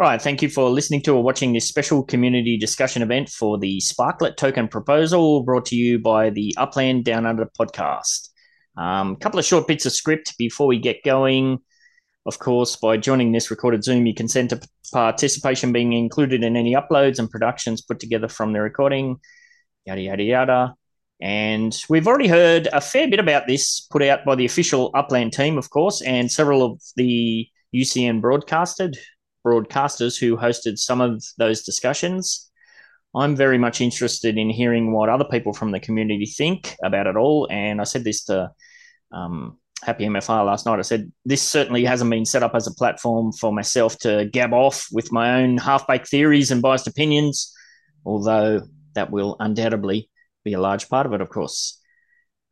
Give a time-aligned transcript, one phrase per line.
[0.00, 3.58] All right, thank you for listening to or watching this special community discussion event for
[3.58, 8.30] the Sparklet token proposal brought to you by the Upland Down Under podcast.
[8.78, 11.58] A um, couple of short bits of script before we get going.
[12.24, 16.74] Of course, by joining this recorded Zoom, you consent to participation being included in any
[16.74, 19.18] uploads and productions put together from the recording,
[19.84, 20.74] yada, yada, yada.
[21.20, 25.34] And we've already heard a fair bit about this put out by the official Upland
[25.34, 28.96] team, of course, and several of the UCN broadcasted
[29.44, 32.50] broadcasters who hosted some of those discussions.
[33.14, 37.16] I'm very much interested in hearing what other people from the community think about it
[37.16, 37.48] all.
[37.50, 38.52] And I said this to
[39.12, 40.78] um, Happy MFR last night.
[40.78, 44.52] I said, this certainly hasn't been set up as a platform for myself to gab
[44.52, 47.52] off with my own half baked theories and biased opinions,
[48.04, 48.60] although
[48.94, 50.10] that will undoubtedly
[50.44, 51.80] be a large part of it, of course.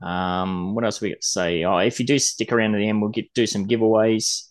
[0.02, 1.64] Um, what else we got to say?
[1.64, 4.44] Oh, if you do stick around to the end, we'll get do some giveaways.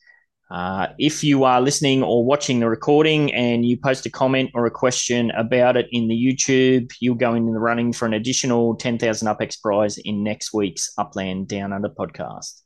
[0.49, 4.65] Uh, if you are listening or watching the recording and you post a comment or
[4.65, 8.75] a question about it in the YouTube, you'll go in the running for an additional
[8.75, 12.61] 10,000 UpX prize in next week's Upland Down Under podcast.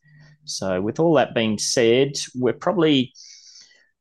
[0.45, 3.13] So, with all that being said, we're probably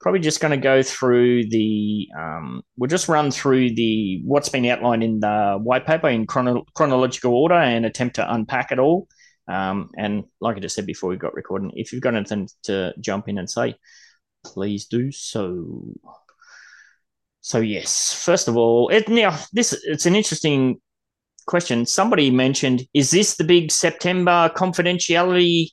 [0.00, 4.64] probably just going to go through the um, we'll just run through the what's been
[4.64, 9.08] outlined in the white paper in chrono- chronological order and attempt to unpack it all.
[9.50, 12.94] Um, and like I just said before we got recording, if you've got anything to
[13.00, 13.74] jump in and say,
[14.44, 15.94] please do so.
[17.40, 20.80] So yes, first of all, it, now this it's an interesting
[21.46, 21.86] question.
[21.86, 25.70] Somebody mentioned, is this the big September confidentiality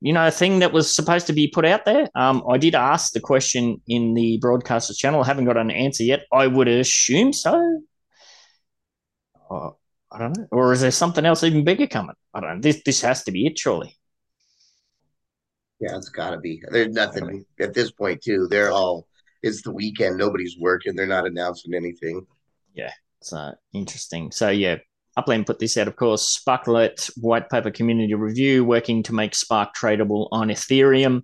[0.00, 2.08] you know, thing that was supposed to be put out there.
[2.14, 5.22] Um, I did ask the question in the broadcasters channel.
[5.22, 6.24] I haven't got an answer yet.
[6.32, 7.82] I would assume so.
[9.50, 9.70] Uh,
[10.12, 10.46] I don't know.
[10.50, 12.16] Or is there something else even bigger coming?
[12.34, 12.60] I don't know.
[12.60, 13.96] This this has to be it, surely.
[15.80, 16.62] Yeah, it's got to be.
[16.70, 18.46] There's nothing at this point, too.
[18.48, 19.06] They're all.
[19.42, 20.18] It's the weekend.
[20.18, 20.94] Nobody's working.
[20.94, 22.26] They're not announcing anything.
[22.74, 24.30] Yeah, it's uh, interesting.
[24.30, 24.76] So yeah,
[25.16, 26.28] Upland put this out, of course.
[26.28, 31.22] Sparklet white paper community review, working to make Spark tradable on Ethereum.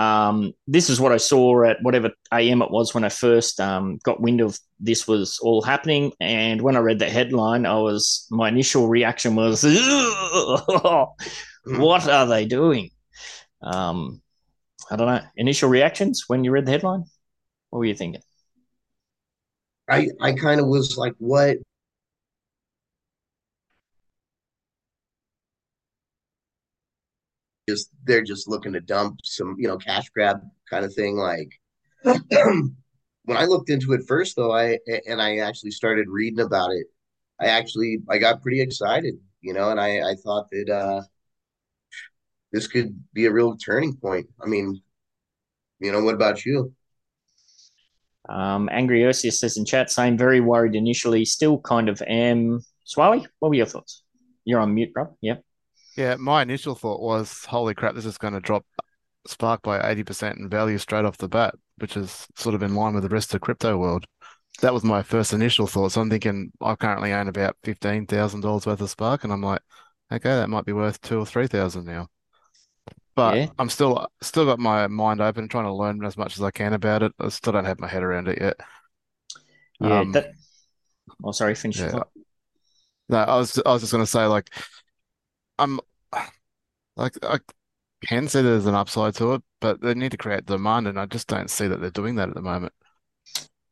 [0.00, 3.98] Um, this is what I saw at whatever AM it was when I first um,
[4.02, 6.12] got wind of this was all happening.
[6.20, 9.62] And when I read the headline, I was my initial reaction was,
[11.66, 12.92] "What are they doing?"
[13.60, 14.22] Um,
[14.90, 15.20] I don't know.
[15.36, 17.04] Initial reactions when you read the headline.
[17.68, 18.22] What were you thinking?
[19.86, 21.58] I I kind of was like, "What
[27.70, 31.50] just they're just looking to dump some you know cash grab kind of thing like
[32.02, 36.86] when i looked into it first though i and i actually started reading about it
[37.40, 41.00] i actually i got pretty excited you know and i i thought that uh
[42.52, 44.26] this could be a real turning point.
[44.42, 44.80] I mean
[45.78, 46.74] you know what about you?
[48.28, 51.24] Um angry Ursius says in chat saying very worried initially.
[51.24, 52.60] Still kind of am.
[52.84, 54.02] Swally what were your thoughts?
[54.44, 55.16] You're on mute bro.
[55.20, 55.44] Yep
[56.00, 58.64] yeah, my initial thought was, holy crap, this is going to drop
[59.26, 62.94] Spark by 80% in value straight off the bat, which is sort of in line
[62.94, 64.06] with the rest of the crypto world.
[64.62, 65.92] That was my first initial thought.
[65.92, 69.60] So I'm thinking I currently own about $15,000 worth of Spark, and I'm like,
[70.10, 72.08] okay, that might be worth two or 3000 now.
[73.14, 73.46] But yeah.
[73.58, 76.72] I'm still still got my mind open, trying to learn as much as I can
[76.72, 77.12] about it.
[77.20, 78.56] I still don't have my head around it yet.
[79.80, 80.00] Yeah.
[80.00, 80.32] Um, that...
[81.22, 81.78] Oh, sorry, finish.
[81.78, 82.04] Yeah.
[83.10, 84.48] No, I was I was just going to say like
[85.58, 85.78] I'm
[86.96, 87.38] like I
[88.06, 91.06] can see there's an upside to it, but they need to create demand, and I
[91.06, 92.72] just don't see that they're doing that at the moment.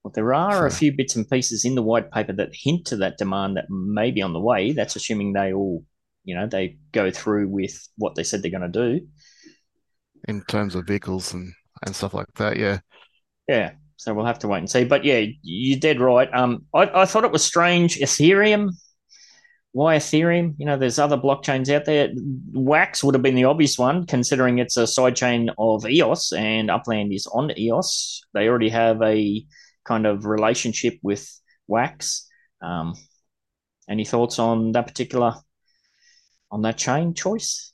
[0.05, 0.75] Well, there are so.
[0.75, 3.69] a few bits and pieces in the white paper that hint to that demand that
[3.69, 4.73] may be on the way.
[4.73, 5.85] That's assuming they all,
[6.25, 9.07] you know, they go through with what they said they're going to do.
[10.29, 11.53] In terms of vehicles and,
[11.85, 12.81] and stuff like that, yeah.
[13.49, 13.73] Yeah.
[13.97, 14.85] So we'll have to wait and see.
[14.85, 16.33] But yeah, you're dead right.
[16.33, 17.99] Um, I, I thought it was strange.
[17.99, 18.71] Ethereum
[19.79, 20.57] why Ethereum?
[20.59, 22.09] You know, there's other blockchains out there.
[22.53, 27.13] Wax would have been the obvious one, considering it's a sidechain of EOS and Upland
[27.13, 28.23] is on EOS.
[28.35, 29.47] They already have a
[29.85, 31.33] kind of relationship with
[31.69, 32.27] Wax.
[32.61, 32.97] Um,
[33.89, 35.37] any thoughts on that particular
[36.51, 37.73] on that chain choice?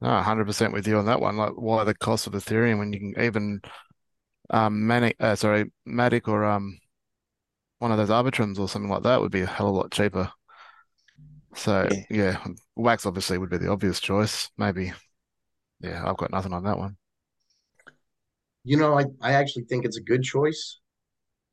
[0.00, 1.36] No, hundred percent with you on that one.
[1.36, 3.60] Like, why the cost of Ethereum when you can even
[4.48, 6.78] um, Manic, uh, sorry, Matic or um,
[7.82, 9.90] one of those Arbitrums or something like that would be a hell of a lot
[9.90, 10.30] cheaper.
[11.56, 12.04] So yeah.
[12.08, 12.44] yeah,
[12.76, 14.48] wax obviously would be the obvious choice.
[14.56, 14.92] Maybe,
[15.80, 16.96] yeah, I've got nothing on that one.
[18.62, 20.78] You know, I, I actually think it's a good choice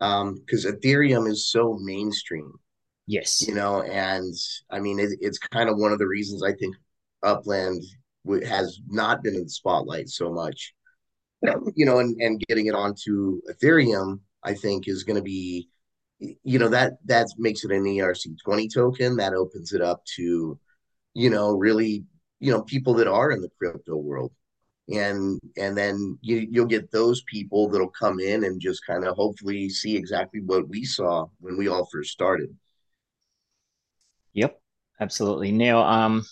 [0.02, 2.54] um because Ethereum is so mainstream.
[3.08, 4.36] Yes, you know, and
[4.70, 6.76] I mean it, it's kind of one of the reasons I think
[7.24, 7.84] Upland
[8.46, 10.74] has not been in the spotlight so much.
[11.76, 15.70] you know, and, and getting it onto Ethereum, I think is going to be,
[16.20, 20.60] you know, that that makes it an ERC20 token that opens it up to,
[21.14, 22.04] you know, really,
[22.40, 24.32] you know, people that are in the crypto world.
[24.92, 29.16] And and then you you'll get those people that'll come in and just kind of
[29.16, 32.56] hopefully see exactly what we saw when we all first started.
[34.34, 34.60] Yep,
[35.00, 35.52] absolutely.
[35.52, 36.26] Now, um,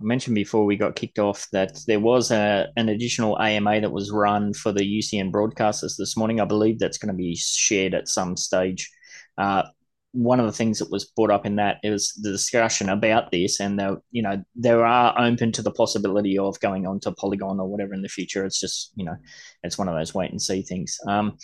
[0.00, 3.92] I mentioned before we got kicked off that there was a, an additional AMA that
[3.92, 6.40] was run for the UCN broadcasters this morning.
[6.40, 8.90] I believe that's going to be shared at some stage.
[9.36, 9.64] Uh,
[10.12, 13.60] one of the things that was brought up in that is the discussion about this,
[13.60, 17.60] and the, you know they are open to the possibility of going on to Polygon
[17.60, 18.44] or whatever in the future.
[18.44, 19.16] It's just you know
[19.62, 20.98] it's one of those wait and see things.
[21.06, 21.36] Um,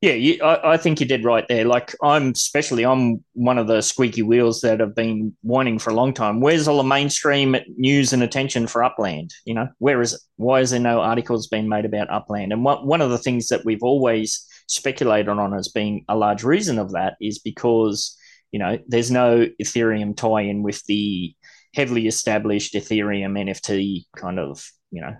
[0.00, 1.64] yeah, you, I, I, think you did right there.
[1.64, 5.94] Like I'm, especially, I'm one of the squeaky wheels that have been whining for a
[5.94, 6.40] long time.
[6.40, 9.32] Where's all the mainstream news and attention for Upland?
[9.44, 10.20] You know, where is it?
[10.36, 12.52] Why is there no articles being made about Upland?
[12.52, 16.44] And what, one of the things that we've always speculated on as being a large
[16.44, 18.16] reason of that is because
[18.52, 21.34] you know there's no Ethereum tie-in with the
[21.74, 25.16] heavily established Ethereum NFT kind of you know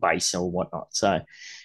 [0.00, 0.88] base or whatnot.
[0.90, 1.20] So,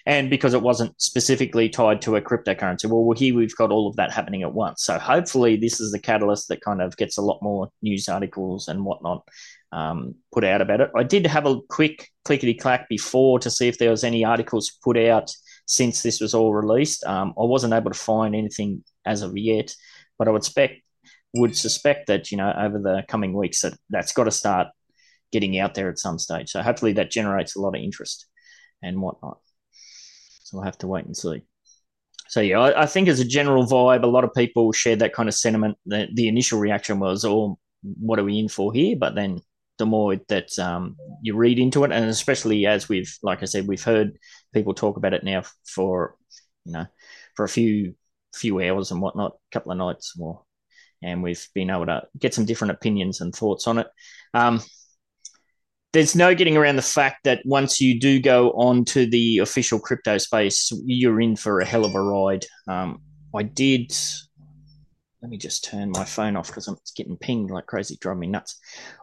[0.06, 3.96] and because it wasn't specifically tied to a cryptocurrency, well, here we've got all of
[3.96, 4.84] that happening at once.
[4.84, 8.68] So, hopefully, this is the catalyst that kind of gets a lot more news articles
[8.68, 9.24] and whatnot
[9.72, 10.90] um, put out about it.
[10.96, 14.78] I did have a quick clickety clack before to see if there was any articles
[14.82, 15.34] put out
[15.66, 17.04] since this was all released.
[17.04, 19.74] Um, I wasn't able to find anything as of yet,
[20.18, 20.82] but I would expect
[21.34, 24.68] would suspect that you know over the coming weeks that that's got to start
[25.30, 26.50] getting out there at some stage.
[26.50, 28.26] So hopefully that generates a lot of interest
[28.82, 29.38] and whatnot.
[30.52, 31.42] So we'll have to wait and see.
[32.28, 35.14] So yeah, I, I think as a general vibe, a lot of people shared that
[35.14, 35.78] kind of sentiment.
[35.86, 39.40] The, the initial reaction was, "Oh, what are we in for here?" But then
[39.78, 43.66] the more that um, you read into it, and especially as we've, like I said,
[43.66, 44.18] we've heard
[44.52, 46.16] people talk about it now for
[46.66, 46.86] you know
[47.34, 47.94] for a few
[48.34, 50.42] few hours and whatnot, a couple of nights more,
[51.02, 53.86] and we've been able to get some different opinions and thoughts on it.
[54.34, 54.60] Um,
[55.92, 59.78] there's no getting around the fact that once you do go on to the official
[59.78, 62.46] crypto space, you're in for a hell of a ride.
[62.66, 63.02] Um,
[63.34, 63.94] I did.
[65.20, 68.26] Let me just turn my phone off because I'm getting pinged like crazy, driving me
[68.26, 68.58] nuts.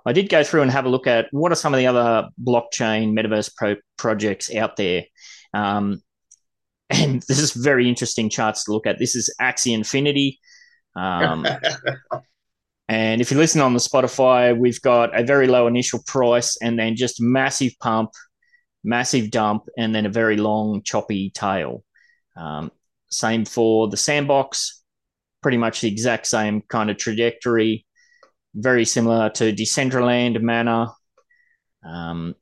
[0.06, 2.27] I did go through and have a look at what are some of the other
[2.44, 5.03] blockchain metaverse pro- projects out there.
[5.53, 6.01] Um,
[6.89, 9.00] and this is very interesting charts to look at.
[9.00, 10.39] This is Axie Infinity.
[10.95, 11.45] Um,
[12.89, 16.77] And if you listen on the Spotify, we've got a very low initial price and
[16.77, 18.09] then just massive pump,
[18.83, 21.83] massive dump, and then a very long choppy tail.
[22.36, 22.71] Um,
[23.12, 24.81] same for the sandbox,
[25.44, 27.86] pretty much the exact same kind of trajectory,
[28.56, 30.92] very similar to Decentraland, Mana,
[31.85, 32.33] um,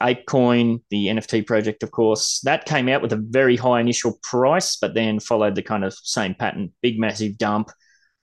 [0.00, 2.40] ApeCoin, the NFT project, of course.
[2.44, 5.94] That came out with a very high initial price, but then followed the kind of
[5.94, 7.70] same pattern big, massive dump,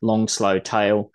[0.01, 1.11] long, slow tail.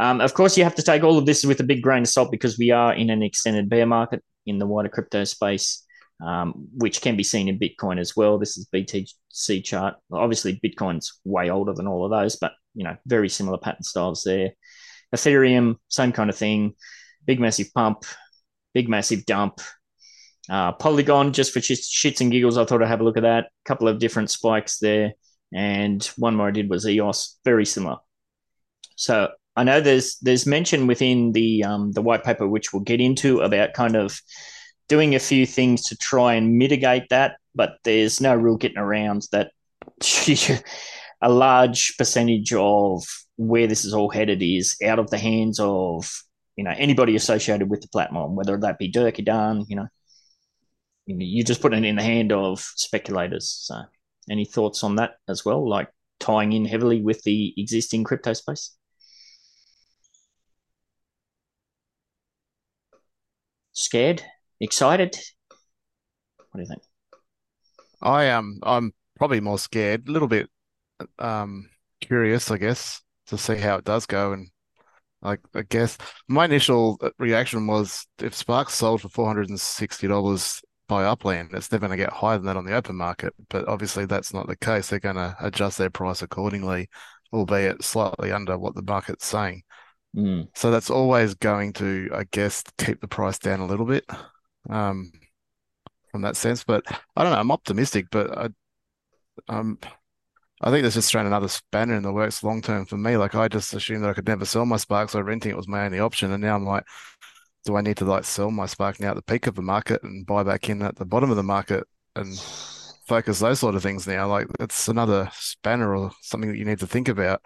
[0.00, 2.08] Um, of course, you have to take all of this with a big grain of
[2.08, 5.84] salt because we are in an extended bear market in the wider crypto space,
[6.24, 8.38] um, which can be seen in Bitcoin as well.
[8.38, 9.96] This is BTC chart.
[10.10, 14.24] Obviously, Bitcoin's way older than all of those, but you know, very similar pattern styles
[14.24, 14.52] there.
[15.14, 16.74] Ethereum, same kind of thing.
[17.26, 18.04] Big massive pump,
[18.72, 19.60] big massive dump.
[20.48, 23.44] Uh, Polygon, just for shits and giggles, I thought I'd have a look at that.
[23.44, 25.12] A couple of different spikes there,
[25.52, 27.98] and one more I did was EOS, very similar.
[28.96, 33.00] So I know there's there's mention within the um, the white paper, which we'll get
[33.00, 34.20] into, about kind of
[34.88, 39.26] doing a few things to try and mitigate that, but there's no real getting around
[39.32, 39.50] that.
[41.22, 43.04] a large percentage of
[43.36, 46.22] where this is all headed is out of the hands of
[46.56, 49.88] you know anybody associated with the platform, whether that be Dirk Dunn, you know,
[51.06, 53.48] you just put it in the hand of speculators.
[53.48, 53.82] So,
[54.30, 55.88] any thoughts on that as well, like
[56.18, 58.76] tying in heavily with the existing crypto space?
[63.80, 64.22] Scared?
[64.60, 65.18] Excited?
[66.36, 66.82] What do you think?
[68.02, 68.60] I am.
[68.62, 70.50] I'm probably more scared, a little bit
[71.18, 71.70] um
[72.02, 74.34] curious, I guess, to see how it does go.
[74.34, 74.48] And
[75.22, 75.96] like, I guess
[76.28, 81.54] my initial reaction was if Sparks sold for four hundred and sixty dollars by Upland,
[81.54, 83.32] it's never going to get higher than that on the open market.
[83.48, 84.88] But obviously, that's not the case.
[84.88, 86.90] They're going to adjust their price accordingly,
[87.32, 89.62] albeit slightly under what the market's saying.
[90.16, 90.48] Mm.
[90.54, 94.04] So that's always going to, I guess, keep the price down a little bit
[94.68, 95.12] um,
[96.10, 96.64] from that sense.
[96.64, 96.84] But
[97.16, 97.38] I don't know.
[97.38, 98.48] I'm optimistic, but I,
[99.48, 99.78] um,
[100.60, 103.16] I think that's just thrown another spanner in the works long term for me.
[103.16, 105.68] Like I just assumed that I could never sell my Spark, so renting it was
[105.68, 106.84] my only option, and now I'm like,
[107.64, 110.02] do I need to like sell my Spark now at the peak of the market
[110.02, 112.38] and buy back in at the bottom of the market and
[113.06, 114.28] focus those sort of things now.
[114.28, 117.42] Like that's another spanner or something that you need to think about.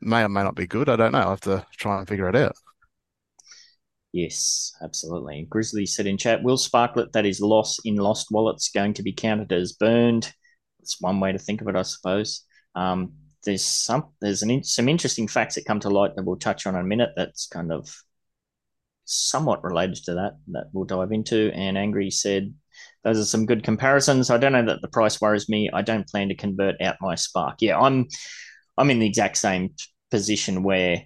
[0.00, 0.88] May or may not be good.
[0.88, 1.18] I don't know.
[1.18, 2.54] I'll have to try and figure it out.
[4.12, 5.46] Yes, absolutely.
[5.50, 9.12] Grizzly said in chat, will Sparklet that is lost in lost wallets going to be
[9.12, 10.32] counted as burned?
[10.80, 12.44] It's one way to think of it, I suppose.
[12.74, 13.12] Um,
[13.44, 16.74] there's some there's an, some interesting facts that come to light that we'll touch on
[16.74, 17.10] in a minute.
[17.16, 17.94] That's kind of
[19.04, 21.50] somewhat related to that that we'll dive into.
[21.54, 22.54] And Angry said
[23.04, 24.30] those are some good comparisons.
[24.30, 25.70] I don't know that the price worries me.
[25.72, 27.56] I don't plan to convert out my Spark.
[27.60, 28.08] Yeah, I'm
[28.78, 29.74] I'm in the exact same
[30.10, 31.02] position where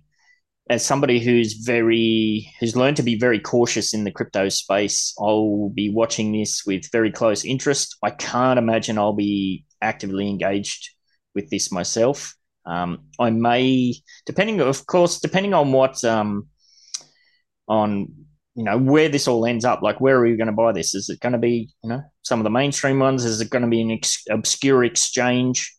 [0.71, 5.71] as somebody who's very who's learned to be very cautious in the crypto space, I'll
[5.71, 7.97] be watching this with very close interest.
[8.03, 10.91] I can't imagine I'll be actively engaged
[11.35, 12.35] with this myself.
[12.65, 16.49] Um, I may, depending, of course, depending on what, um,
[17.67, 18.09] on
[18.55, 19.83] you know where this all ends up.
[19.83, 20.95] Like, where are we going to buy this?
[20.95, 23.25] Is it going to be you know some of the mainstream ones?
[23.25, 25.75] Is it going to be an ex- obscure exchange?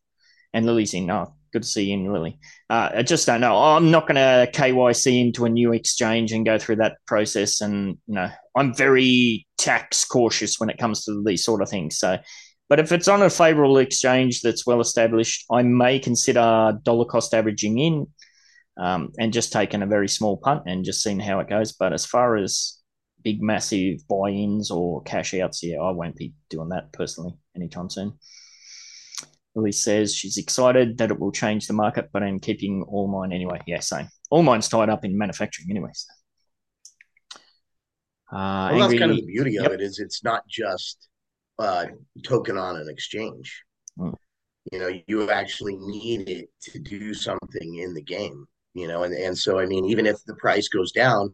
[0.54, 1.10] And Lily's in.
[1.10, 2.39] Oh, good to see you in, Lily.
[2.69, 3.57] Uh, I just don't know.
[3.57, 7.62] I'm not going to KYC into a new exchange and go through that process.
[7.62, 11.98] And you know, I'm very tax cautious when it comes to these sort of things.
[11.98, 12.17] So
[12.69, 17.33] but if it's on a favorable exchange that's well established, I may consider dollar cost
[17.33, 18.07] averaging in
[18.77, 21.74] um, and just taking a very small punt and just seeing how it goes.
[21.74, 22.79] But as far as
[23.22, 27.89] big, massive buy ins or cash outs, yeah, I won't be doing that personally anytime
[27.89, 28.13] soon.
[29.55, 33.31] Lily says she's excited that it will change the market, but I'm keeping all mine
[33.31, 33.62] anyway.
[33.67, 34.07] Yeah, same.
[34.29, 35.91] All mine's tied up in manufacturing anyway.
[35.93, 36.13] So.
[38.36, 39.67] Uh, well, that's kind of the beauty yep.
[39.67, 41.07] of it is it's not just
[41.60, 41.86] uh,
[42.24, 43.63] token on an exchange.
[44.00, 44.15] Mm.
[44.72, 48.45] You know, you actually need it to do something in the game.
[48.74, 51.31] You know, and and so I mean, even if the price goes down,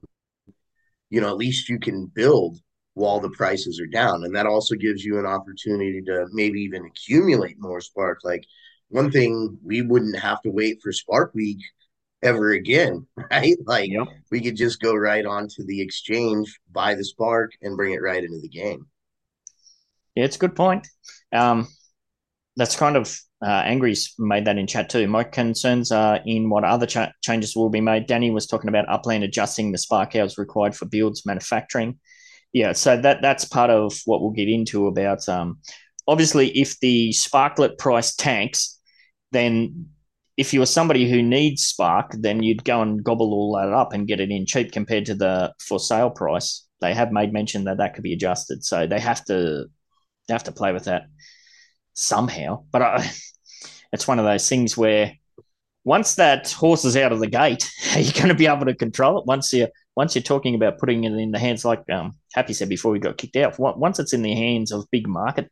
[1.10, 2.58] you know, at least you can build
[3.00, 6.86] while the prices are down, and that also gives you an opportunity to maybe even
[6.86, 8.20] accumulate more Spark.
[8.24, 8.44] Like
[8.90, 11.60] one thing, we wouldn't have to wait for Spark Week
[12.22, 13.56] ever again, right?
[13.66, 14.08] Like yep.
[14.32, 18.24] we could just go right onto the exchange, buy the Spark, and bring it right
[18.24, 18.86] into the game.
[20.16, 20.86] Yeah, it's a good point.
[21.32, 21.68] Um,
[22.58, 25.08] that's kind of uh, Angry's made that in chat too.
[25.08, 28.08] My concerns are in what other cha- changes will be made.
[28.08, 31.98] Danny was talking about Upland adjusting the spark hours required for builds manufacturing.
[32.54, 35.28] Yeah, so that that's part of what we'll get into about.
[35.30, 35.60] Um,
[36.08, 38.80] obviously, if the Sparklet price tanks,
[39.32, 39.90] then
[40.36, 44.08] if you're somebody who needs Spark, then you'd go and gobble all that up and
[44.08, 46.66] get it in cheap compared to the for sale price.
[46.82, 49.66] They have made mention that that could be adjusted, so they have to
[50.28, 51.04] they have to play with that
[51.94, 52.64] somehow.
[52.72, 53.12] But I,
[53.94, 55.14] it's one of those things where
[55.84, 58.76] once that horse is out of the gate, are you going to be able to
[58.76, 59.26] control it?
[59.28, 62.70] Once you once you're talking about putting it in the hands, like um, Happy said
[62.70, 65.50] before we got kicked out, once it's in the hands of big market,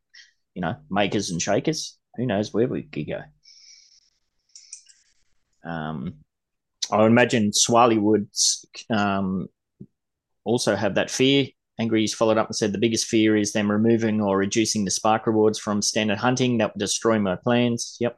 [0.53, 3.22] you know, makers and shakers, who knows where we could go.
[5.69, 6.15] Um,
[6.91, 8.29] I imagine Swally would
[8.89, 9.48] um,
[10.46, 11.48] also have that fear
[11.79, 15.27] Angry's followed up and said the biggest fear is them removing or reducing the spark
[15.27, 16.57] rewards from standard hunting.
[16.57, 17.98] That would destroy my plans.
[18.00, 18.17] Yep.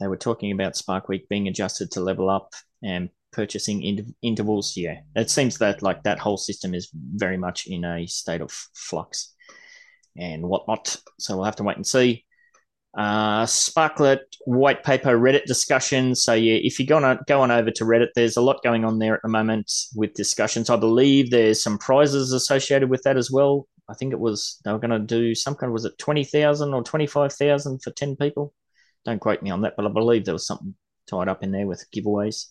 [0.00, 4.76] They were talking about Spark Week being adjusted to level up and purchasing in- intervals.
[4.76, 8.52] Yeah, it seems that like that whole system is very much in a state of
[8.74, 9.34] flux
[10.16, 10.96] and whatnot.
[11.18, 12.24] So we'll have to wait and see
[12.96, 16.14] uh, Sparklet white paper Reddit discussion.
[16.14, 18.84] So yeah, if you go on go on over to Reddit, there's a lot going
[18.84, 20.70] on there at the moment with discussions.
[20.70, 23.68] I believe there's some prizes associated with that as well.
[23.88, 26.24] I think it was they were going to do some kind of was it twenty
[26.24, 28.54] thousand or twenty five thousand for ten people.
[29.04, 30.74] Don't quote me on that, but I believe there was something
[31.08, 32.46] tied up in there with giveaways.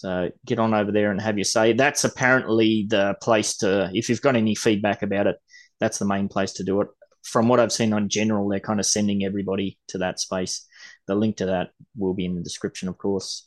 [0.00, 1.72] So get on over there and have your say.
[1.72, 5.36] That's apparently the place to if you've got any feedback about it.
[5.80, 6.88] That's the main place to do it
[7.28, 10.66] from what I've seen on general, they're kind of sending everybody to that space.
[11.06, 13.44] The link to that will be in the description, of course.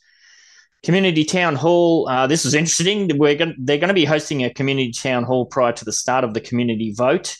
[0.82, 2.08] Community town hall.
[2.08, 3.10] Uh, this is interesting.
[3.16, 6.24] We're going, they're going to be hosting a community town hall prior to the start
[6.24, 7.36] of the community vote.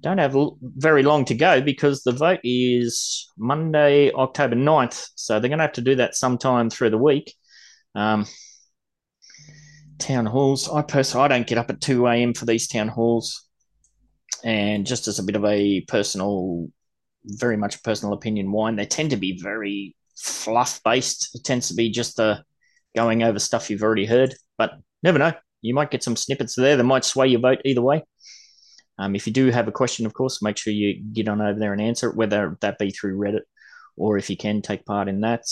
[0.00, 5.08] Don't have very long to go because the vote is Monday, October 9th.
[5.14, 7.32] So they're going to have to do that sometime through the week.
[7.94, 8.26] Um,
[10.02, 10.68] town halls.
[10.68, 12.34] I personally, I don't get up at 2 a.m.
[12.34, 13.48] for these town halls.
[14.44, 16.68] And just as a bit of a personal,
[17.24, 21.34] very much personal opinion whine, they tend to be very fluff based.
[21.34, 22.42] It tends to be just the
[22.96, 25.32] going over stuff you've already heard, but never know.
[25.60, 28.02] You might get some snippets there that might sway your vote either way.
[28.98, 31.58] Um, if you do have a question, of course, make sure you get on over
[31.58, 33.42] there and answer it, whether that be through Reddit
[33.96, 35.44] or if you can take part in that.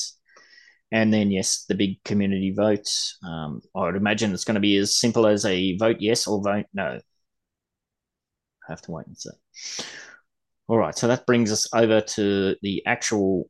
[0.93, 3.17] And then, yes, the big community votes.
[3.25, 6.43] Um, I would imagine it's going to be as simple as a vote yes or
[6.43, 6.99] vote no.
[8.69, 9.31] I have to wait and see.
[10.67, 13.49] All right, so that brings us over to the actual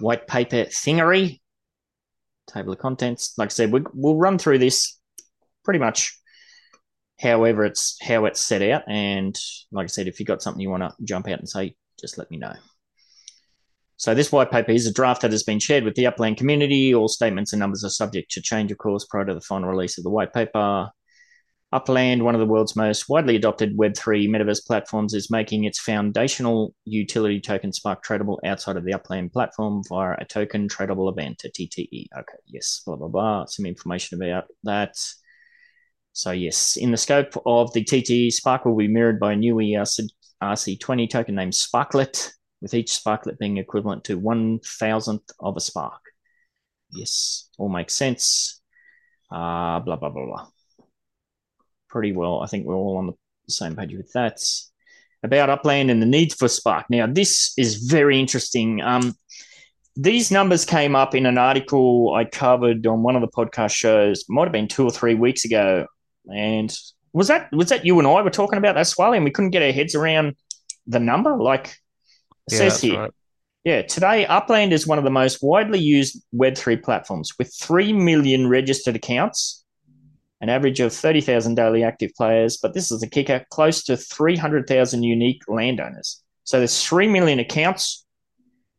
[0.00, 1.40] white paper thingery
[2.46, 3.34] table of contents.
[3.36, 4.98] Like I said, we, will run through this
[5.64, 6.18] pretty much
[7.20, 8.82] however it's how it's set out.
[8.88, 9.38] And
[9.72, 12.16] like I said, if you've got something you want to jump out and say, just
[12.16, 12.54] let me know.
[13.98, 16.94] So this white paper is a draft that has been shared with the Upland community.
[16.94, 19.98] All statements and numbers are subject to change, of course, prior to the final release
[19.98, 20.88] of the white paper.
[21.72, 26.74] Upland, one of the world's most widely adopted Web3 metaverse platforms, is making its foundational
[26.84, 31.48] utility token Spark tradable outside of the Upland platform via a token tradable event, a
[31.48, 32.06] TTE.
[32.16, 33.46] Okay, yes, blah, blah, blah.
[33.46, 34.94] Some information about that.
[36.12, 39.56] So, yes, in the scope of the TTE, Spark will be mirrored by a new
[39.56, 46.02] ERC20 token named Sparklet, with each Sparklet being equivalent to one thousandth of a Spark.
[46.92, 48.60] Yes, all makes sense.
[49.30, 50.46] Uh, blah, blah, blah, blah
[51.88, 52.40] pretty well.
[52.40, 53.14] I think we're all on the
[53.48, 54.40] same page with that.
[55.22, 56.86] About Upland and the need for Spark.
[56.88, 58.80] Now, this is very interesting.
[58.80, 59.14] Um,
[59.96, 64.24] these numbers came up in an article I covered on one of the podcast shows.
[64.28, 65.86] Might have been two or three weeks ago,
[66.32, 66.72] and
[67.12, 69.16] was that was that you and I were talking about that Swally?
[69.16, 70.36] and we couldn't get our heads around
[70.86, 71.36] the number?
[71.36, 71.74] Like
[72.48, 73.00] it yeah, says here.
[73.00, 73.10] Right.
[73.64, 78.48] Yeah, today Upland is one of the most widely used Web3 platforms with 3 million
[78.48, 79.64] registered accounts
[80.40, 85.02] an average of 30,000 daily active players, but this is the kicker close to 300,000
[85.02, 86.22] unique landowners.
[86.44, 88.06] So there's 3 million accounts,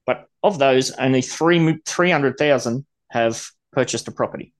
[0.05, 4.53] but of those, only 3, 300,000 have purchased a property.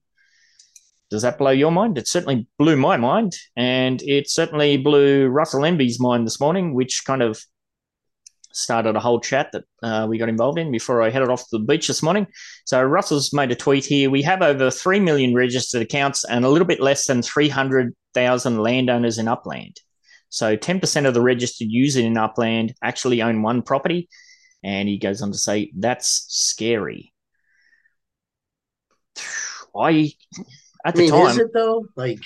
[1.10, 1.98] Does that blow your mind?
[1.98, 7.02] It certainly blew my mind, and it certainly blew Russell Envy's mind this morning, which
[7.04, 7.40] kind of
[8.52, 11.58] started a whole chat that uh, we got involved in before I headed off to
[11.58, 12.26] the beach this morning.
[12.64, 14.10] So Russell's made a tweet here.
[14.10, 19.18] We have over 3 million registered accounts and a little bit less than 300,000 landowners
[19.18, 19.80] in Upland.
[20.28, 24.08] So 10% of the registered users in Upland actually own one property.
[24.62, 27.12] And he goes on to say, that's scary.
[29.76, 30.12] I,
[30.84, 31.26] at the I mean, time.
[31.28, 31.86] Is it though?
[31.94, 32.18] Like,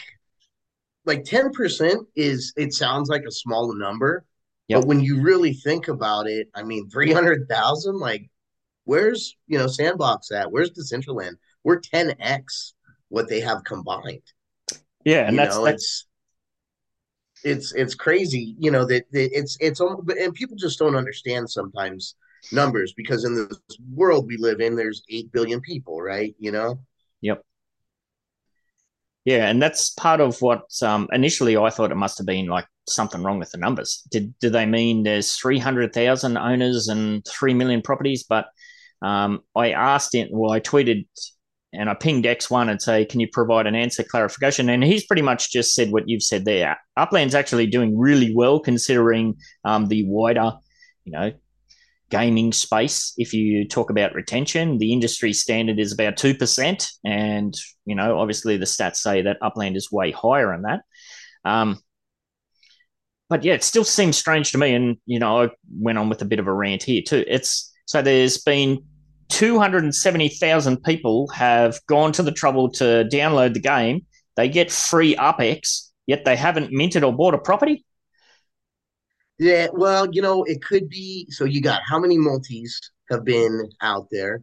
[1.04, 4.24] like 10% is, it sounds like a small number
[4.68, 4.80] Yep.
[4.80, 8.30] But when you really think about it, I mean, 300,000, like,
[8.84, 10.50] where's, you know, Sandbox at?
[10.50, 11.34] Where's Decentraland?
[11.64, 12.72] We're 10x
[13.08, 14.22] what they have combined.
[15.04, 15.26] Yeah.
[15.26, 16.06] And you that's, know, that's...
[17.44, 21.50] it's, it's, it's crazy, you know, that, that it's, it's, and people just don't understand
[21.50, 22.14] sometimes
[22.52, 23.58] numbers because in this
[23.92, 26.34] world we live in, there's 8 billion people, right?
[26.38, 26.78] You know?
[27.20, 27.42] Yep.
[29.26, 32.66] Yeah, and that's part of what um, initially I thought it must have been like
[32.86, 34.02] something wrong with the numbers.
[34.10, 38.24] Did do they mean there's three hundred thousand owners and three million properties?
[38.24, 38.46] But
[39.02, 40.28] um, I asked it.
[40.30, 41.06] Well, I tweeted
[41.76, 45.22] and I pinged X1 and say, "Can you provide an answer clarification?" And he's pretty
[45.22, 46.78] much just said what you've said there.
[46.96, 50.52] Upland's actually doing really well considering um, the wider,
[51.04, 51.32] you know,
[52.10, 53.12] gaming space.
[53.16, 58.18] If you talk about retention, the industry standard is about two percent, and you know,
[58.18, 60.80] obviously the stats say that Upland is way higher than that.
[61.44, 61.78] Um,
[63.28, 64.74] but yeah, it still seems strange to me.
[64.74, 67.24] And, you know, I went on with a bit of a rant here too.
[67.26, 68.82] It's so there's been
[69.28, 74.06] 270,000 people have gone to the trouble to download the game.
[74.36, 77.84] They get free UpX, yet they haven't minted or bought a property.
[79.38, 81.26] Yeah, well, you know, it could be.
[81.30, 84.42] So you got how many multis have been out there,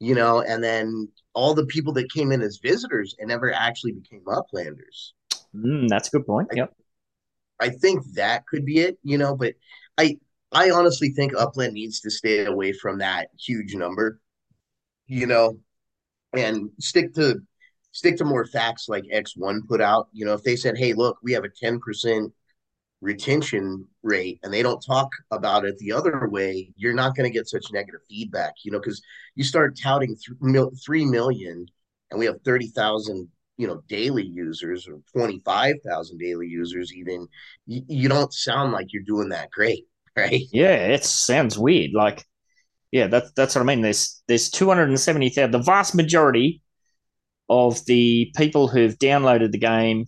[0.00, 3.92] you know, and then all the people that came in as visitors and never actually
[3.92, 5.12] became uplanders.
[5.54, 6.48] Mm, that's a good point.
[6.54, 6.74] Yep.
[7.60, 9.54] I think that could be it, you know, but
[9.98, 10.18] I
[10.52, 14.20] I honestly think Upland needs to stay away from that huge number,
[15.06, 15.58] you know,
[16.34, 17.40] and stick to
[17.92, 20.08] stick to more facts like X1 put out.
[20.12, 22.32] You know, if they said, "Hey, look, we have a 10%
[23.00, 27.36] retention rate," and they don't talk about it the other way, you're not going to
[27.36, 29.02] get such negative feedback, you know, because
[29.36, 31.66] you start touting th- 3 million
[32.10, 37.28] and we have 30,000 you know daily users or 25,000 daily users even
[37.66, 40.42] you, you don't sound like you're doing that great right?
[40.52, 41.90] Yeah it sounds weird.
[41.92, 42.24] Like
[42.90, 43.82] yeah that's that's what i mean.
[43.82, 46.62] There's there's 270,000 the vast majority
[47.50, 50.06] of the people who've downloaded the game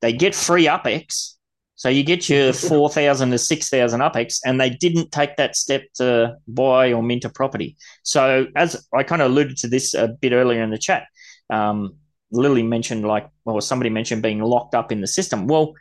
[0.00, 1.34] they get free UpX
[1.80, 6.36] so you get your 4,000 to 6,000 UpX, and they didn't take that step to
[6.46, 7.78] buy or mint a property.
[8.02, 11.04] So, as I kind of alluded to this a bit earlier in the chat,
[11.48, 11.96] um,
[12.30, 15.46] Lily mentioned, like, or somebody mentioned being locked up in the system.
[15.46, 15.74] Well,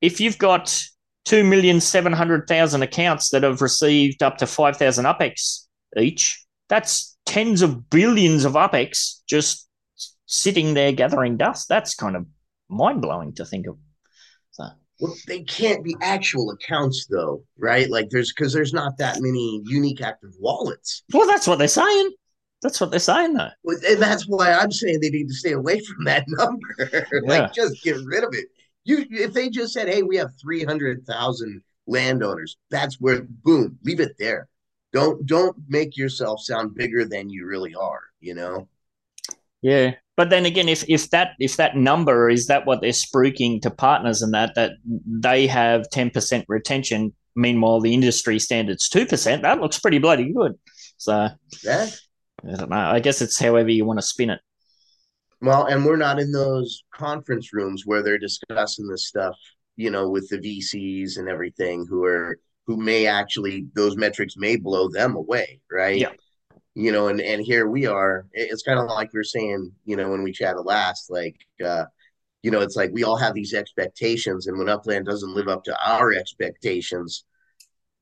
[0.00, 0.66] if you've got
[1.26, 8.52] 2,700,000 accounts that have received up to 5,000 UpX each, that's tens of billions of
[8.54, 9.68] UpX just
[10.26, 11.68] sitting there gathering dust.
[11.68, 12.26] That's kind of
[12.68, 13.76] mind blowing to think of.
[14.50, 14.64] So.
[15.00, 17.88] Well, they can't be actual accounts though, right?
[17.90, 21.02] Like there's because there's not that many unique active wallets.
[21.12, 22.12] Well, that's what they're saying.
[22.62, 23.50] That's what they're saying, though.
[23.64, 26.74] And that's why I'm saying they need to stay away from that number.
[27.24, 27.48] like, yeah.
[27.54, 28.46] just get rid of it.
[28.84, 33.78] You, if they just said, "Hey, we have three hundred thousand landowners," that's where, boom,
[33.84, 34.48] leave it there.
[34.92, 38.02] Don't don't make yourself sound bigger than you really are.
[38.20, 38.68] You know.
[39.60, 43.60] Yeah, but then again, if if that if that number is that what they're spruiking
[43.62, 49.04] to partners and that that they have ten percent retention, meanwhile the industry standards two
[49.04, 50.52] percent, that looks pretty bloody good.
[50.96, 51.28] So
[51.62, 51.88] yeah,
[52.48, 52.76] I don't know.
[52.76, 54.40] I guess it's however you want to spin it.
[55.40, 59.36] Well, and we're not in those conference rooms where they're discussing this stuff,
[59.76, 64.56] you know, with the VCs and everything who are who may actually those metrics may
[64.56, 65.98] blow them away, right?
[65.98, 66.12] Yeah.
[66.74, 68.26] You know, and and here we are.
[68.32, 71.84] It's kind of like we are saying, you know, when we chatted last, like uh,
[72.42, 75.64] you know, it's like we all have these expectations, and when Upland doesn't live up
[75.64, 77.24] to our expectations,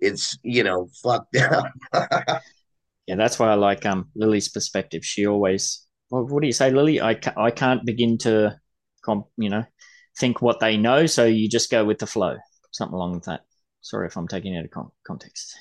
[0.00, 1.64] it's you know, fuck them.
[3.06, 5.04] yeah, that's why I like um Lily's perspective.
[5.04, 7.00] She always, well, what do you say, Lily?
[7.00, 8.58] I ca- I can't begin to,
[9.04, 9.64] comp, you know,
[10.18, 12.36] think what they know, so you just go with the flow,
[12.72, 13.42] something along with that.
[13.82, 15.56] Sorry if I'm taking it out of con- context.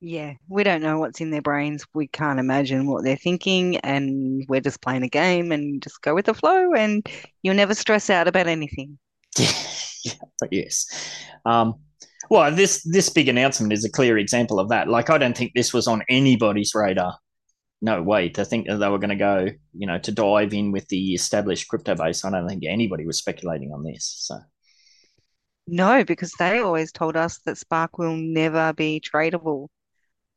[0.00, 1.84] Yeah, we don't know what's in their brains.
[1.94, 6.14] We can't imagine what they're thinking, and we're just playing a game and just go
[6.14, 7.06] with the flow, and
[7.42, 8.98] you'll never stress out about anything.
[9.38, 10.12] yeah,
[10.50, 10.86] yes.
[11.46, 11.80] Um,
[12.30, 14.88] well, this this big announcement is a clear example of that.
[14.88, 17.16] Like, I don't think this was on anybody's radar.
[17.82, 20.72] No way to think that they were going to go, you know, to dive in
[20.72, 22.24] with the established crypto base.
[22.24, 24.14] I don't think anybody was speculating on this.
[24.18, 24.38] So,
[25.66, 29.68] no, because they always told us that Spark will never be tradable.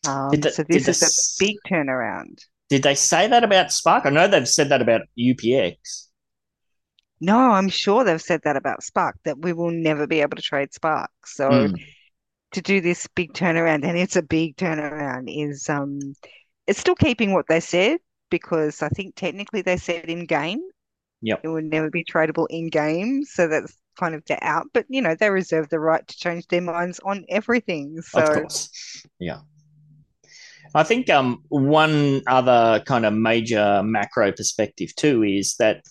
[0.08, 2.40] Um, the, so this is a big turnaround.
[2.70, 4.06] Did they say that about Spark?
[4.06, 6.09] I know they've said that about UPX.
[7.22, 10.42] No, I'm sure they've said that about Spark, that we will never be able to
[10.42, 11.12] trade Spark.
[11.26, 11.84] So mm.
[12.54, 16.00] to do this big turnaround, and it's a big turnaround, is um
[16.68, 17.98] it's still keeping what they said
[18.30, 20.62] because I think technically they said in game.
[21.22, 21.42] Yep.
[21.44, 23.24] It would never be tradable in game.
[23.26, 24.68] So that's kind of the out.
[24.74, 28.02] But you know, they reserve the right to change their minds on everything.
[28.02, 29.04] So of course.
[29.20, 29.40] Yeah.
[30.76, 35.84] I think um, one other kind of major macro perspective too is that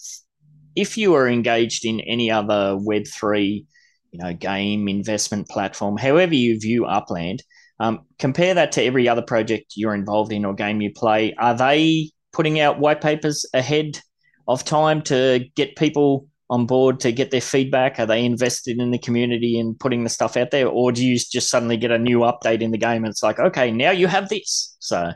[0.79, 3.67] if you are engaged in any other Web three,
[4.13, 7.43] you know, game investment platform, however you view Upland,
[7.81, 11.35] um, compare that to every other project you're involved in or game you play.
[11.35, 14.01] Are they putting out white papers ahead
[14.47, 17.99] of time to get people on board to get their feedback?
[17.99, 21.19] Are they invested in the community and putting the stuff out there, or do you
[21.19, 24.07] just suddenly get a new update in the game and it's like, okay, now you
[24.07, 24.77] have this?
[24.79, 25.11] So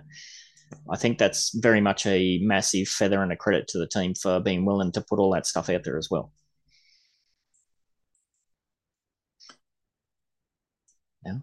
[0.90, 4.40] I think that's very much a massive feather and a credit to the team for
[4.40, 6.32] being willing to put all that stuff out there as well.
[11.24, 11.38] Yeah.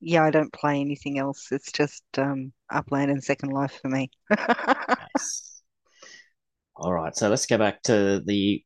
[0.00, 1.52] Yeah, I don't play anything else.
[1.52, 4.10] It's just um, Upland and Second Life for me.
[4.30, 5.62] nice.
[6.74, 8.64] All right, so let's go back to the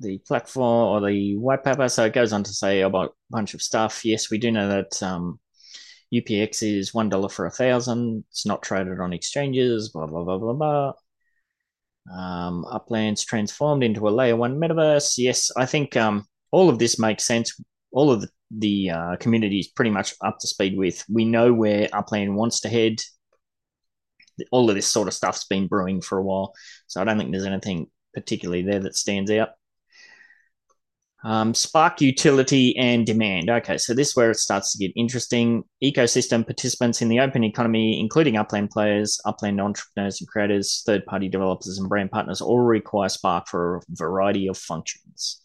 [0.00, 1.88] the platform or the white paper.
[1.88, 4.04] So it goes on to say about a bunch of stuff.
[4.04, 5.40] Yes, we do know that um,
[6.14, 8.24] UPX is one dollar for a thousand.
[8.30, 9.90] It's not traded on exchanges.
[9.90, 10.92] Blah blah blah blah blah.
[12.12, 15.14] Um, Uplands transformed into a layer one metaverse.
[15.18, 17.58] Yes, I think um, all of this makes sense.
[17.92, 21.04] All of the, the uh, community is pretty much up to speed with.
[21.12, 22.96] We know where Upland wants to head.
[24.52, 26.52] All of this sort of stuff's been brewing for a while,
[26.86, 29.50] so I don't think there's anything particularly there that stands out.
[31.26, 33.50] Um, Spark utility and demand.
[33.50, 35.64] Okay, so this is where it starts to get interesting.
[35.82, 41.28] Ecosystem participants in the open economy, including Upland players, Upland entrepreneurs and creators, third party
[41.28, 45.40] developers, and brand partners, all require Spark for a variety of functions.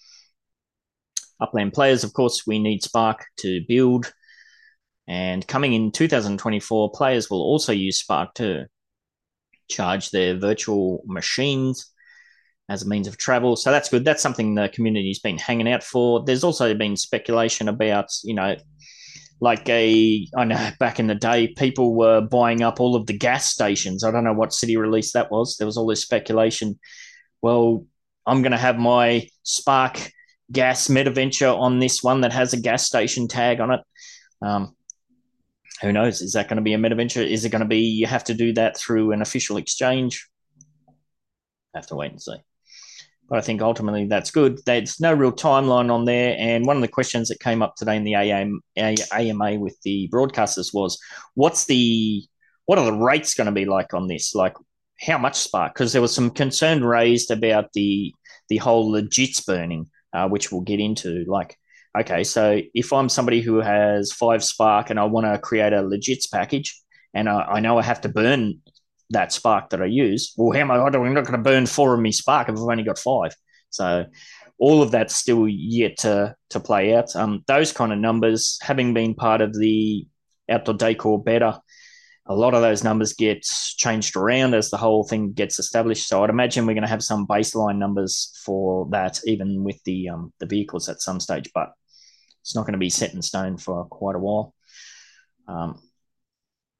[1.39, 4.13] Upland players, of course, we need Spark to build.
[5.07, 8.67] And coming in 2024, players will also use Spark to
[9.67, 11.91] charge their virtual machines
[12.71, 13.57] as a means of travel.
[13.57, 14.05] So that's good.
[14.05, 16.23] That's something the community's been hanging out for.
[16.23, 18.55] There's also been speculation about, you know,
[19.41, 23.17] like a, I know back in the day, people were buying up all of the
[23.17, 24.05] gas stations.
[24.05, 25.57] I don't know what city release that was.
[25.57, 26.79] There was all this speculation.
[27.41, 27.85] Well,
[28.25, 30.09] I'm going to have my Spark
[30.49, 33.81] gas MetaVenture on this one that has a gas station tag on it.
[34.41, 34.77] Um,
[35.81, 36.21] who knows?
[36.21, 37.25] Is that going to be a MetaVenture?
[37.27, 40.29] Is it going to be you have to do that through an official exchange?
[41.75, 42.37] Have to wait and see.
[43.31, 44.59] But I think ultimately that's good.
[44.65, 46.35] There's no real timeline on there.
[46.37, 50.71] And one of the questions that came up today in the AMA with the broadcasters
[50.73, 50.99] was,
[51.33, 52.23] what's the
[52.65, 54.35] what are the rates going to be like on this?
[54.35, 54.55] Like
[54.99, 55.73] how much spark?
[55.73, 58.13] Because there was some concern raised about the
[58.49, 61.25] the whole legits burning uh, which we'll get into.
[61.27, 61.57] Like,
[61.97, 65.77] okay, so if I'm somebody who has five Spark and I want to create a
[65.77, 66.79] legits package,
[67.13, 68.59] and I, I, know I have to burn
[69.11, 70.77] that Spark that I use, well, how am I?
[70.77, 73.35] I'm not going to burn four of me Spark if I've only got five.
[73.69, 74.05] So
[74.57, 77.15] all of that's still yet to to play out.
[77.15, 80.05] Um, those kind of numbers, having been part of the
[80.49, 81.61] outdoor decor beta,
[82.27, 83.43] a lot of those numbers get
[83.77, 86.07] changed around as the whole thing gets established.
[86.07, 90.09] So I'd imagine we're going to have some baseline numbers for that, even with the
[90.09, 91.69] um, the vehicles at some stage, but
[92.41, 94.53] it's not going to be set in stone for quite a while.
[95.47, 95.81] Um,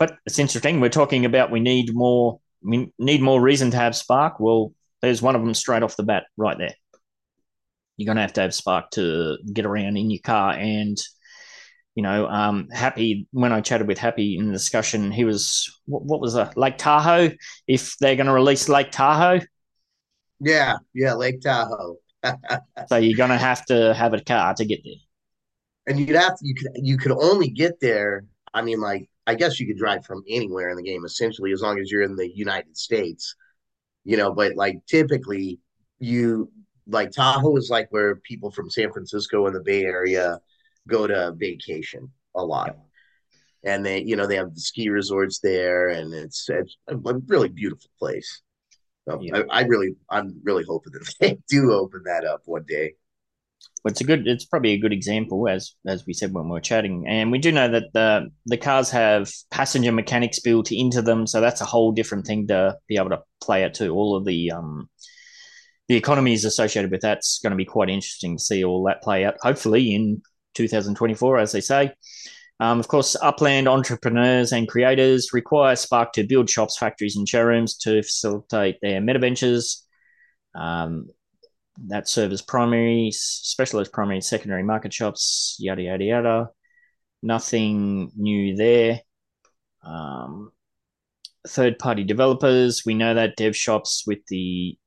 [0.02, 0.80] but it's interesting.
[0.80, 4.40] We're talking about we need more we need more reason to have Spark.
[4.40, 6.74] Well, there's one of them straight off the bat right there.
[7.98, 10.98] You're going to have to have Spark to get around in your car and
[11.94, 16.04] you know, um, Happy, when I chatted with Happy in the discussion, he was, what,
[16.04, 17.30] what was that, Lake Tahoe?
[17.68, 19.42] If they're going to release Lake Tahoe?
[20.40, 21.98] Yeah, yeah, Lake Tahoe.
[22.88, 24.94] so you're going to have to have a car to get there.
[25.86, 28.24] And you'd have to, you could, you could only get there.
[28.52, 31.62] I mean, like, I guess you could drive from anywhere in the game, essentially, as
[31.62, 33.36] long as you're in the United States,
[34.04, 35.60] you know, but like typically
[36.00, 36.52] you,
[36.88, 40.40] like Tahoe is like where people from San Francisco and the Bay Area
[40.88, 42.76] go to vacation a lot.
[43.64, 47.50] And they, you know, they have the ski resorts there, and it's, it's a really
[47.50, 48.42] beautiful place.
[49.08, 49.44] So yeah.
[49.52, 52.96] I, I, really, I'm really hoping that they do open that up one day.
[53.84, 56.52] Well, it's a good, it's probably a good example, as as we said when we
[56.52, 61.02] were chatting, and we do know that the the cars have passenger mechanics built into
[61.02, 63.90] them, so that's a whole different thing to be able to play it to.
[63.90, 64.88] All of the um,
[65.88, 69.26] the economies associated with that's going to be quite interesting to see all that play
[69.26, 69.36] out.
[69.42, 70.22] Hopefully, in
[70.56, 71.92] 2024, as they say.
[72.60, 77.76] Um, of course, upland entrepreneurs and creators require Spark to build shops, factories, and showrooms
[77.78, 79.84] to facilitate their meta ventures.
[80.54, 81.08] Um,
[81.88, 86.50] that serve as primary, specialist primary secondary market shops, yada, yada, yada.
[87.24, 89.02] Nothing new there.
[89.84, 90.52] Um,
[91.48, 94.78] third party developers, we know that dev shops with the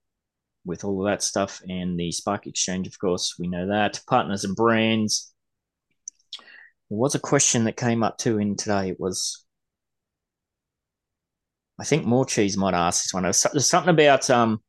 [0.64, 4.00] with all of that stuff and the Spark Exchange, of course, we know that.
[4.08, 5.34] Partners and brands,
[6.88, 8.88] there was a question that came up too in today.
[8.88, 9.44] It was,
[11.78, 13.24] I think more cheese might ask this one.
[13.24, 14.62] There's something about um,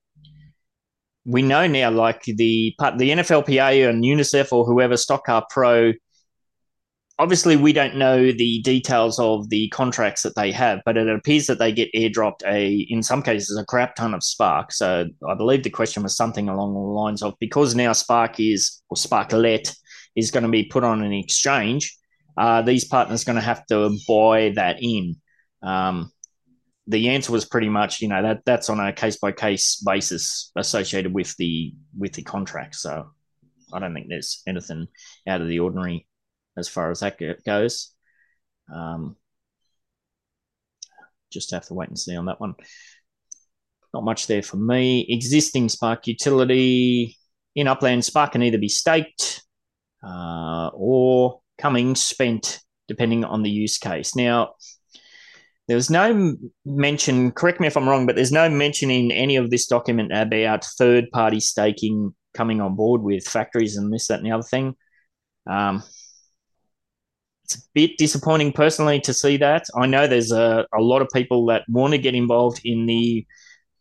[1.25, 5.93] we know now, like the the NFLPA and UNICEF or whoever Stock Car Pro.
[7.17, 11.47] Obviously, we don't know the details of the contracts that they have, but it appears
[11.47, 14.73] that they get airdropped a, in some cases, a crap ton of Spark.
[14.73, 18.81] So I believe the question was something along the lines of because now Spark is
[18.89, 19.73] or Sparklet
[20.17, 21.97] is going to be put on an exchange
[22.37, 25.15] uh, these partners going to have to buy that in?
[25.63, 26.11] Um,
[26.87, 30.51] the answer was pretty much, you know, that that's on a case by case basis
[30.55, 32.75] associated with the with the contract.
[32.75, 33.07] So
[33.73, 34.87] I don't think there's anything
[35.27, 36.07] out of the ordinary
[36.57, 37.91] as far as that goes.
[38.73, 39.15] Um,
[41.31, 42.55] just have to wait and see on that one.
[43.93, 45.05] Not much there for me.
[45.09, 47.17] Existing Spark utility
[47.55, 49.43] in Upland Spark can either be staked
[50.05, 54.15] uh, or coming spent depending on the use case.
[54.15, 54.53] Now,
[55.67, 59.35] there was no mention, correct me if I'm wrong, but there's no mention in any
[59.35, 64.19] of this document about third party staking coming on board with factories and this, that,
[64.19, 64.75] and the other thing.
[65.47, 65.83] Um,
[67.45, 69.65] it's a bit disappointing personally to see that.
[69.75, 73.25] I know there's a, a lot of people that want to get involved in the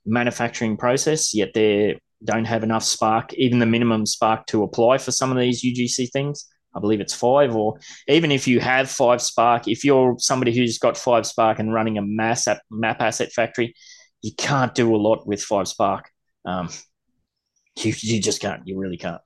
[0.07, 5.11] manufacturing process, yet they don't have enough spark, even the minimum spark to apply for
[5.13, 6.47] some of these UGC things.
[6.75, 10.79] I believe it's five, or even if you have five Spark, if you're somebody who's
[10.79, 13.75] got five Spark and running a mass app, map asset factory,
[14.23, 16.11] you can't do a lot with five Spark.
[16.45, 16.69] Um,
[17.77, 18.63] you, you just can't.
[18.67, 19.21] You really can't.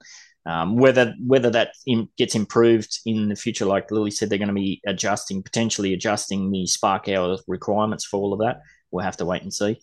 [0.46, 4.48] Um, whether whether that in, gets improved in the future, like Lily said, they're going
[4.48, 8.60] to be adjusting, potentially adjusting the Spark hour requirements for all of that.
[8.90, 9.78] We'll have to wait and see.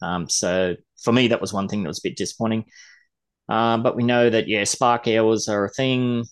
[0.00, 2.66] Um, so for me, that was one thing that was a bit disappointing.
[3.48, 6.24] Uh, but we know that yeah, Spark hours are a thing.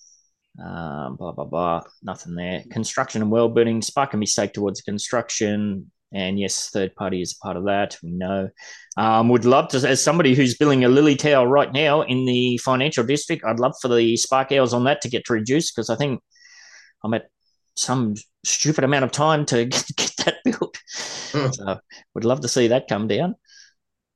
[0.62, 1.83] Um, blah blah blah.
[2.03, 2.62] Nothing there.
[2.71, 3.83] Construction and well building.
[3.83, 7.99] Spark can be staked towards construction, and yes, third party is part of that.
[8.03, 8.49] We know.
[8.97, 12.59] Um, would love to, as somebody who's building a lily tower right now in the
[12.59, 15.97] financial district, I'd love for the spark hours on that to get reduced because I
[15.97, 16.21] think
[17.03, 17.27] I'm at
[17.77, 18.14] some
[18.45, 20.79] stupid amount of time to get, get that built.
[21.33, 21.55] Mm.
[21.55, 21.81] So,
[22.14, 23.35] would love to see that come down.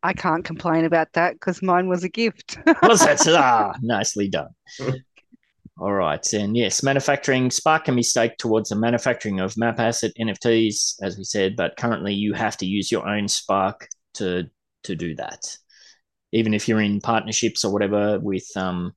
[0.02, 2.58] I can't complain about that because mine was a gift.
[2.84, 3.26] was that?
[3.28, 4.50] Ah, nicely done.
[5.78, 6.32] All right.
[6.32, 11.16] And yes, manufacturing Spark can be staked towards the manufacturing of map asset NFTs, as
[11.16, 14.50] we said, but currently you have to use your own Spark to
[14.84, 15.56] to do that.
[16.32, 18.92] Even if you're in partnerships or whatever with um,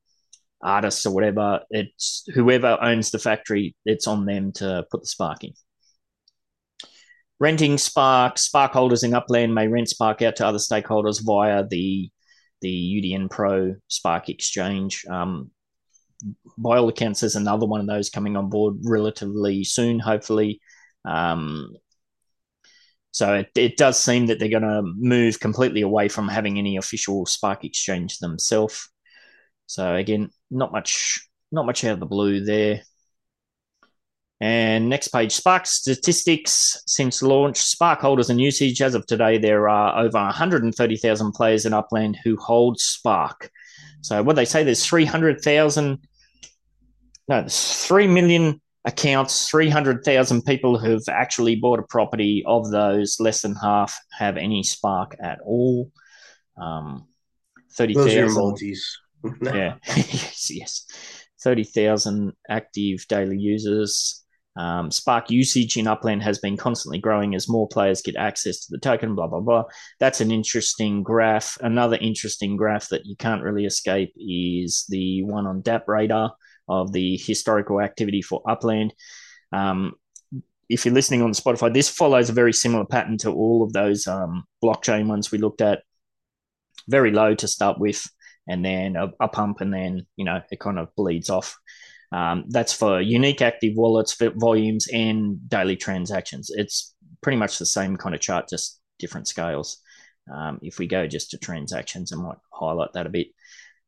[0.62, 1.60] artists or whatever.
[1.70, 3.74] It's whoever owns the factory.
[3.84, 5.52] It's on them to put the spark in.
[7.40, 12.10] Renting Spark, Spark holders in Upland may rent Spark out to other stakeholders via the
[12.60, 15.04] the UDN Pro Spark Exchange.
[15.10, 15.50] Um,
[16.58, 20.60] by all accounts, there's another one of those coming on board relatively soon, hopefully.
[21.04, 21.74] Um,
[23.10, 26.76] so it, it does seem that they're going to move completely away from having any
[26.76, 28.88] official Spark exchange themselves.
[29.66, 32.82] So again, not much, not much out of the blue there.
[34.40, 37.58] And next page, Spark statistics since launch.
[37.58, 38.82] Spark holders and usage.
[38.82, 43.50] As of today, there are over 130,000 players in Upland who hold Spark.
[44.00, 45.98] So what they say, there's 300,000,
[47.32, 52.44] no, there's 3 million accounts, 300,000 people who've actually bought a property.
[52.46, 55.90] Of those, less than half have any Spark at all.
[56.60, 57.08] Um,
[57.72, 58.76] 30,000.
[59.42, 60.86] yeah, yes, yes.
[61.42, 64.22] 30,000 active daily users.
[64.54, 68.66] Um, Spark usage in Upland has been constantly growing as more players get access to
[68.68, 69.64] the token, blah, blah, blah.
[70.00, 71.56] That's an interesting graph.
[71.62, 76.32] Another interesting graph that you can't really escape is the one on DappRadar
[76.68, 78.94] of the historical activity for Upland.
[79.52, 79.94] Um,
[80.68, 84.06] if you're listening on Spotify, this follows a very similar pattern to all of those
[84.06, 85.82] um, blockchain ones we looked at.
[86.88, 88.08] Very low to start with,
[88.48, 91.56] and then a, a, pump, and then you know it kind of bleeds off.
[92.10, 96.50] Um, that's for unique active wallets, volumes, and daily transactions.
[96.52, 99.78] It's pretty much the same kind of chart, just different scales.
[100.32, 103.28] Um, if we go just to transactions, I might highlight that a bit.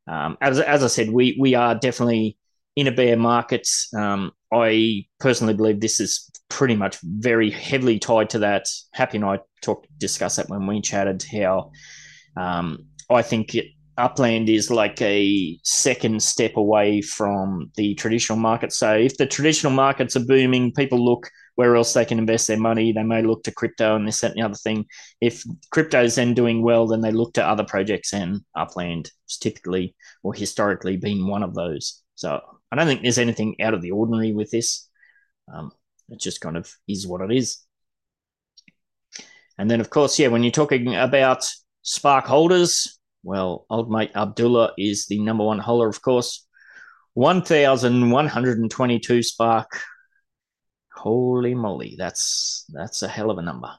[0.07, 2.37] Um, as, as I said, we we are definitely
[2.77, 3.69] in a bear market.
[3.97, 8.67] Um, I personally believe this is pretty much very heavily tied to that.
[8.93, 11.25] Happy and I talked discussed that when we chatted.
[11.25, 11.71] How
[12.37, 18.73] um, I think it, Upland is like a second step away from the traditional market.
[18.73, 22.59] So if the traditional markets are booming, people look where else they can invest their
[22.59, 22.93] money.
[22.93, 24.87] They may look to crypto and this, and the other thing.
[25.21, 29.39] If crypto is then doing well, then they look to other projects, and Upland has
[29.39, 32.03] typically or historically been one of those.
[32.17, 32.41] So
[32.75, 34.89] I don't think there's anything out of the ordinary with this.
[35.53, 35.71] Um,
[36.09, 37.59] it just kind of is what it is.
[39.57, 41.49] And then, of course, yeah, when you're talking about
[41.83, 46.45] Spark holders, well, old mate Abdullah is the number one holder, of course.
[47.15, 49.81] 1,122 Spark.
[50.93, 53.71] Holy moly, that's that's a hell of a number.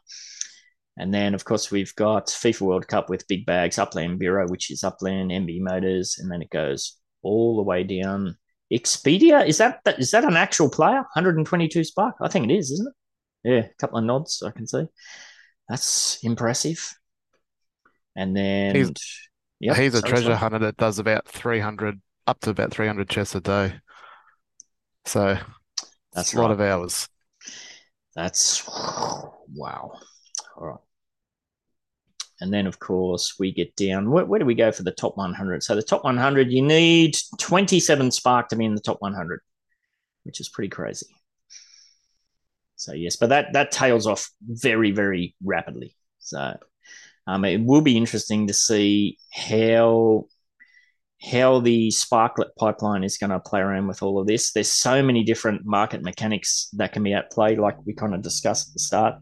[0.98, 4.72] And then, of course, we've got FIFA World Cup with big bags, Upland Bureau, which
[4.72, 8.38] is Upland, MB Motors, and then it goes all the way down.
[8.73, 10.95] Expedia, is that is that an actual player?
[11.13, 12.15] 122 Spark?
[12.21, 12.93] I think it is, isn't it?
[13.49, 14.86] Yeah, a couple of nods I can see.
[15.69, 16.93] That's impressive.
[18.15, 18.91] And then He's-
[19.62, 23.39] Yep, He's a treasure hunter that does about 300, up to about 300 chests a
[23.41, 23.80] day.
[25.06, 25.38] So
[26.12, 27.08] that's a lot of hours.
[28.15, 29.38] That's wow.
[30.58, 30.78] All right.
[32.41, 34.12] And then, of course, we get down.
[34.12, 35.63] Where, where, do we go for the top 100?
[35.63, 39.39] So, the top 100, you need 27 Spark to be in the top 100,
[40.24, 41.08] which is pretty crazy.
[42.76, 45.95] So, yes, but that, that tails off very, very rapidly.
[46.19, 46.58] So,
[47.26, 50.28] um, it will be interesting to see how
[51.32, 54.52] how the Sparklet pipeline is going to play around with all of this.
[54.52, 58.21] There's so many different market mechanics that can be at play, like we kind of
[58.21, 59.15] discussed at the start.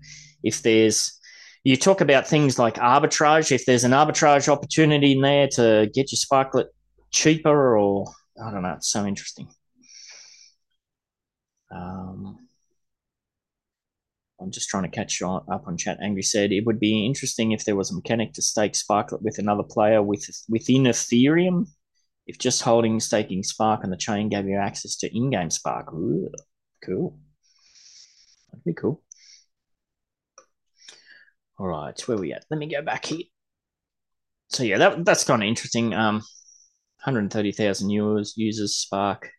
[0.43, 1.19] If there's
[1.63, 6.11] you talk about things like arbitrage, if there's an arbitrage opportunity in there to get
[6.11, 6.67] your Sparklet
[7.11, 8.07] cheaper, or
[8.43, 9.47] I don't know, it's so interesting.
[11.71, 12.47] Um,
[14.41, 15.99] I'm just trying to catch up on chat.
[16.01, 19.39] Angry said it would be interesting if there was a mechanic to stake Sparklet with
[19.39, 21.67] another player with within Ethereum.
[22.25, 26.29] If just holding staking Spark on the chain gave you access to in-game Spark, Ooh,
[26.83, 27.19] cool.
[28.51, 29.02] That'd be cool.
[31.59, 32.45] All right, where we at?
[32.49, 33.23] Let me go back here.
[34.49, 35.93] So yeah, that that's kind of interesting.
[35.93, 36.15] Um,
[37.03, 39.29] 130,000 users users Spark.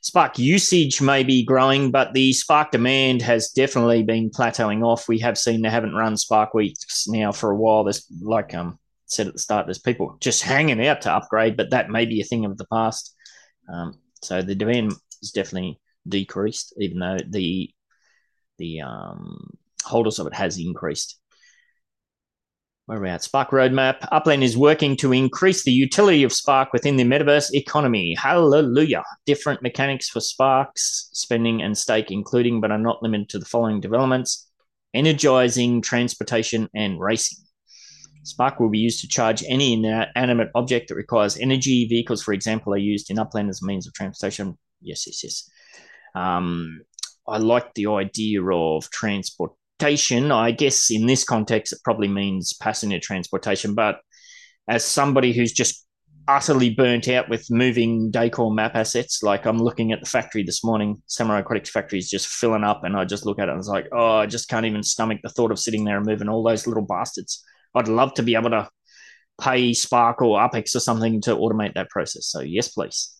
[0.00, 5.08] Spark usage may be growing, but the Spark demand has definitely been plateauing off.
[5.08, 7.84] We have seen they haven't run Spark weeks now for a while.
[7.84, 11.70] There's like um said at the start, there's people just hanging out to upgrade, but
[11.70, 13.14] that may be a thing of the past.
[13.72, 17.70] Um, so the demand has definitely decreased, even though the
[18.58, 19.50] the um,
[19.84, 21.18] holders of it has increased
[22.88, 23.22] where are we at?
[23.22, 24.08] Spark roadmap.
[24.12, 28.14] Upland is working to increase the utility of Spark within the metaverse economy.
[28.14, 29.04] Hallelujah.
[29.26, 33.82] Different mechanics for Sparks, spending and stake, including but are not limited to the following
[33.82, 34.50] developments
[34.94, 37.44] energizing, transportation, and racing.
[38.22, 41.86] Spark will be used to charge any inanimate object that requires energy.
[41.86, 44.56] Vehicles, for example, are used in upland as a means of transportation.
[44.80, 45.50] Yes, yes, yes.
[46.14, 46.80] Um,
[47.26, 48.90] I like the idea of
[49.78, 50.32] transportation.
[50.32, 53.74] I guess in this context, it probably means passenger transportation.
[53.74, 54.00] But
[54.68, 55.86] as somebody who's just
[56.28, 59.22] utterly burnt out with moving Dacor map assets.
[59.22, 62.84] Like I'm looking at the factory this morning, Samurai Aquatics factory is just filling up,
[62.84, 65.20] and I just look at it and it's like, oh, I just can't even stomach
[65.22, 67.42] the thought of sitting there and moving all those little bastards.
[67.74, 68.68] I'd love to be able to
[69.40, 72.26] pay Spark or Apex or something to automate that process.
[72.26, 73.17] So yes, please.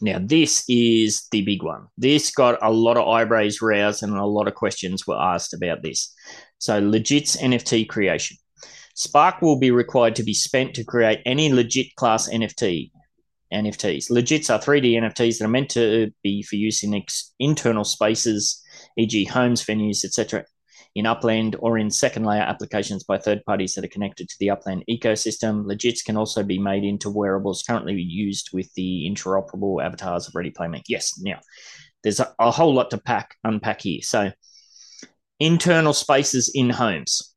[0.00, 1.86] Now this is the big one.
[1.96, 5.82] This got a lot of eyebrows raised and a lot of questions were asked about
[5.82, 6.14] this.
[6.58, 8.36] So Legit's NFT creation.
[8.94, 12.90] Spark will be required to be spent to create any legit class NFT.
[13.52, 14.10] NFTs.
[14.10, 18.62] Legits are 3D NFTs that are meant to be for use in ex- internal spaces,
[18.98, 20.44] e.g., homes, venues, etc.,
[20.94, 24.50] in Upland or in second layer applications by third parties that are connected to the
[24.50, 25.64] Upland ecosystem.
[25.64, 30.50] Legits can also be made into wearables currently used with the interoperable avatars of Ready
[30.50, 30.82] Player Me.
[30.88, 31.40] Yes, now
[32.02, 34.00] there's a, a whole lot to pack unpack here.
[34.02, 34.32] So,
[35.40, 37.34] internal spaces in homes.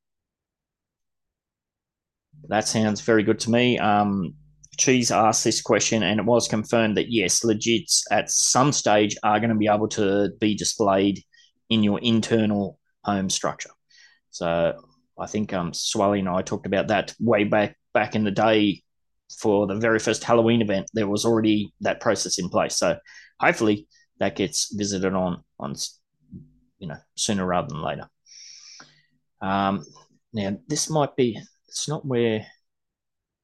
[2.48, 3.78] That sounds very good to me.
[3.78, 4.36] Um,
[4.78, 9.40] Cheese asked this question, and it was confirmed that yes, legits at some stage are
[9.40, 11.24] going to be able to be displayed
[11.70, 13.72] in your internal home structure.
[14.30, 14.74] So
[15.20, 18.84] I think um, Swally and I talked about that way back back in the day
[19.40, 20.90] for the very first Halloween event.
[20.94, 22.76] There was already that process in place.
[22.78, 22.98] So
[23.40, 23.88] hopefully
[24.20, 25.76] that gets visited on on
[26.80, 28.10] you know sooner rather than later.
[29.42, 29.86] Um,
[30.34, 32.46] now this might be it's not where.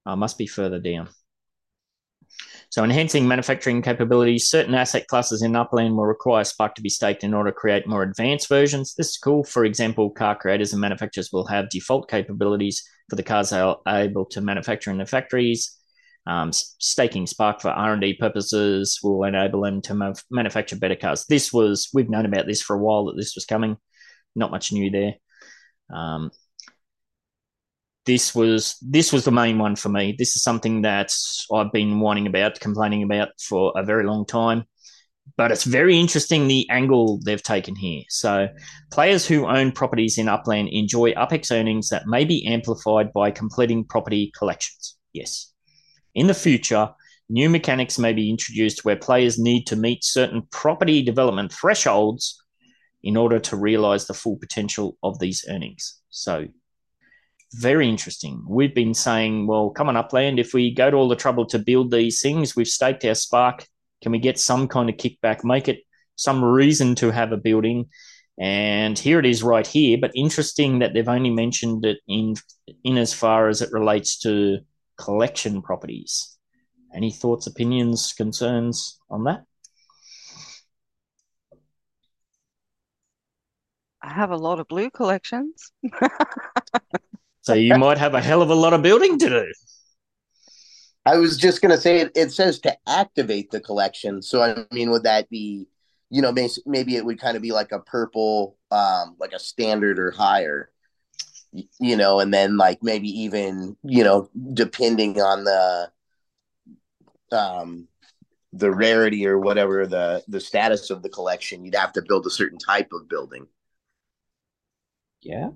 [0.06, 1.10] Oh, must be further down.
[2.70, 7.24] So, enhancing manufacturing capabilities, certain asset classes in Upland will require Spark to be staked
[7.24, 8.94] in order to create more advanced versions.
[8.96, 9.44] This is cool.
[9.44, 13.78] For example, car creators and manufacturers will have default capabilities for the cars they are
[13.88, 15.78] able to manufacture in their factories.
[16.28, 21.26] Um, staking Spark for R&D purposes will enable them to ma- manufacture better cars.
[21.30, 23.78] This was, we've known about this for a while that this was coming.
[24.36, 25.14] Not much new there.
[25.90, 26.32] Um,
[28.08, 30.16] this was this was the main one for me.
[30.18, 31.14] This is something that
[31.54, 34.64] I've been whining about, complaining about for a very long time.
[35.36, 38.04] But it's very interesting the angle they've taken here.
[38.08, 38.48] So,
[38.92, 43.84] players who own properties in Upland enjoy UPX earnings that may be amplified by completing
[43.84, 44.98] property collections.
[45.12, 45.52] Yes.
[46.16, 46.90] In the future,
[47.30, 52.42] new mechanics may be introduced where players need to meet certain property development thresholds
[53.04, 56.00] in order to realize the full potential of these earnings.
[56.10, 56.48] So,
[57.54, 58.44] very interesting.
[58.48, 61.60] We've been saying, well, come on, Upland, if we go to all the trouble to
[61.60, 63.66] build these things, we've staked our spark.
[64.02, 65.80] Can we get some kind of kickback, make it
[66.16, 67.86] some reason to have a building?
[68.40, 69.98] And here it is right here.
[70.00, 72.36] But interesting that they've only mentioned it in
[72.84, 74.60] in as far as it relates to
[74.98, 76.38] collection properties.
[76.94, 79.44] Any thoughts, opinions, concerns on that?
[84.02, 85.72] I have a lot of blue collections.
[87.48, 89.52] So you might have a hell of a lot of building to do.
[91.06, 94.22] I was just going to say it, it says to activate the collection.
[94.22, 95.66] So, I mean, would that be,
[96.10, 96.34] you know,
[96.66, 100.70] maybe it would kind of be like a purple, um, like a standard or higher,
[101.80, 105.90] you know, and then like maybe even, you know, depending on the,
[107.32, 107.88] um,
[108.52, 112.30] the rarity or whatever the the status of the collection, you'd have to build a
[112.30, 113.48] certain type of building.
[115.22, 115.52] Yeah,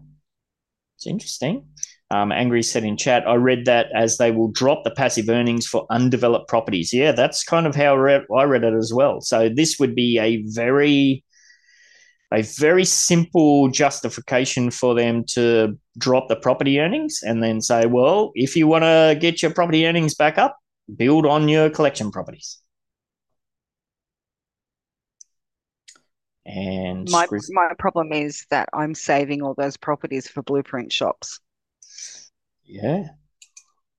[0.96, 1.68] it's interesting.
[2.12, 5.66] Um, Angry said in chat, I read that as they will drop the passive earnings
[5.66, 6.92] for undeveloped properties.
[6.92, 9.22] Yeah, that's kind of how I read, I read it as well.
[9.22, 11.24] So this would be a very,
[12.34, 18.32] a very simple justification for them to drop the property earnings and then say, well,
[18.36, 20.58] if you want to get your property earnings back up,
[20.94, 22.58] build on your collection properties.
[26.46, 31.40] And my my problem is that I'm saving all those properties for blueprint shops.
[32.72, 33.10] Yeah,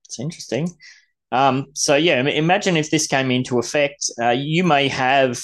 [0.05, 0.69] it's interesting.
[1.31, 4.05] Um, so yeah, imagine if this came into effect.
[4.21, 5.41] Uh, you may have,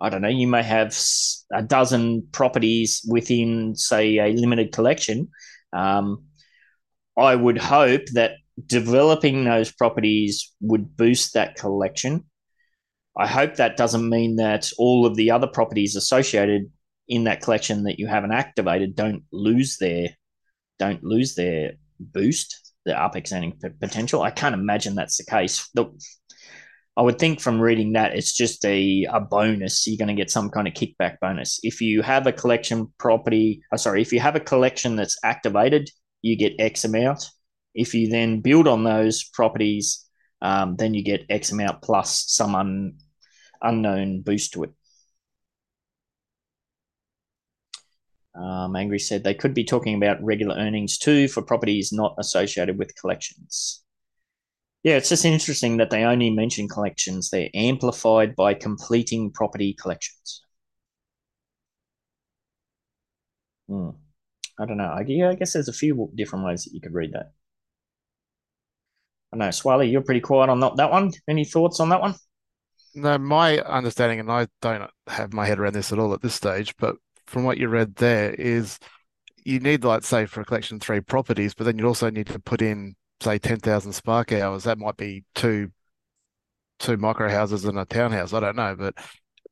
[0.00, 0.96] I don't know, you may have
[1.52, 5.28] a dozen properties within, say, a limited collection.
[5.72, 6.24] Um,
[7.16, 8.32] I would hope that
[8.66, 12.24] developing those properties would boost that collection
[13.18, 16.70] I hope that doesn't mean that all of the other properties associated
[17.08, 20.10] in that collection that you haven't activated don't lose their
[20.78, 24.22] don't lose their boost, the UpX earning potential.
[24.22, 25.68] I can't imagine that's the case.
[25.74, 25.86] The,
[26.96, 29.86] I would think from reading that it's just a, a bonus.
[29.86, 31.60] You're going to get some kind of kickback bonus.
[31.62, 35.90] If you have a collection property, oh, sorry, if you have a collection that's activated,
[36.22, 37.30] you get X amount.
[37.74, 40.04] If you then build on those properties,
[40.42, 42.98] um, then you get X amount plus some un,
[43.62, 44.70] unknown boost to it.
[48.38, 52.78] Um, Angry said they could be talking about regular earnings too for properties not associated
[52.78, 53.82] with collections.
[54.84, 57.30] Yeah, it's just interesting that they only mention collections.
[57.30, 60.42] They're amplified by completing property collections.
[63.68, 63.90] Hmm.
[64.58, 64.84] I don't know.
[64.84, 67.32] I, yeah, I guess there's a few different ways that you could read that.
[69.32, 71.12] I know, Swally, you're pretty quiet on that, that one.
[71.28, 72.14] Any thoughts on that one?
[72.94, 76.34] No, my understanding, and I don't have my head around this at all at this
[76.34, 76.96] stage, but
[77.28, 78.78] from what you read there is
[79.44, 82.38] you need, like, say, for a collection three properties, but then you also need to
[82.38, 84.64] put in, say, 10,000 spark hours.
[84.64, 85.70] That might be two
[86.78, 88.32] two micro houses and a townhouse.
[88.32, 88.94] I don't know, but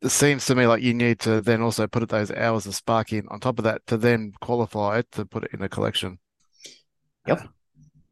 [0.00, 3.12] it seems to me like you need to then also put those hours of spark
[3.12, 6.20] in on top of that to then qualify it to put it in a collection.
[7.26, 7.48] Yep,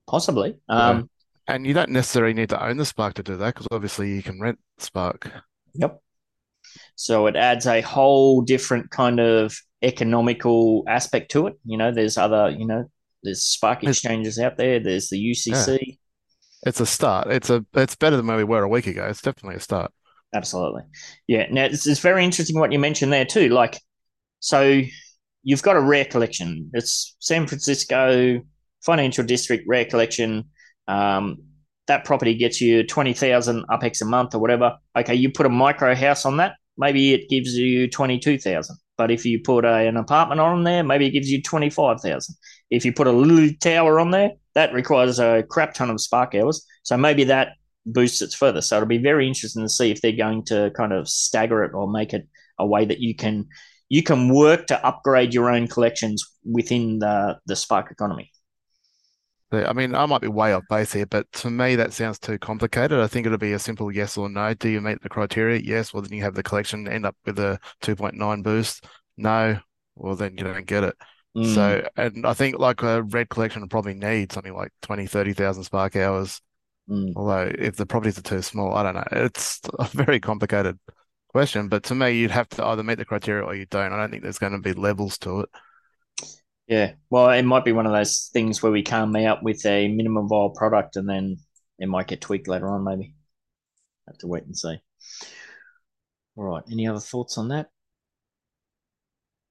[0.08, 0.56] possibly.
[0.68, 1.08] Um,
[1.46, 4.22] and you don't necessarily need to own the Spark to do that because obviously you
[4.22, 5.30] can rent Spark.
[5.74, 6.00] Yep.
[6.96, 11.54] So it adds a whole different kind of economical aspect to it.
[11.64, 12.90] You know, there's other, you know,
[13.22, 14.80] there's Spark exchanges out there.
[14.80, 15.78] There's the UCC.
[15.80, 15.94] Yeah.
[16.66, 17.30] It's a start.
[17.30, 19.06] It's a it's better than where we were a week ago.
[19.06, 19.92] It's definitely a start.
[20.34, 20.82] Absolutely.
[21.26, 21.46] Yeah.
[21.50, 23.48] Now it's, it's very interesting what you mentioned there too.
[23.50, 23.78] Like,
[24.40, 24.82] so
[25.42, 26.70] you've got a rare collection.
[26.72, 28.40] It's San Francisco
[28.82, 30.44] Financial District Rare Collection
[30.88, 31.38] um,
[31.86, 34.76] that property gets you 20,000 UPX a month or whatever.
[34.96, 38.76] Okay, you put a micro house on that, maybe it gives you 22,000.
[38.96, 42.34] But if you put a, an apartment on there, maybe it gives you 25,000.
[42.70, 46.34] If you put a little tower on there, that requires a crap ton of spark
[46.34, 46.64] hours.
[46.82, 47.48] So maybe that
[47.86, 48.60] boosts it further.
[48.60, 51.74] So it'll be very interesting to see if they're going to kind of stagger it
[51.74, 53.46] or make it a way that you can
[53.88, 58.30] you can work to upgrade your own collections within the the Spark economy.
[59.54, 62.38] I mean, I might be way off base here, but to me, that sounds too
[62.38, 62.98] complicated.
[62.98, 64.54] I think it'll be a simple yes or no.
[64.54, 65.60] Do you meet the criteria?
[65.60, 65.92] Yes.
[65.92, 68.86] Well, then you have the collection end up with a 2.9 boost.
[69.16, 69.58] No.
[69.96, 70.96] Well, then you don't get it.
[71.36, 71.54] Mm.
[71.54, 75.96] So, and I think like a red collection probably need something like 20, 30,000 spark
[75.96, 76.40] hours.
[76.88, 77.12] Mm.
[77.16, 79.04] Although if the properties are too small, I don't know.
[79.12, 80.78] It's a very complicated
[81.28, 83.92] question, but to me, you'd have to either meet the criteria or you don't.
[83.92, 85.48] I don't think there's going to be levels to it.
[86.66, 89.88] Yeah, well, it might be one of those things where we come out with a
[89.88, 91.36] minimum viable product and then
[91.78, 93.14] it might get tweaked later on, maybe.
[94.08, 94.78] Have to wait and see.
[96.36, 97.68] All right, any other thoughts on that?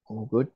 [0.08, 0.48] All good.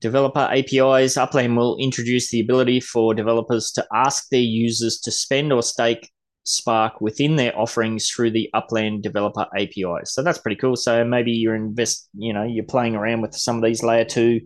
[0.00, 1.16] Developer APIs.
[1.16, 6.10] Upland will introduce the ability for developers to ask their users to spend or stake
[6.44, 10.14] Spark within their offerings through the Upland developer APIs.
[10.14, 10.76] So that's pretty cool.
[10.76, 14.40] So maybe you're invest, you know, you're playing around with some of these layer two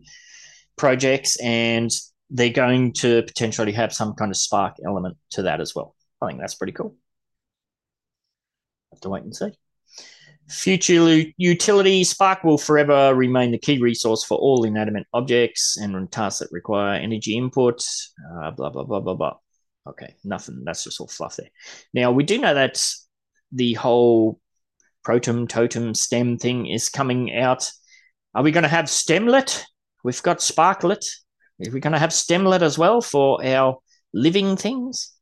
[0.77, 1.91] projects and
[2.31, 5.95] they're going to potentially have some kind of spark element to that as well.
[6.21, 6.97] I think that's pretty cool.
[8.93, 9.53] Have to wait and see.
[10.49, 16.41] Future utility Spark will forever remain the key resource for all inanimate objects and tasks
[16.41, 17.81] that require energy input.
[18.37, 19.35] Uh, blah blah blah blah blah.
[19.89, 20.63] Okay, nothing.
[20.65, 21.49] That's just all fluff there.
[21.95, 22.85] Now we do know that
[23.53, 24.41] the whole
[25.05, 27.71] proton totem stem thing is coming out.
[28.35, 29.65] Are we going to have Stemlet?
[30.03, 31.05] We've got Sparklet.
[31.59, 33.79] We're we going to have Stemlet as well for our
[34.13, 35.13] living things?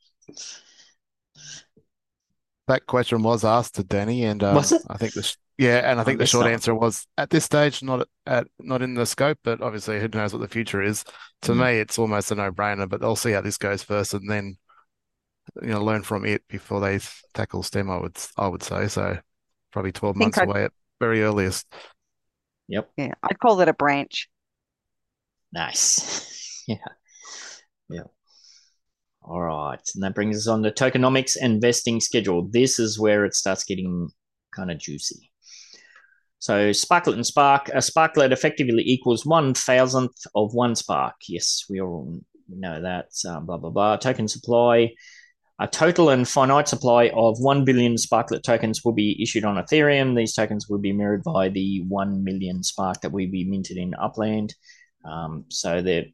[2.68, 4.82] That question was asked to Danny, and um, was it?
[4.88, 8.08] I think the yeah, and I think the short answer was at this stage not
[8.26, 11.04] at not in the scope, but obviously who knows what the future is.
[11.42, 11.66] To mm.
[11.66, 14.56] me, it's almost a no brainer, but they'll see how this goes first, and then
[15.60, 17.00] you know learn from it before they
[17.34, 17.90] tackle STEM.
[17.90, 19.18] I would I would say so.
[19.72, 20.48] Probably twelve months I'd...
[20.48, 21.66] away at very earliest.
[22.68, 22.88] Yep.
[22.96, 24.29] Yeah, I'd call it a branch.
[25.52, 26.64] Nice.
[26.68, 26.76] yeah.
[27.88, 28.04] Yeah.
[29.22, 29.80] All right.
[29.94, 32.48] And that brings us on to tokenomics and vesting schedule.
[32.48, 34.08] This is where it starts getting
[34.54, 35.30] kind of juicy.
[36.38, 41.16] So Sparklet and Spark, a Sparklet effectively equals one thousandth of one Spark.
[41.28, 43.08] Yes, we all know that.
[43.28, 43.96] Uh, blah blah blah.
[43.96, 44.92] Token supply.
[45.62, 50.16] A total and finite supply of 1 billion Sparklet tokens will be issued on Ethereum.
[50.16, 53.92] These tokens will be mirrored by the 1 million Spark that will be minted in
[54.00, 54.54] Upland.
[55.04, 56.06] Um, so they're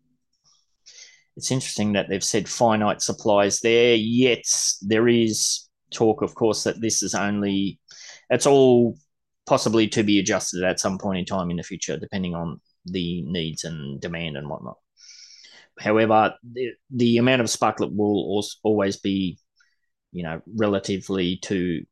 [1.37, 4.45] it's interesting that they've said finite supplies there, yet
[4.81, 7.79] there is talk, of course, that this is only
[8.31, 8.97] it's all
[9.47, 13.23] possibly to be adjusted at some point in time in the future, depending on the
[13.23, 14.79] needs and demand and whatnot.
[15.79, 19.39] However, the, the amount of sparklet will always be,
[20.11, 21.85] you know, relatively to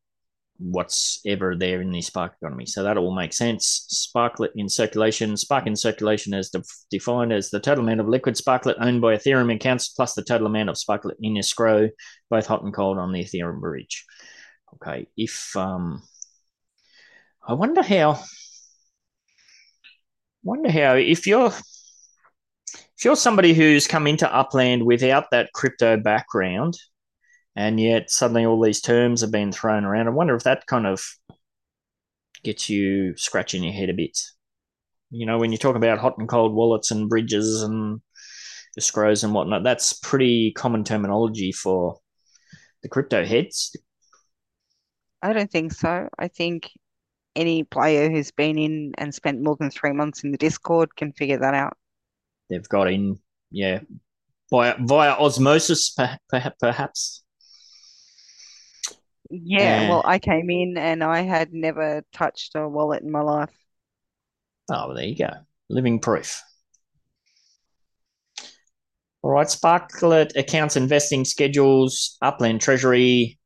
[0.59, 2.67] what's ever there in the Spark economy.
[2.67, 3.87] So that all makes sense.
[3.89, 5.37] Sparklet in circulation.
[5.37, 6.55] Spark in circulation is
[6.91, 10.47] defined as the total amount of liquid Sparklet owned by Ethereum accounts plus the total
[10.47, 11.89] amount of Sparklet in escrow,
[12.31, 14.05] both hot and cold on the Ethereum bridge.
[14.75, 16.03] Okay, if um,
[17.47, 18.21] I wonder how,
[20.43, 21.53] wonder how if you're
[22.97, 26.77] if you're somebody who's come into Upland without that crypto background
[27.57, 30.09] and yet suddenly all these terms have been thrown around.
[30.09, 31.05] I wonder if that kind of
[32.43, 34.19] gets you scratching your head a bit.
[35.11, 38.01] You know, when you talk about hot and cold wallets and bridges and
[38.79, 42.01] escrows and whatnot, that's pretty common terminology for
[42.83, 43.77] the crypto heads.
[45.23, 46.09] I don't think so.
[46.19, 46.71] I think
[47.37, 51.13] any player who's been in and spent more than three months in the Discord can
[51.13, 51.77] figure that out.
[52.51, 53.19] They've got in,
[53.51, 53.81] yeah,
[54.51, 55.97] via, via osmosis,
[56.61, 57.24] perhaps.
[59.31, 63.55] Yeah, well, I came in and I had never touched a wallet in my life.
[64.71, 65.31] Oh, well, there you go.
[65.69, 66.43] Living proof.
[69.23, 73.39] All right, Sparklet accounts investing schedules, Upland Treasury.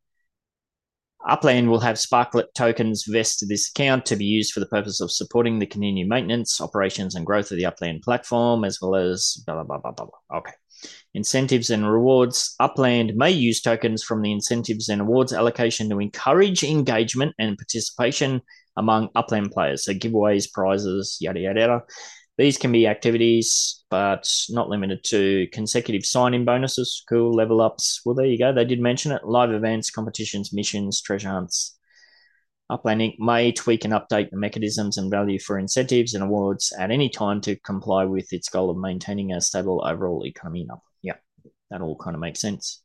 [1.28, 5.00] Upland will have Sparklet tokens vest to this account to be used for the purpose
[5.00, 9.42] of supporting the continued maintenance, operations, and growth of the Upland platform, as well as
[9.46, 10.38] blah, blah, blah, blah, blah.
[10.38, 10.52] Okay.
[11.14, 12.54] Incentives and rewards.
[12.60, 18.42] Upland may use tokens from the incentives and awards allocation to encourage engagement and participation
[18.76, 19.84] among Upland players.
[19.84, 21.82] So giveaways, prizes, yada yada yada.
[22.36, 28.00] These can be activities, but not limited to consecutive sign-in bonuses, cool level ups.
[28.04, 28.52] Well, there you go.
[28.52, 29.24] They did mention it.
[29.24, 31.77] Live events, competitions, missions, treasure hunts.
[32.70, 37.08] Upland may tweak and update the mechanisms and value for incentives and awards at any
[37.08, 40.88] time to comply with its goal of maintaining a stable overall economy in Upland
[41.70, 42.82] that all kind of makes sense.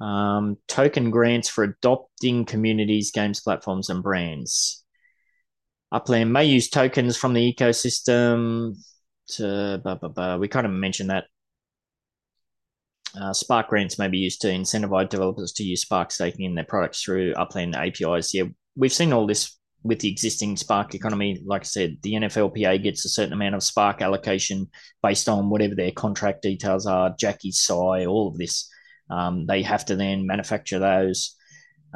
[0.00, 4.84] Um, token grants for adopting communities, games, platforms, and brands.
[5.90, 8.76] Upland may use tokens from the ecosystem
[9.28, 10.36] to, blah, blah, blah.
[10.36, 11.24] we kind of mentioned that.
[13.20, 16.64] Uh, Spark grants may be used to incentivize developers to use Spark staking in their
[16.64, 18.34] products through Upland APIs.
[18.34, 18.44] Yeah,
[18.76, 23.04] we've seen all this with the existing Spark economy, like I said, the NFLPA gets
[23.04, 24.68] a certain amount of Spark allocation
[25.02, 28.68] based on whatever their contract details are, Jackie Sai, all of this.
[29.10, 31.36] Um, they have to then manufacture those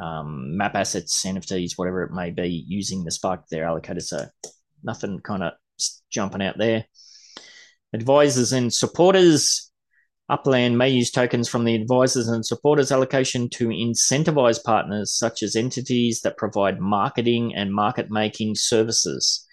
[0.01, 4.03] um, map assets, NFTs, whatever it may be, using the Spark they're allocated.
[4.03, 4.25] So
[4.81, 5.53] nothing kind of
[6.09, 6.85] jumping out there.
[7.93, 9.71] Advisors and supporters
[10.33, 15.55] Upland may use tokens from the advisors and supporters allocation to incentivize partners such as
[15.55, 19.45] entities that provide marketing and market making services.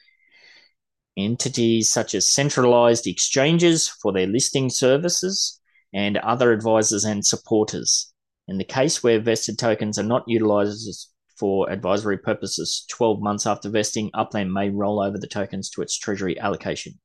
[1.18, 5.60] Entities such as centralized exchanges for their listing services
[5.92, 8.10] and other advisors and supporters.
[8.48, 13.68] In the case where vested tokens are not utilized for advisory purposes 12 months after
[13.68, 16.98] vesting, Upland may roll over the tokens to its treasury allocation.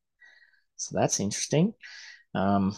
[0.77, 1.73] So that's interesting.
[2.33, 2.77] Um,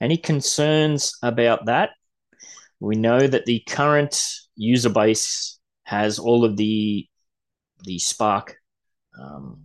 [0.00, 1.90] any concerns about that?
[2.80, 4.22] We know that the current
[4.54, 7.06] user base has all of the
[7.84, 8.56] the Spark.
[9.18, 9.60] Um,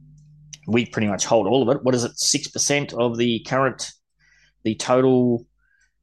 [0.67, 1.83] we pretty much hold all of it.
[1.83, 2.17] What is it?
[2.17, 3.91] Six percent of the current,
[4.63, 5.45] the total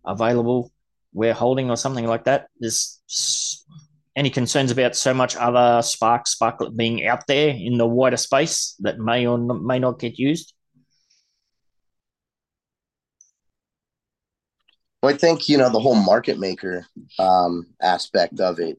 [0.04, 0.72] available
[1.12, 2.48] we're holding, or something like that.
[2.60, 3.64] There's
[4.18, 8.74] any concerns about so much other Spark Sparklet being out there in the wider space
[8.80, 10.54] that may or may not get used?
[15.02, 16.86] I think you know the whole market maker
[17.18, 18.78] um, aspect of it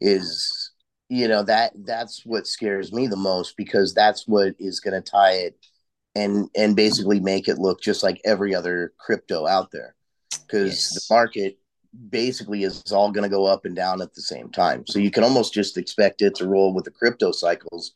[0.00, 0.70] is
[1.08, 5.10] you know that that's what scares me the most because that's what is going to
[5.10, 5.58] tie it
[6.14, 9.94] and and basically make it look just like every other crypto out there.
[10.30, 11.06] Because yes.
[11.08, 11.58] the market
[12.08, 14.86] basically is all going to go up and down at the same time.
[14.86, 17.92] So you can almost just expect it to roll with the crypto cycles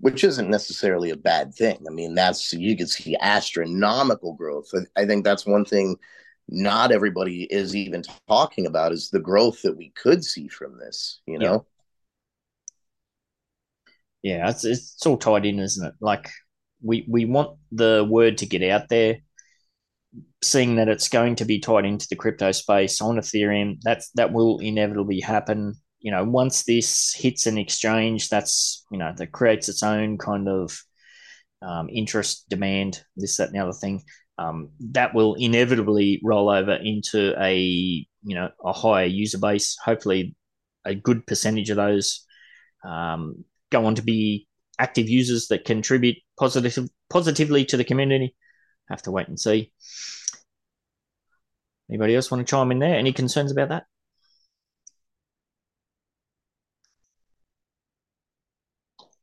[0.00, 1.78] which isn't necessarily a bad thing.
[1.86, 4.70] I mean that's you can see astronomical growth.
[4.96, 5.96] I think that's one thing
[6.48, 11.20] not everybody is even talking about is the growth that we could see from this
[11.26, 11.64] you know?
[14.22, 15.94] Yeah, yeah it's, it's all tied in isn't it?
[16.00, 16.30] Like
[16.82, 19.18] we we want the word to get out there
[20.42, 23.78] seeing that it's going to be tied into the crypto space on ethereum.
[23.82, 25.74] That's that will inevitably happen.
[26.00, 30.48] You know once this hits an exchange that's you know that creates its own kind
[30.48, 30.78] of
[31.62, 34.02] um, interest demand this that and the other thing
[34.38, 39.76] um, that will inevitably roll over into a you know a higher user base.
[39.84, 40.34] Hopefully,
[40.84, 42.24] a good percentage of those
[42.84, 44.46] um, go on to be
[44.78, 48.34] active users that contribute positive positively to the community.
[48.88, 49.72] Have to wait and see.
[51.88, 52.96] Anybody else want to chime in there?
[52.96, 53.84] Any concerns about that?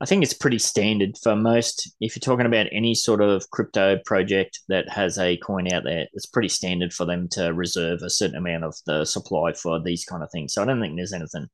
[0.01, 1.91] I think it's pretty standard for most.
[2.01, 6.07] If you're talking about any sort of crypto project that has a coin out there,
[6.13, 10.03] it's pretty standard for them to reserve a certain amount of the supply for these
[10.03, 10.53] kind of things.
[10.53, 11.47] So I don't think there's anything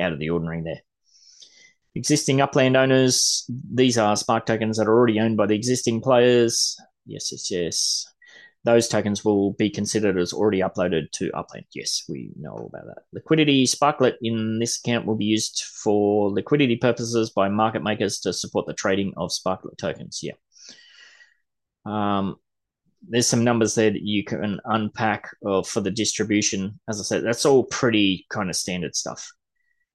[0.00, 0.80] out of the ordinary there.
[1.94, 6.76] Existing upland owners, these are Spark tokens that are already owned by the existing players.
[7.06, 8.13] Yes, yes, yes
[8.64, 11.66] those tokens will be considered as already uploaded to Upland.
[11.74, 13.02] Yes, we know all about that.
[13.12, 18.32] Liquidity Sparklet in this account will be used for liquidity purposes by market makers to
[18.32, 20.20] support the trading of Sparklet tokens.
[20.22, 20.32] Yeah.
[21.84, 22.36] Um,
[23.06, 26.80] there's some numbers there that you can unpack uh, for the distribution.
[26.88, 29.30] As I said, that's all pretty kind of standard stuff.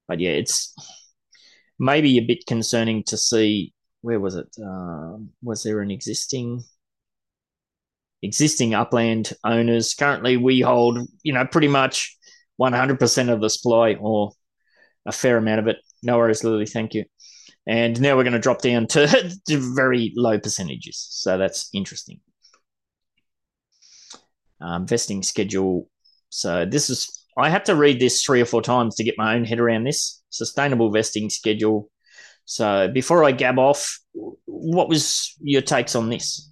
[0.06, 0.72] But yeah, it's
[1.80, 4.46] maybe a bit concerning to see where was it?
[4.64, 6.62] Uh, was there an existing
[8.22, 9.94] existing upland owners.
[9.94, 12.16] Currently, we hold, you know, pretty much
[12.60, 14.32] 100% of the supply or
[15.06, 15.76] a fair amount of it.
[16.02, 16.66] No worries, Lily.
[16.66, 17.04] Thank you.
[17.66, 19.06] And now we're going to drop down to,
[19.48, 21.06] to very low percentages.
[21.10, 22.20] So that's interesting.
[24.60, 25.88] Um, vesting schedule.
[26.28, 29.34] So this is, I had to read this three or four times to get my
[29.34, 31.90] own head around this sustainable vesting schedule.
[32.44, 33.98] So before I gab off,
[34.44, 36.49] what was your takes on this?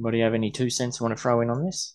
[0.00, 1.94] Anybody have any two cents want to throw in on this?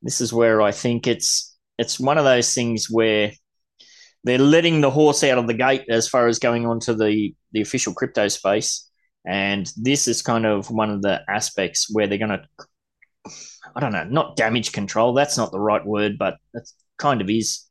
[0.00, 3.32] This is where I think it's it's one of those things where
[4.24, 7.34] they're letting the horse out of the gate as far as going on to the
[7.52, 8.88] the official crypto space,
[9.26, 12.48] and this is kind of one of the aspects where they're going to
[13.76, 15.12] I don't know, not damage control.
[15.12, 16.66] That's not the right word, but it
[16.96, 17.66] kind of is.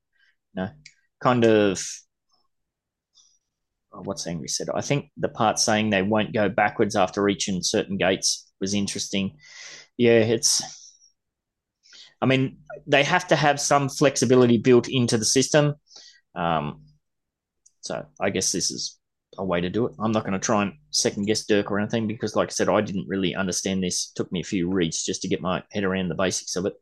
[0.53, 0.69] You know,
[1.19, 1.83] kind of
[3.97, 4.67] Oh, what's Angry said.
[4.73, 9.37] I think the part saying they won't go backwards after reaching certain gates was interesting.
[9.97, 10.61] Yeah, it's.
[12.21, 15.75] I mean, they have to have some flexibility built into the system.
[16.35, 16.83] Um,
[17.81, 18.96] so I guess this is
[19.37, 19.93] a way to do it.
[19.99, 22.69] I'm not going to try and second guess Dirk or anything because, like I said,
[22.69, 24.11] I didn't really understand this.
[24.11, 26.65] It took me a few reads just to get my head around the basics of
[26.65, 26.73] it.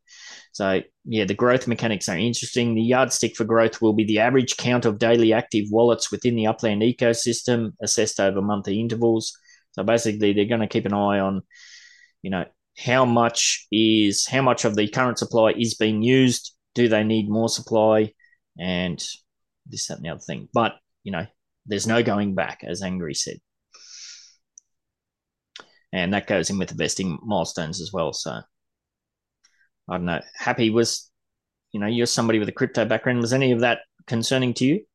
[0.51, 2.75] So, yeah, the growth mechanics are interesting.
[2.75, 6.47] The yardstick for growth will be the average count of daily active wallets within the
[6.47, 9.37] Upland ecosystem assessed over monthly intervals.
[9.71, 11.41] So, basically, they're going to keep an eye on,
[12.21, 12.45] you know,
[12.77, 16.53] how much is how much of the current supply is being used.
[16.73, 18.13] Do they need more supply?
[18.59, 19.01] And
[19.65, 20.49] this, that, and the other thing.
[20.53, 21.25] But you know,
[21.65, 23.37] there's no going back, as Angry said.
[25.91, 28.11] And that goes in with the vesting milestones as well.
[28.11, 28.43] So I
[29.89, 30.21] don't know.
[30.35, 31.09] Happy was,
[31.71, 33.21] you know, you're somebody with a crypto background.
[33.21, 34.85] Was any of that concerning to you?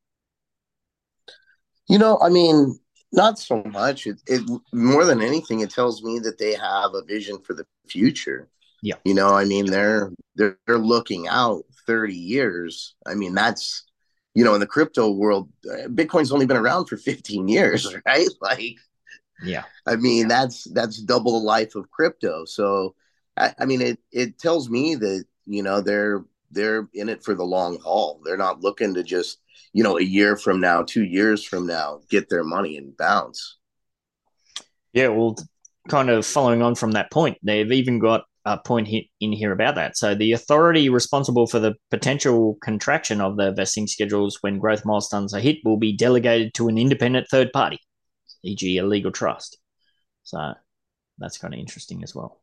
[1.87, 2.79] You know, I mean,
[3.11, 4.07] not so much.
[4.07, 4.41] It, it
[4.73, 8.49] more than anything, it tells me that they have a vision for the future.
[8.81, 8.95] Yeah.
[9.03, 12.95] You know, I mean, they're they're they're looking out 30 years.
[13.05, 13.85] I mean, that's
[14.33, 18.29] you know, in the crypto world, uh, Bitcoin's only been around for 15 years, right?
[18.41, 18.77] Like,
[19.43, 22.45] yeah, I mean, that's that's double the life of crypto.
[22.45, 22.95] So,
[23.37, 27.33] I, I mean, it it tells me that you know they're they're in it for
[27.33, 28.21] the long haul.
[28.23, 29.39] They're not looking to just
[29.73, 33.57] you know a year from now, two years from now, get their money and bounce.
[34.93, 35.37] Yeah, well,
[35.89, 38.87] kind of following on from that point, they've even got uh, point
[39.19, 39.97] in here about that.
[39.97, 45.33] So the authority responsible for the potential contraction of the vesting schedules when growth milestones
[45.33, 47.79] are hit will be delegated to an independent third party,
[48.43, 49.57] e.g., a legal trust.
[50.23, 50.53] So
[51.17, 52.41] that's kind of interesting as well.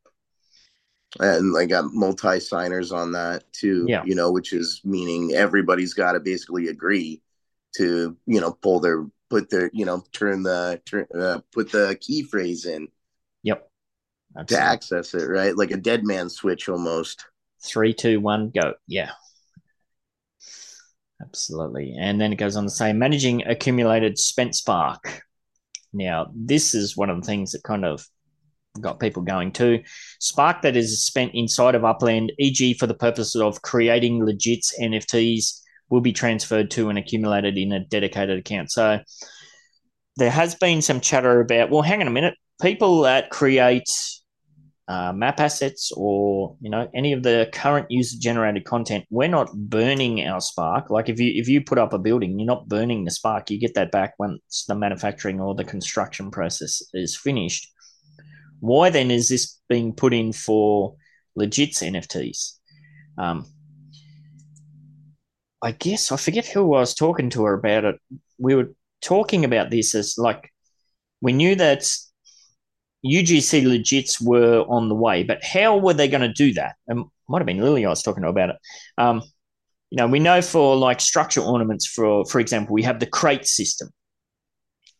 [1.18, 3.86] And I got multi signers on that too.
[3.88, 4.02] Yeah.
[4.04, 7.22] You know, which is meaning everybody's got to basically agree
[7.76, 11.96] to you know pull their put their you know turn the turn uh, put the
[12.00, 12.88] key phrase in.
[14.36, 14.66] Absolutely.
[14.66, 15.56] to access it, right?
[15.56, 17.24] Like a dead man switch almost.
[17.64, 18.74] Three, two, one, go.
[18.86, 19.10] Yeah.
[21.20, 21.96] Absolutely.
[21.98, 25.22] And then it goes on to say managing accumulated spent spark.
[25.92, 28.06] Now, this is one of the things that kind of
[28.80, 29.82] got people going too.
[30.20, 35.60] Spark that is spent inside of Upland, e.g., for the purposes of creating legit NFTs,
[35.90, 38.70] will be transferred to and accumulated in a dedicated account.
[38.70, 39.00] So
[40.16, 43.88] there has been some chatter about, well, hang on a minute, people that create
[44.88, 49.52] uh, map assets or you know any of the current user generated content we're not
[49.54, 50.88] burning our spark.
[50.88, 53.50] Like if you if you put up a building you're not burning the spark.
[53.50, 57.70] You get that back once the manufacturing or the construction process is finished.
[58.60, 60.96] Why then is this being put in for
[61.36, 62.54] legit nfts
[63.18, 63.46] um,
[65.62, 67.96] i guess i forget who i was talking to her about it.
[68.38, 70.50] We were talking about this as like
[71.20, 71.88] we knew that
[73.04, 76.76] UGC legits were on the way, but how were they going to do that?
[76.86, 78.56] And might have been Lily I was talking to about it.
[78.96, 79.22] Um,
[79.90, 83.46] you know, we know for like structural ornaments, for for example, we have the crate
[83.46, 83.90] system.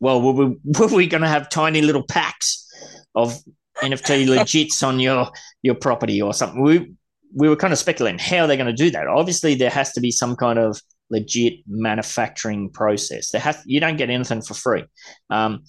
[0.00, 2.66] Well, were we, were we going to have tiny little packs
[3.14, 3.38] of
[3.82, 5.30] NFT legits on your
[5.62, 6.62] your property or something?
[6.62, 6.94] We
[7.34, 9.06] we were kind of speculating how they're going to do that.
[9.06, 10.80] Obviously, there has to be some kind of
[11.10, 13.30] legit manufacturing process.
[13.30, 14.84] There has you don't get anything for free.
[15.28, 15.64] Um,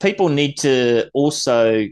[0.00, 1.86] people need to also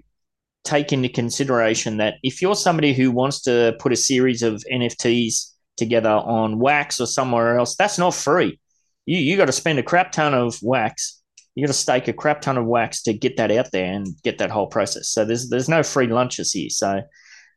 [0.64, 5.52] take into consideration that if you're somebody who wants to put a series of NFTs
[5.76, 8.58] together on Wax or somewhere else, that's not free.
[9.06, 11.20] You you got to spend a crap ton of wax.
[11.54, 14.06] You got to stake a crap ton of wax to get that out there and
[14.22, 15.08] get that whole process.
[15.10, 16.70] So there's there's no free lunches here.
[16.70, 17.02] So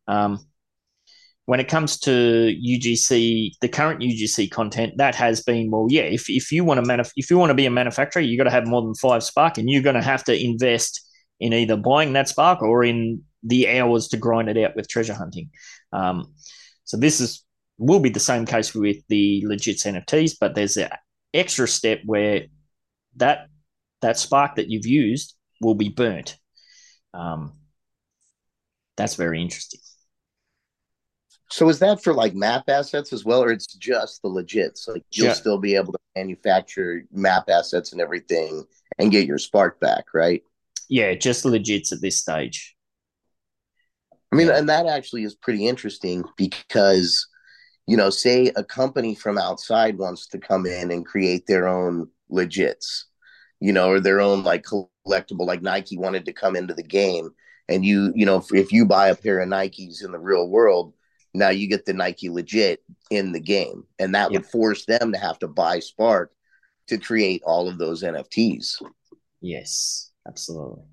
[0.07, 0.45] um,
[1.47, 6.01] when it comes to UGC, the current UGC content, that has been well, yeah.
[6.01, 8.43] If, if you want to manuf- if you want to be a manufacturer, you got
[8.43, 11.77] to have more than five Spark, and you're going to have to invest in either
[11.77, 15.49] buying that Spark or in the hours to grind it out with treasure hunting.
[15.93, 16.33] Um,
[16.83, 17.45] so this is
[17.77, 20.89] will be the same case with the legit NFTs, but there's an
[21.33, 22.47] extra step where
[23.15, 23.47] that
[24.01, 26.35] that Spark that you've used will be burnt.
[27.13, 27.53] Um,
[28.97, 29.79] that's very interesting.
[31.49, 34.87] So is that for like map assets as well, or it's just the legits?
[34.87, 35.33] Like you'll yeah.
[35.33, 38.65] still be able to manufacture map assets and everything
[38.97, 40.43] and get your spark back, right?
[40.89, 42.75] Yeah, just legits at this stage.
[44.31, 44.57] I mean, yeah.
[44.57, 47.27] and that actually is pretty interesting because,
[47.87, 52.09] you know, say a company from outside wants to come in and create their own
[52.29, 53.03] legits,
[53.61, 57.29] you know, or their own like collectible, like Nike wanted to come into the game.
[57.69, 60.49] And you, you know, if, if you buy a pair of Nikes in the real
[60.49, 60.93] world,
[61.37, 64.41] now you get the Nike legit in the game, and that yep.
[64.41, 66.31] would force them to have to buy Spark
[66.87, 68.81] to create all of those NFTs.
[69.41, 70.83] Yes, absolutely.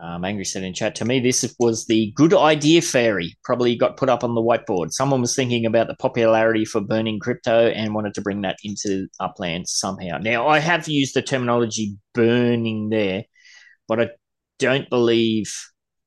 [0.00, 3.36] Um, Angry said in chat, to me, this was the good idea fairy.
[3.44, 4.90] Probably got put up on the whiteboard.
[4.90, 9.06] Someone was thinking about the popularity for burning crypto and wanted to bring that into
[9.20, 10.18] Upland somehow.
[10.18, 13.24] Now, I have used the terminology burning there,
[13.86, 14.08] but I
[14.58, 15.54] don't believe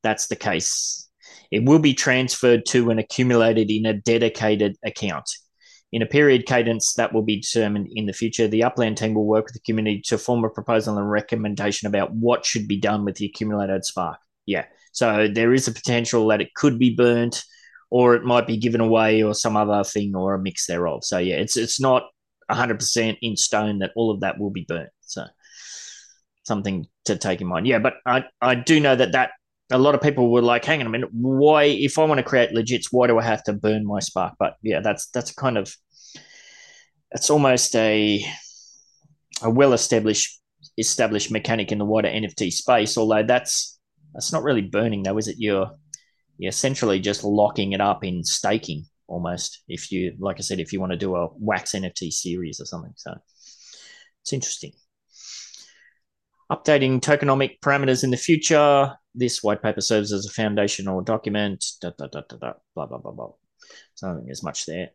[0.02, 1.07] that's the case
[1.50, 5.28] it will be transferred to and accumulated in a dedicated account.
[5.90, 9.26] In a period cadence that will be determined in the future, the Upland team will
[9.26, 13.06] work with the community to form a proposal and recommendation about what should be done
[13.06, 14.18] with the accumulated spark.
[14.44, 14.66] Yeah.
[14.92, 17.42] So there is a potential that it could be burnt
[17.90, 21.04] or it might be given away or some other thing or a mix thereof.
[21.04, 22.04] So yeah, it's it's not
[22.50, 24.90] 100% in stone that all of that will be burnt.
[25.00, 25.24] So
[26.44, 27.66] something to take in mind.
[27.66, 29.30] Yeah, but I, I do know that that
[29.70, 32.24] a lot of people were like, hang on a minute, why if I want to
[32.24, 34.34] create legits, why do I have to burn my spark?
[34.38, 35.74] But yeah, that's that's kind of
[37.10, 38.24] it's almost a
[39.42, 40.40] a well established
[40.76, 43.78] established mechanic in the wider NFT space, although that's
[44.14, 45.36] that's not really burning though, is it?
[45.38, 45.70] You're
[46.38, 50.72] you're essentially just locking it up in staking almost if you like I said, if
[50.72, 52.92] you want to do a wax NFT series or something.
[52.96, 53.14] So
[54.22, 54.72] it's interesting.
[56.50, 61.90] Updating tokenomic parameters in the future this white paper serves as a foundational document, da,
[61.98, 63.32] da, da, da, da, blah, blah, blah, blah.
[63.94, 64.90] So I don't think there's much there.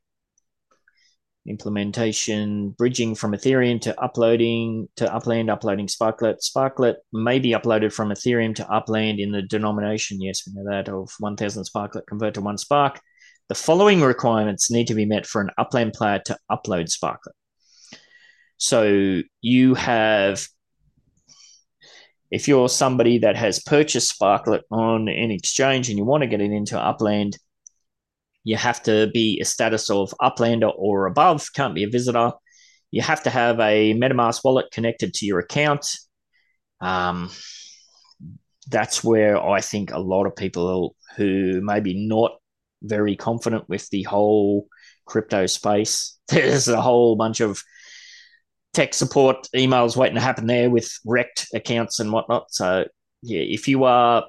[1.46, 6.42] Implementation, bridging from Ethereum to uploading to Upland, uploading Sparklet.
[6.42, 10.88] Sparklet may be uploaded from Ethereum to Upland in the denomination, yes, we know that,
[10.88, 13.02] of 1000 Sparklet convert to one Spark.
[13.50, 17.36] The following requirements need to be met for an Upland player to upload Sparklet.
[18.58, 20.48] So you have
[22.34, 26.42] if you're somebody that has purchased Sparklet on an exchange and you want to get
[26.42, 27.38] it into Upland,
[28.44, 32.32] you have to be a status of Uplander or above, can't be a visitor.
[32.90, 35.86] You have to have a MetaMask wallet connected to your account.
[36.82, 37.30] Um,
[38.68, 42.32] that's where I think a lot of people who maybe not
[42.82, 44.66] very confident with the whole
[45.06, 47.62] crypto space, there's a whole bunch of
[48.74, 52.52] tech support emails waiting to happen there with wrecked accounts and whatnot.
[52.52, 52.86] So
[53.22, 54.26] yeah, if you are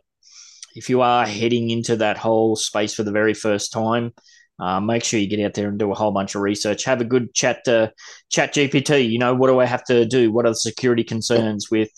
[0.76, 4.12] if you are heading into that whole space for the very first time,
[4.58, 6.84] uh, make sure you get out there and do a whole bunch of research.
[6.84, 7.92] Have a good chat to
[8.32, 9.08] ChatGPT.
[9.08, 10.32] You know, what do I have to do?
[10.32, 11.90] What are the security concerns with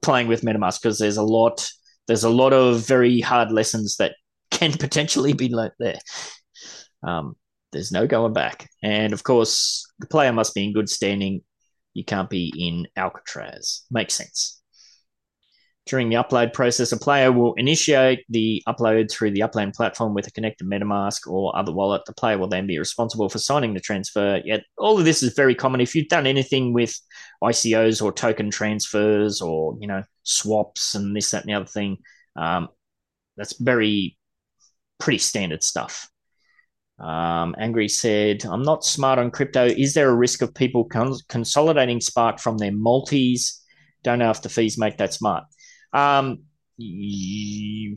[0.00, 0.80] playing with MetaMask?
[0.80, 1.70] Because there's a lot
[2.06, 4.14] there's a lot of very hard lessons that
[4.50, 5.98] can potentially be learnt there.
[7.02, 7.36] Um,
[7.72, 8.68] there's no going back.
[8.82, 11.42] And of course, the player must be in good standing
[11.94, 13.82] you can't be in Alcatraz.
[13.90, 14.60] Makes sense.
[15.86, 20.26] During the upload process, a player will initiate the upload through the Upland platform with
[20.26, 22.02] a connected MetaMask or other wallet.
[22.06, 24.40] The player will then be responsible for signing the transfer.
[24.46, 25.82] Yet, all of this is very common.
[25.82, 26.98] If you've done anything with
[27.42, 31.98] ICOs or token transfers or you know swaps and this, that, and the other thing,
[32.34, 32.68] Um,
[33.36, 34.16] that's very
[34.98, 36.08] pretty standard stuff.
[36.98, 39.66] Um, Angry said, I'm not smart on crypto.
[39.66, 43.62] Is there a risk of people cons- consolidating Spark from their multis?
[44.04, 45.44] Don't know if the fees make that smart.
[45.92, 46.44] Um,
[46.78, 47.96] y-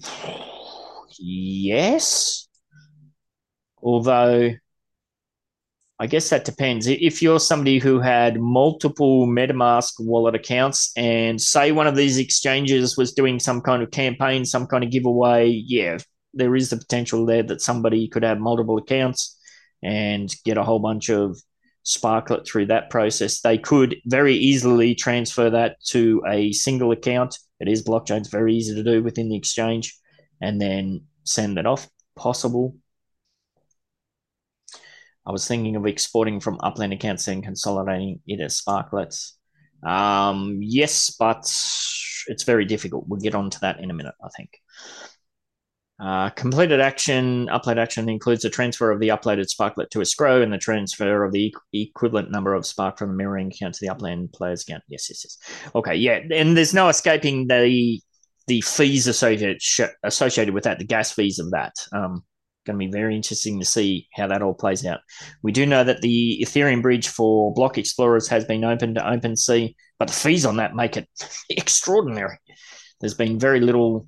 [1.20, 2.48] yes.
[3.82, 4.52] Although,
[6.00, 6.86] I guess that depends.
[6.88, 12.98] If you're somebody who had multiple MetaMask wallet accounts and say one of these exchanges
[12.98, 15.98] was doing some kind of campaign, some kind of giveaway, yeah,
[16.34, 19.38] there is the potential there that somebody could have multiple accounts
[19.84, 21.38] and get a whole bunch of
[21.84, 23.40] Sparklet through that process.
[23.40, 27.38] They could very easily transfer that to a single account.
[27.60, 29.98] It is blockchain; it's very easy to do within the exchange,
[30.42, 31.90] and then send it off.
[32.16, 32.76] Possible.
[35.26, 39.34] I was thinking of exporting from Upland accounts and consolidating it as Sparklets.
[39.86, 41.44] Um, yes, but
[42.28, 43.08] it's very difficult.
[43.08, 44.50] We'll get on to that in a minute, I think.
[46.00, 50.44] Uh, completed action, upload action includes the transfer of the uploaded Sparklet to a escrow
[50.44, 53.90] and the transfer of the equivalent number of Spark from the mirroring account to the
[53.90, 54.84] Upland player's account.
[54.88, 55.72] Yes, yes, yes.
[55.74, 58.00] Okay, yeah, and there's no escaping the
[58.46, 59.60] the fees associated
[60.04, 61.74] associated with that, the gas fees of that.
[61.92, 62.24] Um,
[62.68, 65.00] going to be very interesting to see how that all plays out.
[65.42, 69.74] We do know that the Ethereum bridge for block explorers has been opened to OpenSea,
[69.98, 71.08] but the fees on that make it
[71.50, 72.38] extraordinary.
[73.00, 74.08] There's been very little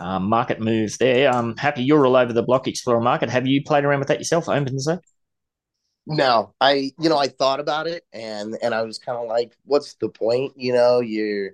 [0.00, 1.30] um, market move there.
[1.30, 3.30] I'm happy you're all over the block explorer market.
[3.30, 5.00] Have you played around with that yourself, OpenSea?
[6.06, 9.54] No, I you know I thought about it and and I was kind of like,
[9.64, 10.54] what's the point?
[10.56, 11.52] You know, you're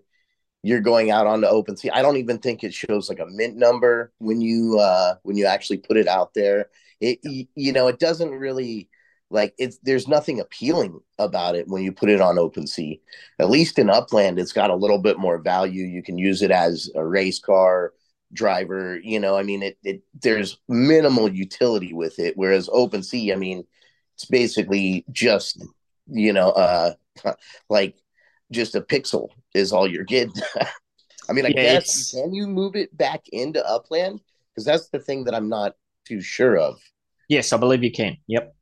[0.63, 1.91] you're going out onto OpenSea.
[1.93, 5.47] I don't even think it shows like a mint number when you uh when you
[5.47, 6.71] actually put it out there.
[7.01, 7.19] It
[7.55, 8.89] you know it doesn't really
[9.31, 13.01] like it's there's nothing appealing about it when you put it on OpenSea.
[13.39, 15.85] At least in Upland, it's got a little bit more value.
[15.85, 17.93] You can use it as a race car
[18.33, 18.99] driver.
[19.03, 22.37] You know, I mean, it, it there's minimal utility with it.
[22.37, 23.65] Whereas OpenSea, I mean,
[24.15, 25.63] it's basically just
[26.07, 26.95] you know, uh,
[27.69, 27.97] like
[28.51, 30.35] just a pixel is all you're getting.
[31.29, 32.11] I mean, I yeah, guess it's...
[32.13, 34.21] can you move it back into Upland?
[34.53, 35.75] Because that's the thing that I'm not
[36.07, 36.79] too sure of.
[37.29, 38.17] Yes, I believe you can.
[38.29, 38.55] Yep.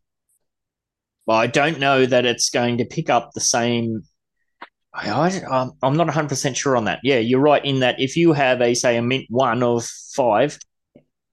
[1.26, 4.02] Well, I don't know that it's going to pick up the same
[4.94, 7.00] I, I'm not 100% sure on that.
[7.02, 9.84] Yeah, you're right in that if you have a, say, a mint one of
[10.14, 10.58] five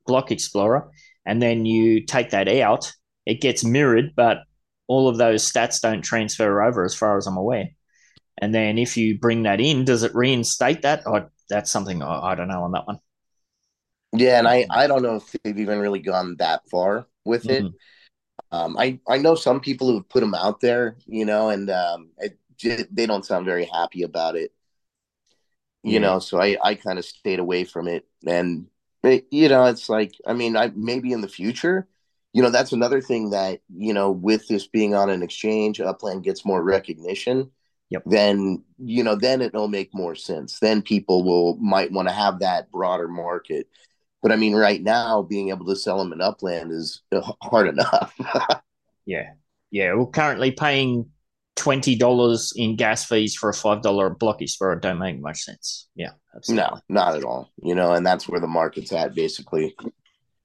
[0.07, 0.89] Block Explorer,
[1.26, 2.91] and then you take that out,
[3.26, 4.39] it gets mirrored, but
[4.88, 7.70] all of those stats don't transfer over as far as I'm aware.
[8.41, 11.03] And then if you bring that in, does it reinstate that?
[11.05, 12.97] Or that's something I, I don't know on that one.
[14.14, 17.64] Yeah, and I, I don't know if they've even really gone that far with it.
[17.64, 17.76] Mm-hmm.
[18.53, 22.09] Um, I, I know some people who've put them out there, you know, and um,
[22.18, 24.51] it, they don't sound very happy about it.
[25.84, 28.68] You know, so I I kind of stayed away from it, and
[29.03, 31.88] it, you know, it's like I mean, I maybe in the future,
[32.34, 36.24] you know, that's another thing that you know, with this being on an exchange, Upland
[36.24, 37.49] gets more recognition.
[37.89, 38.03] Yep.
[38.05, 40.59] Then you know, then it'll make more sense.
[40.59, 43.68] Then people will might want to have that broader market.
[44.22, 47.68] But I mean, right now, being able to sell them in Upland is uh, hard
[47.68, 48.14] enough.
[49.05, 49.32] yeah,
[49.72, 49.95] yeah.
[49.95, 51.09] We're currently paying
[51.56, 55.88] twenty dollars in gas fees for a five dollar block explorer don't make much sense.
[55.95, 56.64] Yeah, absolutely.
[56.64, 57.52] no, not at all.
[57.62, 59.76] You know, and that's where the market's at, basically.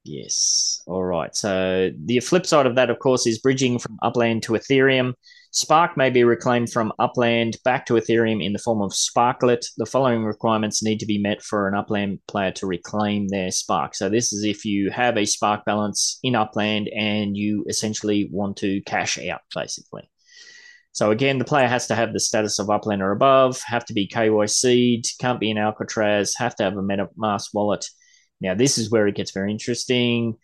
[0.07, 0.81] Yes.
[0.87, 1.35] All right.
[1.35, 5.13] So the flip side of that, of course, is bridging from Upland to Ethereum.
[5.51, 9.65] Spark may be reclaimed from Upland back to Ethereum in the form of Sparklet.
[9.77, 13.95] The following requirements need to be met for an Upland player to reclaim their Spark.
[13.95, 18.57] So, this is if you have a Spark balance in Upland and you essentially want
[18.57, 20.09] to cash out, basically.
[20.97, 23.93] So again, the player has to have the status of upland or above, have to
[23.93, 27.85] be KYC'd, can't be in Alcatraz, have to have a MetaMask wallet.
[28.41, 30.37] Now, this is where it gets very interesting.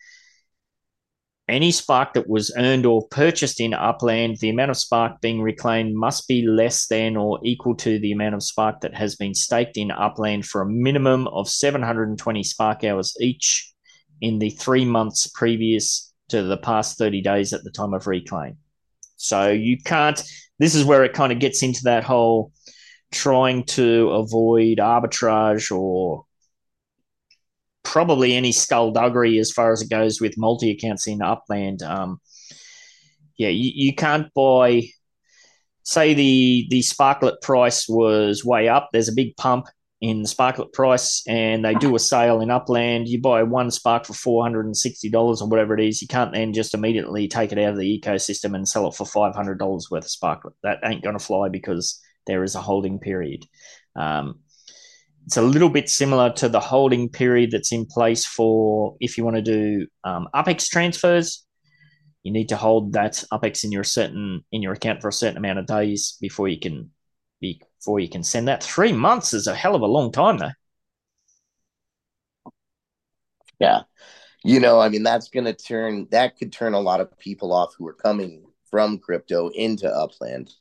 [1.48, 5.96] Any spark that was earned or purchased in Upland, the amount of spark being reclaimed
[5.96, 9.76] must be less than or equal to the amount of spark that has been staked
[9.76, 13.72] in Upland for a minimum of 720 spark hours each
[14.20, 18.58] in the three months previous to the past 30 days at the time of reclaim.
[19.16, 20.22] So you can't
[20.58, 22.52] this is where it kind of gets into that whole
[23.12, 26.24] trying to avoid arbitrage or
[27.82, 31.82] probably any skullduggery as far as it goes with multi accounts in Upland.
[31.82, 32.20] Um,
[33.36, 34.88] yeah, you, you can't buy.
[35.86, 38.88] Say the the Sparklet price was way up.
[38.92, 39.66] There's a big pump
[40.04, 43.08] in the Sparklet price, and they do a sale in Upland.
[43.08, 46.02] You buy one Spark for four hundred and sixty dollars or whatever it is.
[46.02, 49.06] You can't then just immediately take it out of the ecosystem and sell it for
[49.06, 50.52] five hundred dollars worth of Sparklet.
[50.62, 53.46] That ain't going to fly because there is a holding period.
[53.96, 54.40] Um,
[55.24, 59.24] it's a little bit similar to the holding period that's in place for if you
[59.24, 61.46] want to do um, UPX transfers.
[62.24, 65.38] You need to hold that UPX in your certain in your account for a certain
[65.38, 66.90] amount of days before you can
[67.84, 68.62] before you can send that.
[68.62, 70.52] Three months is a hell of a long time, though.
[73.60, 73.82] Yeah,
[74.42, 77.52] you know, I mean, that's going to turn that could turn a lot of people
[77.52, 80.52] off who are coming from crypto into Upland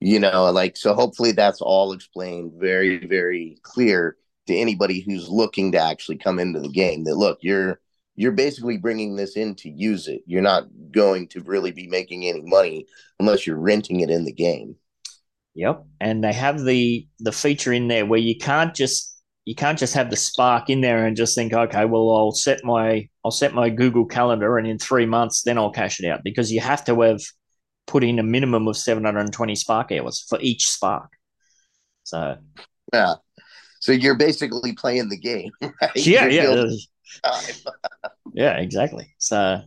[0.00, 4.16] you know like so hopefully that's all explained very very clear
[4.46, 7.80] to anybody who's looking to actually come into the game that look you're
[8.16, 12.26] you're basically bringing this in to use it you're not going to really be making
[12.26, 12.86] any money
[13.18, 14.74] unless you're renting it in the game
[15.54, 19.78] yep and they have the the feature in there where you can't just you can't
[19.78, 23.30] just have the spark in there and just think okay well i'll set my i'll
[23.30, 26.60] set my google calendar and in three months then i'll cash it out because you
[26.60, 27.20] have to have
[27.90, 31.10] put in a minimum of 720 spark hours for each spark.
[32.04, 32.36] So,
[32.92, 33.14] yeah.
[33.80, 35.96] So you're basically playing the game, right?
[35.96, 36.66] Yeah, yeah.
[38.32, 39.14] yeah, exactly.
[39.18, 39.62] So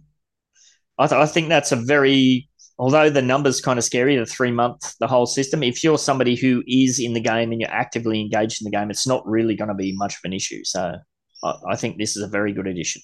[0.97, 2.47] I, th- I think that's a very,
[2.77, 6.35] although the number's kind of scary, the three month, the whole system, if you're somebody
[6.35, 9.55] who is in the game and you're actively engaged in the game, it's not really
[9.55, 10.63] going to be much of an issue.
[10.63, 10.95] So
[11.43, 13.01] I, I think this is a very good addition.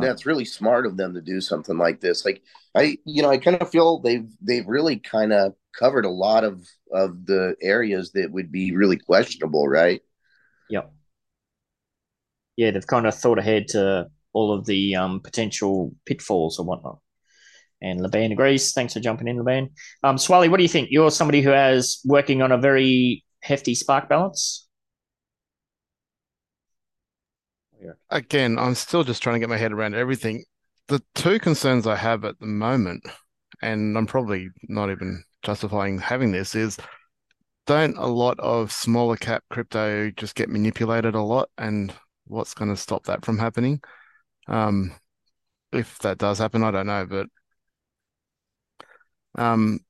[0.00, 2.24] Yeah, it's really smart of them to do something like this.
[2.24, 2.42] Like
[2.74, 6.42] I, you know, I kind of feel they've they've really kind of covered a lot
[6.42, 10.00] of of the areas that would be really questionable, right?
[10.70, 10.92] Yep.
[12.56, 16.98] Yeah, they've kind of thought ahead to all of the um, potential pitfalls or whatnot.
[17.82, 18.72] And Laban agrees.
[18.72, 19.70] Thanks for jumping in, Laban.
[20.02, 20.88] Um, Swally, what do you think?
[20.90, 24.66] You're somebody who has working on a very hefty spark balance.
[28.10, 30.44] Again, I'm still just trying to get my head around everything.
[30.88, 33.04] The two concerns I have at the moment,
[33.62, 36.78] and I'm probably not even justifying having this, is
[37.66, 41.50] don't a lot of smaller cap crypto just get manipulated a lot?
[41.58, 41.92] And
[42.26, 43.80] what's going to stop that from happening?
[44.48, 44.92] Um,
[45.72, 47.26] if that does happen, I don't know, but
[49.36, 49.80] um,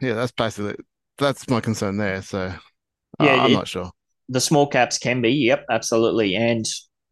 [0.00, 0.76] yeah, that's basically
[1.18, 2.22] that's my concern there.
[2.22, 2.54] So
[3.20, 3.90] yeah, uh, I'm it, not sure
[4.28, 6.34] the small caps can be, yep, absolutely.
[6.36, 6.64] And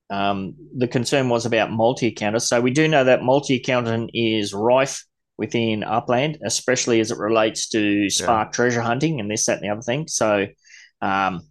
[0.09, 2.48] um, the concern was about multi accounters.
[2.48, 5.05] So we do know that multi accounting is rife
[5.36, 8.53] within Upland, especially as it relates to Spark yeah.
[8.53, 10.09] treasure hunting and this, that, and the other thing.
[10.09, 10.46] So
[11.03, 11.42] um,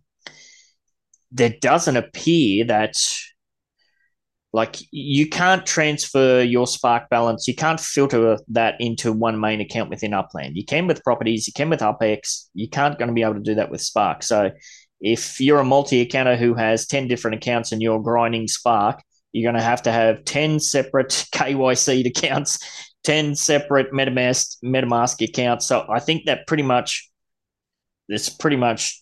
[1.32, 2.96] there doesn't appear that
[4.52, 7.48] like you can't transfer your spark balance.
[7.48, 10.56] You can't filter that into one main account within upland.
[10.56, 13.40] You can with properties you can with upx you can't going to be able to
[13.42, 14.24] do that with spark.
[14.24, 14.52] So
[15.02, 19.60] if you're a multi-accounter who has 10 different accounts and you're grinding Spark, you're going
[19.60, 22.60] to have to have 10 separate KYC accounts,
[23.04, 25.66] 10 separate MetaMask, MetaMask accounts.
[25.66, 27.10] So I think that pretty much,
[28.08, 29.02] it's pretty much,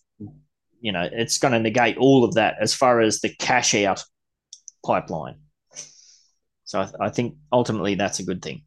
[0.80, 4.04] you know, it's going to negate all of that as far as the cash out
[4.88, 5.36] pipeline.
[6.66, 8.64] So I, I think ultimately that's a good thing.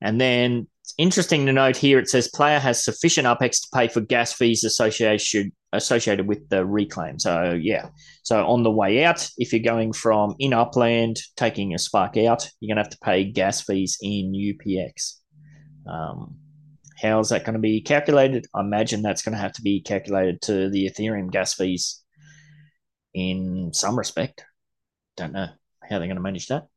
[0.00, 0.66] And then
[0.98, 4.64] interesting to note here it says player has sufficient UPX to pay for gas fees
[4.64, 7.18] associated associated with the reclaim.
[7.18, 7.90] So yeah,
[8.24, 12.50] so on the way out, if you're going from in upland taking a spark out,
[12.58, 15.14] you're gonna have to pay gas fees in UPX.
[15.86, 16.36] Um,
[17.00, 18.46] how is that going to be calculated?
[18.54, 22.02] I imagine that's going to have to be calculated to the Ethereum gas fees
[23.14, 24.44] in some respect.
[25.20, 25.48] Don't know
[25.82, 26.68] how they're going to manage that.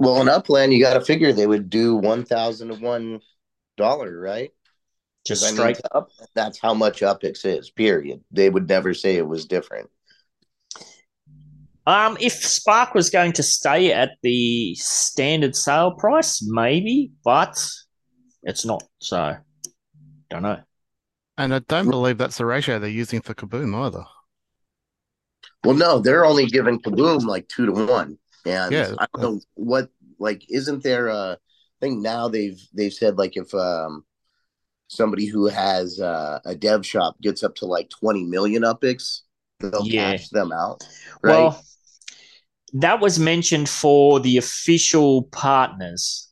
[0.00, 3.20] Well, in Upland, you got to figure they would do one thousand to one
[3.76, 4.50] dollar, right?
[5.24, 6.08] Just straight I mean, up.
[6.34, 7.70] That's how much UPX is.
[7.70, 8.24] Period.
[8.32, 9.88] They would never say it was different.
[11.86, 17.56] Um, if Spark was going to stay at the standard sale price, maybe, but
[18.42, 18.82] it's not.
[18.98, 19.36] So,
[20.30, 20.58] don't know.
[21.38, 24.04] And I don't believe that's the ratio they're using for Kaboom either.
[25.64, 28.18] Well, no, they're only giving Kaboom like two to one.
[28.44, 31.38] And yeah, I don't know what like isn't there a
[31.80, 34.04] thing now they've they've said like if um
[34.88, 39.20] somebody who has uh, a dev shop gets up to like 20 million UPX,
[39.60, 40.12] they'll yeah.
[40.12, 40.86] cash them out.
[41.22, 41.32] Right?
[41.32, 41.64] Well,
[42.74, 46.30] that was mentioned for the official partners.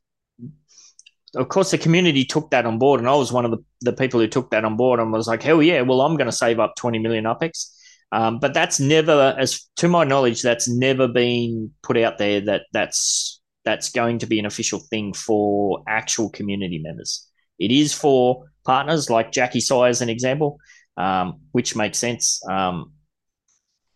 [1.35, 3.93] Of course, the community took that on board, and I was one of the, the
[3.93, 6.33] people who took that on board and was like, hell yeah, well, I'm going to
[6.33, 7.71] save up 20 million UPX.
[8.13, 12.63] Um, but that's never, as to my knowledge, that's never been put out there that
[12.73, 17.27] that's that's going to be an official thing for actual community members.
[17.59, 20.59] It is for partners like Jackie Sai as an example,
[20.97, 22.41] um, which makes sense.
[22.49, 22.93] Um,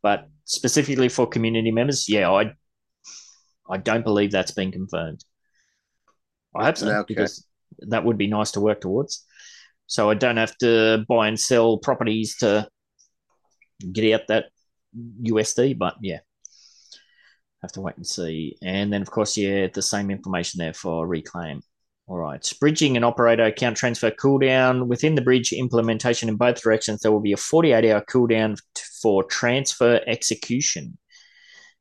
[0.03, 2.53] but specifically for community members, yeah, I
[3.71, 5.23] I don't believe that's been confirmed.
[6.57, 7.05] I hope so okay.
[7.07, 7.47] because
[7.81, 9.25] that would be nice to work towards.
[9.87, 12.69] so I don't have to buy and sell properties to
[13.93, 14.47] get out that
[15.23, 15.79] USD.
[15.79, 16.19] But yeah,
[17.63, 18.57] have to wait and see.
[18.63, 21.63] And then, of course, yeah, the same information there for reclaim.
[22.07, 22.53] All right.
[22.59, 24.87] Bridging and operator account transfer cooldown.
[24.87, 28.59] Within the bridge implementation in both directions, there will be a 48 hour cooldown
[29.03, 30.97] for transfer execution.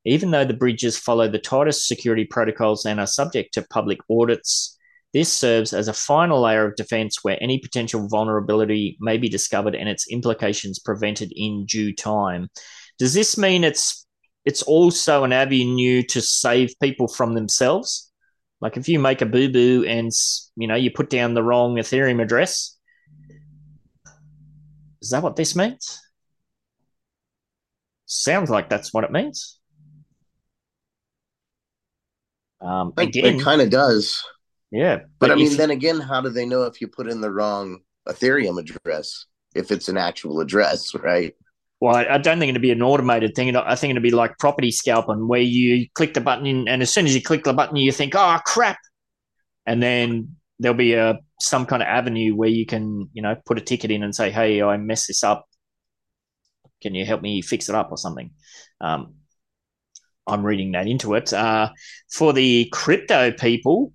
[0.04, 4.77] Even though the bridges follow the tightest security protocols and are subject to public audits,
[5.14, 9.76] this serves as a final layer of defense where any potential vulnerability may be discovered
[9.76, 12.50] and its implications prevented in due time.
[13.00, 14.06] Does this mean it's
[14.46, 18.12] it's also an avenue to save people from themselves?
[18.60, 20.12] Like if you make a boo boo and
[20.56, 22.78] you know you put down the wrong Ethereum address,
[25.02, 26.02] is that what this means?
[28.06, 29.60] Sounds like that's what it means.
[32.60, 34.24] Um, again, it kind of does.
[34.72, 37.22] Yeah, but, but I mean, then again, how do they know if you put in
[37.22, 39.26] the wrong Ethereum address
[39.56, 41.34] if it's an actual address, right?
[41.80, 43.56] Well, I don't think it'd be an automated thing.
[43.56, 47.06] I think it'd be like property scalping, where you click the button, and as soon
[47.06, 48.80] as you click the button, you think, "Oh crap,"
[49.68, 53.60] and then there'll be a some kind of avenue where you can, you know, put
[53.60, 55.48] a ticket in and say, "Hey, I messed this up.
[56.82, 58.32] Can you help me fix it up or something?"
[58.82, 59.14] Um,
[60.26, 61.32] I'm reading that into it.
[61.32, 61.70] Uh,
[62.12, 63.94] for the crypto people,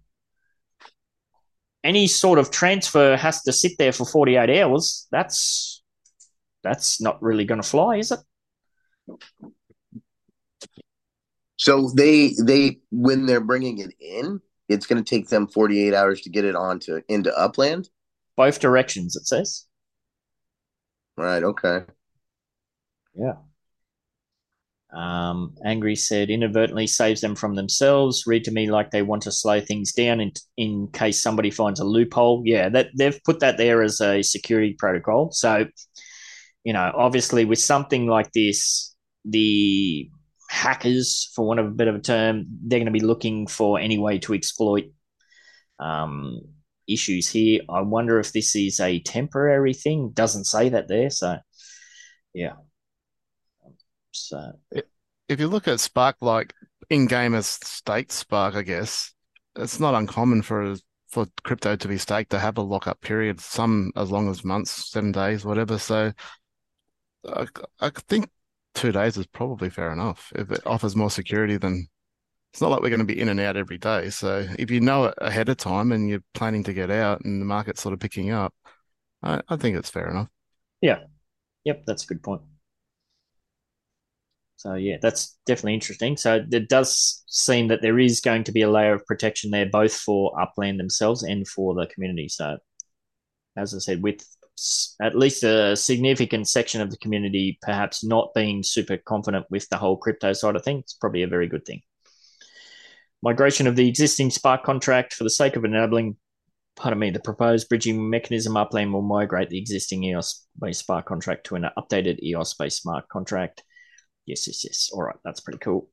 [1.85, 5.07] any sort of transfer has to sit there for 48 hours.
[5.11, 5.83] That's
[6.63, 8.21] that's not really going to fly, is it?
[11.57, 16.21] So they they when they're bringing it in, it's going to take them 48 hours
[16.23, 17.89] to get it onto into upland.
[18.37, 19.67] Both directions, it says.
[21.17, 21.43] Right.
[21.43, 21.83] Okay.
[23.15, 23.35] Yeah.
[24.93, 28.25] Um, Angry said inadvertently saves them from themselves.
[28.27, 31.81] Read to me like they want to slow things down in in case somebody finds
[31.81, 32.43] a loophole.
[32.45, 35.33] Yeah, that they've put that there as a security protocol.
[35.33, 35.67] So,
[36.65, 38.95] you know, obviously with something like this,
[39.25, 40.11] the
[40.51, 43.79] hackers, for want of a bit of a term, they're going to be looking for
[43.79, 44.85] any way to exploit
[45.79, 46.41] um,
[46.87, 47.63] issues here.
[47.71, 50.11] I wonder if this is a temporary thing.
[50.13, 51.39] Doesn't say that there, so
[52.35, 52.53] yeah.
[54.13, 54.53] So
[55.29, 56.55] if you look at Spark, like
[56.91, 59.13] in game as staked Spark, I guess
[59.57, 60.77] it's not uncommon for
[61.09, 64.91] for crypto to be staked to have a lockup period, some as long as months,
[64.91, 65.79] seven days, whatever.
[65.79, 66.13] So
[67.27, 67.47] I,
[67.81, 68.31] I think
[68.75, 71.89] two days is probably fair enough if it offers more security than.
[72.53, 74.11] It's not like we're going to be in and out every day.
[74.11, 77.41] So if you know it ahead of time and you're planning to get out and
[77.41, 78.53] the market's sort of picking up,
[79.23, 80.29] I, I think it's fair enough.
[80.83, 80.99] Yeah.
[81.65, 82.43] Yep, that's a good point.
[84.63, 86.17] So yeah, that's definitely interesting.
[86.17, 89.67] So it does seem that there is going to be a layer of protection there,
[89.67, 92.29] both for Upland themselves and for the community.
[92.29, 92.59] So,
[93.57, 94.25] as I said, with
[95.01, 99.79] at least a significant section of the community perhaps not being super confident with the
[99.79, 101.83] whole crypto side of things, it's probably a very good thing.
[103.21, 106.17] Migration of the existing Spark contract for the sake of enabling,
[106.77, 111.47] pardon me, the proposed bridging mechanism Upland will migrate the existing EOS based Spark contract
[111.47, 113.65] to an updated EOS based smart contract
[114.27, 114.91] Yes, yes, yes.
[114.93, 115.89] All right, that's pretty cool.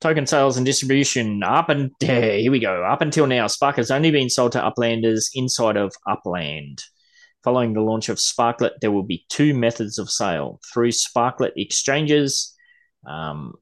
[0.00, 2.84] Token sales and distribution up and yeah, here we go.
[2.84, 6.82] Up until now, Spark has only been sold to Uplanders inside of Upland.
[7.44, 12.54] Following the launch of Sparklet, there will be two methods of sale through Sparklet exchanges,
[13.06, 13.54] um,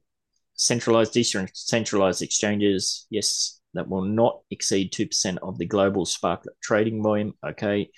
[0.55, 3.05] centralized, decentralized exchanges.
[3.09, 7.33] Yes, that will not exceed 2% of the global Sparklet trading volume.
[7.45, 7.89] Okay.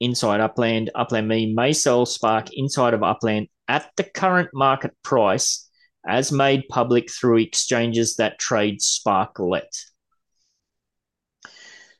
[0.00, 5.68] Inside Upland, Upland Me may sell Spark inside of Upland at the current market price
[6.06, 9.74] as made public through exchanges that trade Sparklet.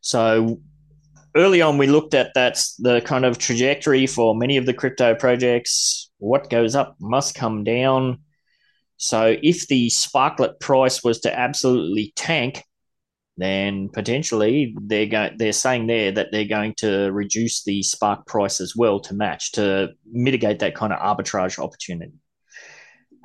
[0.01, 0.61] So
[1.35, 5.15] early on, we looked at that's the kind of trajectory for many of the crypto
[5.15, 6.11] projects.
[6.19, 8.21] What goes up must come down.
[8.97, 12.63] So if the Sparklet price was to absolutely tank,
[13.37, 18.61] then potentially they're going they're saying there that they're going to reduce the spark price
[18.61, 22.13] as well to match to mitigate that kind of arbitrage opportunity.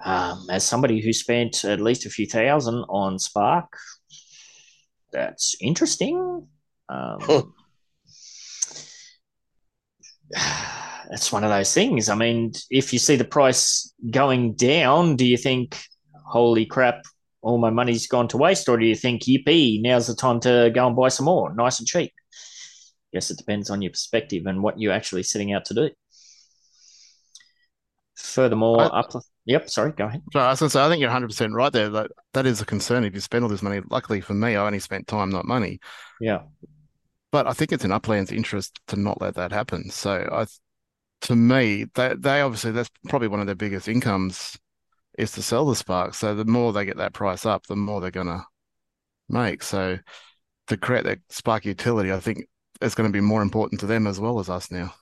[0.04, 3.68] Um, as somebody who spent at least a few thousand on spark
[5.12, 6.48] that's interesting.
[6.88, 7.20] Um,
[11.10, 12.10] that's one of those things.
[12.10, 15.80] I mean if you see the price going down do you think
[16.26, 17.04] holy crap
[17.42, 20.72] all my money's gone to waste, or do you think, yippee, now's the time to
[20.74, 22.14] go and buy some more, nice and cheap?
[23.12, 25.90] Yes, it depends on your perspective and what you're actually setting out to do.
[28.16, 29.12] Furthermore, I, up.
[29.46, 30.22] Yep, sorry, go ahead.
[30.36, 31.90] I was going to say, I think you're 100% right there.
[31.90, 33.82] That, that is a concern if you spend all this money.
[33.90, 35.80] Luckily for me, I only spent time, not money.
[36.20, 36.42] Yeah.
[37.32, 39.90] But I think it's in Upland's interest to not let that happen.
[39.90, 40.46] So I,
[41.22, 44.58] to me, they they obviously that's probably one of their biggest incomes
[45.20, 46.14] is to sell the Spark.
[46.14, 48.46] So the more they get that price up, the more they're gonna
[49.28, 49.64] make.
[49.64, 50.00] So
[50.68, 52.46] to create that Spark utility, I think
[52.82, 54.94] is going to be more important to them as well as us now.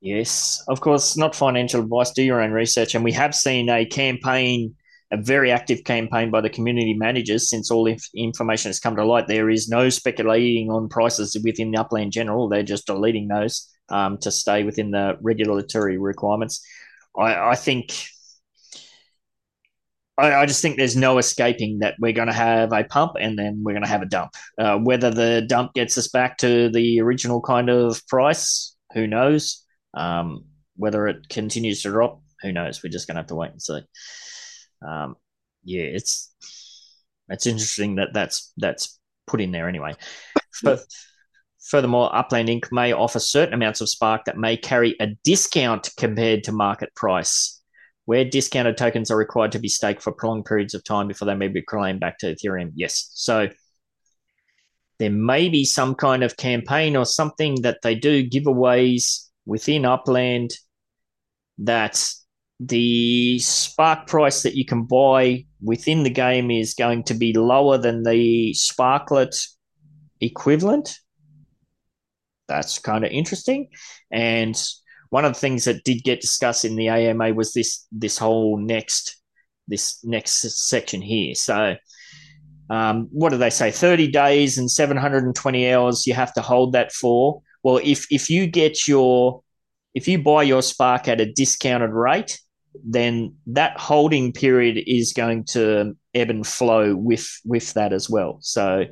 [0.00, 2.12] Yes, of course, not financial advice.
[2.12, 4.76] Do your own research, and we have seen a campaign,
[5.10, 9.04] a very active campaign by the community managers since all inf- information has come to
[9.04, 9.26] light.
[9.26, 14.18] There is no speculating on prices within the Upland General; they're just deleting those um,
[14.18, 16.64] to stay within the regulatory requirements.
[17.18, 17.92] I, I think
[20.18, 23.62] I, just think there's no escaping that we're going to have a pump and then
[23.62, 24.32] we're going to have a dump.
[24.58, 29.64] Uh, whether the dump gets us back to the original kind of price, who knows?
[29.94, 30.44] Um,
[30.76, 32.82] whether it continues to drop, who knows?
[32.82, 33.80] We're just going to have to wait and see.
[34.86, 35.16] Um,
[35.64, 36.34] yeah, it's
[37.28, 39.94] it's interesting that that's that's put in there anyway.
[40.62, 40.80] But
[41.60, 42.72] furthermore, Upland Inc.
[42.72, 47.57] may offer certain amounts of Spark that may carry a discount compared to market price
[48.08, 51.34] where discounted tokens are required to be staked for prolonged periods of time before they
[51.34, 52.72] may be claimed back to Ethereum.
[52.74, 53.10] Yes.
[53.12, 53.50] So
[54.98, 60.52] there may be some kind of campaign or something that they do giveaways within Upland
[61.58, 62.02] that
[62.60, 67.76] the spark price that you can buy within the game is going to be lower
[67.76, 69.36] than the sparklet
[70.22, 70.96] equivalent.
[72.48, 73.68] That's kind of interesting.
[74.10, 74.58] And
[75.10, 78.58] one of the things that did get discussed in the AMA was this this whole
[78.58, 79.16] next
[79.66, 81.34] this next section here.
[81.34, 81.76] So,
[82.70, 83.70] um, what do they say?
[83.70, 86.06] Thirty days and seven hundred and twenty hours.
[86.06, 87.42] You have to hold that for.
[87.62, 89.42] Well, if if you get your
[89.94, 92.40] if you buy your Spark at a discounted rate,
[92.84, 98.38] then that holding period is going to ebb and flow with with that as well.
[98.40, 98.84] So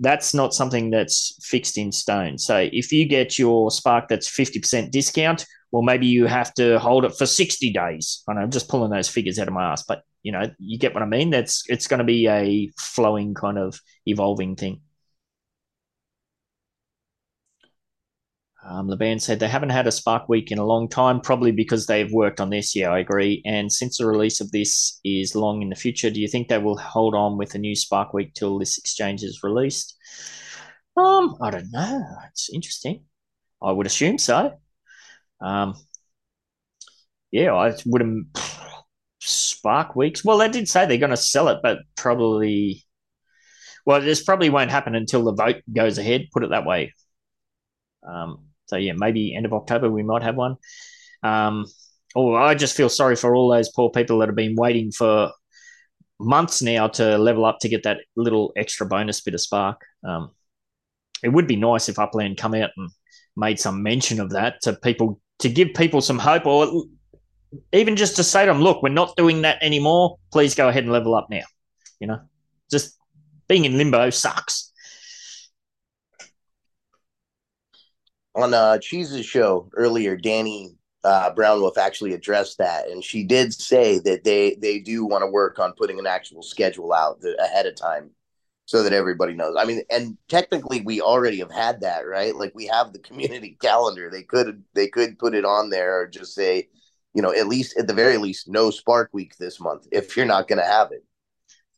[0.00, 2.38] that's not something that's fixed in stone.
[2.38, 7.04] So if you get your Spark that's 50% discount, well, maybe you have to hold
[7.04, 8.22] it for 60 days.
[8.28, 10.78] I know I'm just pulling those figures out of my ass, but you know, you
[10.78, 11.30] get what I mean?
[11.30, 14.80] That's it's going to be a flowing kind of evolving thing.
[18.68, 21.86] Um, Laban said they haven't had a Spark Week in a long time, probably because
[21.86, 22.76] they've worked on this.
[22.76, 23.40] Yeah, I agree.
[23.46, 26.58] And since the release of this is long in the future, do you think they
[26.58, 29.96] will hold on with a new Spark Week till this exchange is released?
[30.98, 32.04] Um, I don't know.
[32.28, 33.04] It's interesting.
[33.62, 34.58] I would assume so.
[35.40, 35.74] Um,
[37.30, 38.44] yeah, I would have
[39.20, 40.22] Spark Weeks.
[40.22, 42.84] Well, they did say they're going to sell it, but probably.
[43.86, 46.26] Well, this probably won't happen until the vote goes ahead.
[46.34, 46.92] Put it that way.
[48.06, 50.56] Um, so yeah, maybe end of October we might have one.
[51.22, 51.66] Um,
[52.14, 55.32] oh, I just feel sorry for all those poor people that have been waiting for
[56.20, 59.80] months now to level up to get that little extra bonus bit of spark.
[60.04, 60.30] Um,
[61.22, 62.90] it would be nice if Upland come out and
[63.36, 66.84] made some mention of that to people to give people some hope, or
[67.72, 70.18] even just to say to them, "Look, we're not doing that anymore.
[70.32, 71.44] Please go ahead and level up now."
[72.00, 72.20] You know,
[72.70, 72.96] just
[73.48, 74.67] being in limbo sucks.
[78.38, 80.70] On uh, Cheese's show earlier, Danny
[81.04, 85.30] uh, Brownwolf actually addressed that, and she did say that they they do want to
[85.30, 88.10] work on putting an actual schedule out ahead of time,
[88.66, 89.56] so that everybody knows.
[89.58, 92.34] I mean, and technically, we already have had that, right?
[92.34, 94.10] Like we have the community calendar.
[94.10, 96.68] They could they could put it on there, or just say,
[97.14, 100.26] you know, at least at the very least, no Spark Week this month if you're
[100.26, 101.04] not going to have it.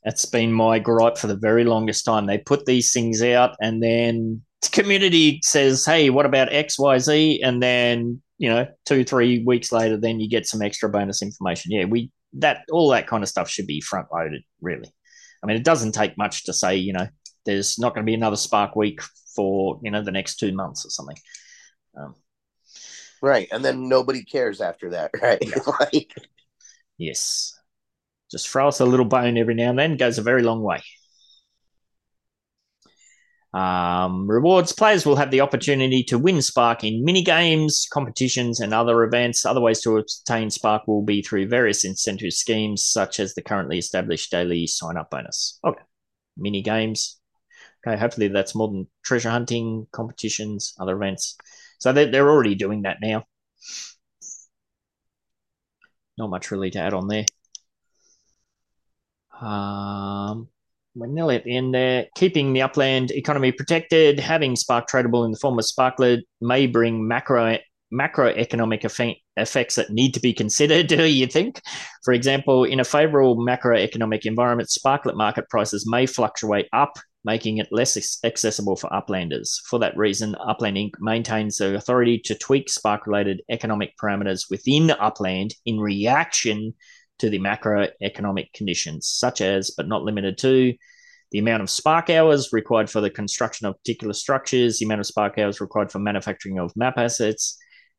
[0.05, 2.27] That's been my gripe for the very longest time.
[2.27, 7.41] They put these things out, and then community says, "Hey, what about X, Y, Z?"
[7.43, 11.73] And then you know, two, three weeks later, then you get some extra bonus information.
[11.73, 14.43] Yeah, we that all that kind of stuff should be front loaded.
[14.63, 14.91] Really,
[15.43, 17.07] I mean, it doesn't take much to say, you know,
[17.45, 19.01] there's not going to be another Spark week
[19.37, 21.17] for you know the next two months or something.
[21.99, 22.15] Um,
[23.23, 25.39] right, and then nobody cares after that, right?
[25.43, 25.59] Yeah.
[25.79, 26.15] like,
[26.97, 27.59] yes,
[28.31, 30.83] just throw us a little bone every now and then goes a very long way.
[33.53, 38.73] Um, rewards players will have the opportunity to win Spark in mini games, competitions, and
[38.73, 39.45] other events.
[39.45, 43.79] Other ways to obtain Spark will be through various incentive schemes, such as the currently
[43.79, 45.59] established daily sign up bonus.
[45.65, 45.83] Okay,
[46.37, 47.19] mini games.
[47.87, 51.37] Okay, hopefully that's more than treasure hunting, competitions, other events.
[51.79, 53.25] So they're, they're already doing that now.
[56.19, 57.25] Not much really to add on there.
[59.41, 60.49] Um,
[61.01, 62.07] we're nearly at the end there.
[62.15, 67.07] Keeping the upland economy protected, having Spark tradable in the form of Sparklet may bring
[67.09, 67.59] macro
[67.93, 71.61] macroeconomic effect, effects that need to be considered, do you think?
[72.05, 77.69] For example, in a favorable macroeconomic environment, Sparklet market prices may fluctuate up making it
[77.71, 79.61] less accessible for uplanders.
[79.67, 80.93] For that reason, Upland Inc.
[81.01, 86.75] maintains the authority to tweak Spark related economic parameters within Upland in reaction
[87.21, 90.75] to the macroeconomic conditions, such as, but not limited to,
[91.31, 95.07] the amount of spark hours required for the construction of particular structures, the amount of
[95.07, 97.57] spark hours required for manufacturing of map assets,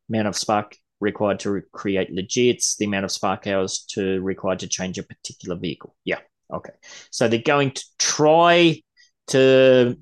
[0.10, 4.60] amount of spark required to re- create legits, the amount of spark hours to required
[4.60, 5.96] to change a particular vehicle.
[6.04, 6.20] Yeah,
[6.54, 6.74] okay.
[7.10, 8.82] So they're going to try
[9.28, 9.98] to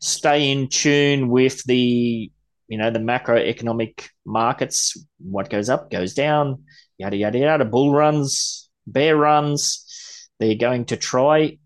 [0.00, 2.30] stay in tune with the
[2.68, 4.96] you know the macroeconomic markets.
[5.18, 6.64] What goes up goes down.
[6.98, 7.64] Yada yada yada.
[7.64, 10.28] Bull runs, bear runs.
[10.38, 11.58] They're going to try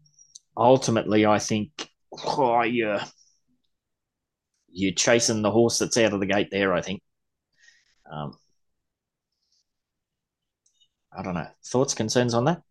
[0.57, 1.71] ultimately, I think
[2.25, 3.01] oh, you're,
[4.71, 7.03] you're chasing the horse that's out of the gate there, I think.
[8.11, 8.37] Um,
[11.13, 11.49] I don't know.
[11.65, 12.63] Thoughts, concerns on that?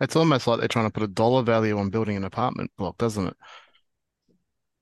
[0.00, 2.98] It's almost like they're trying to put a dollar value on building an apartment block,
[2.98, 3.36] doesn't it?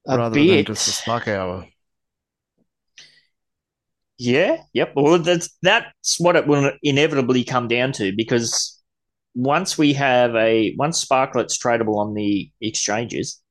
[0.07, 0.67] A Rather bit.
[0.67, 1.67] than just a spark hour.
[4.19, 4.93] Yeah, yep.
[4.97, 8.81] Well, that's that's what it will inevitably come down to because
[9.35, 13.43] once we have a once Sparklet's tradable on the exchanges,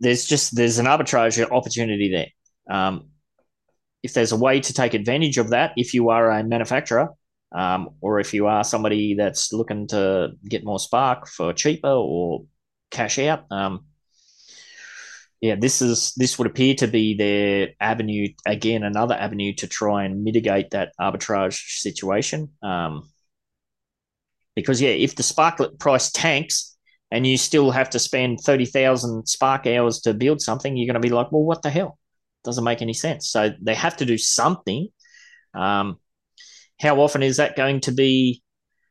[0.00, 2.74] there's just there's an arbitrage opportunity there.
[2.74, 3.10] Um,
[4.02, 7.10] if there's a way to take advantage of that, if you are a manufacturer,
[7.54, 12.44] um, or if you are somebody that's looking to get more Spark for cheaper or
[12.90, 13.84] cash out, um,
[15.40, 20.04] yeah, this is this would appear to be their avenue again, another avenue to try
[20.04, 22.50] and mitigate that arbitrage situation.
[22.62, 23.08] Um,
[24.54, 26.76] because yeah, if the Sparklet price tanks
[27.10, 31.00] and you still have to spend thirty thousand Spark hours to build something, you're going
[31.00, 31.98] to be like, well, what the hell?
[32.44, 33.28] Doesn't make any sense.
[33.28, 34.88] So they have to do something.
[35.54, 35.98] Um,
[36.80, 38.42] how often is that going to be?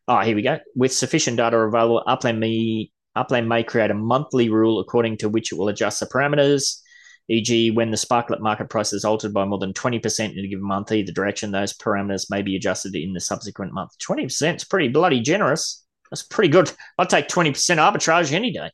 [0.08, 0.60] Oh, here we go.
[0.76, 5.52] With sufficient data available, Upland may Upland may create a monthly rule according to which
[5.52, 6.82] it will adjust the parameters
[7.28, 10.66] e.g., when the Sparklet market price is altered by more than 20% in a given
[10.66, 13.92] month, either direction, those parameters may be adjusted in the subsequent month.
[14.00, 15.84] 20% is pretty bloody generous.
[16.12, 16.72] That's pretty good.
[16.98, 18.70] I'd take 20% arbitrage any day.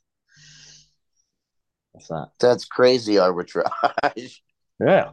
[1.94, 2.30] What's that?
[2.40, 3.70] That's crazy arbitrage.
[4.84, 5.12] Yeah.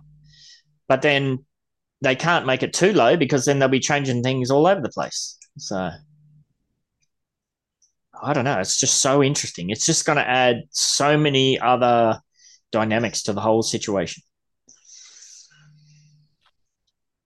[0.89, 1.45] But then
[2.01, 4.89] they can't make it too low because then they'll be changing things all over the
[4.89, 5.37] place.
[5.59, 5.91] So
[8.23, 8.59] I don't know.
[8.59, 9.71] It's just so interesting.
[9.71, 12.21] It's just going to add so many other
[12.73, 14.23] dynamics to the whole situation.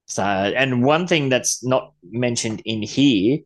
[0.06, 3.38] So, and one thing that's not mentioned in here,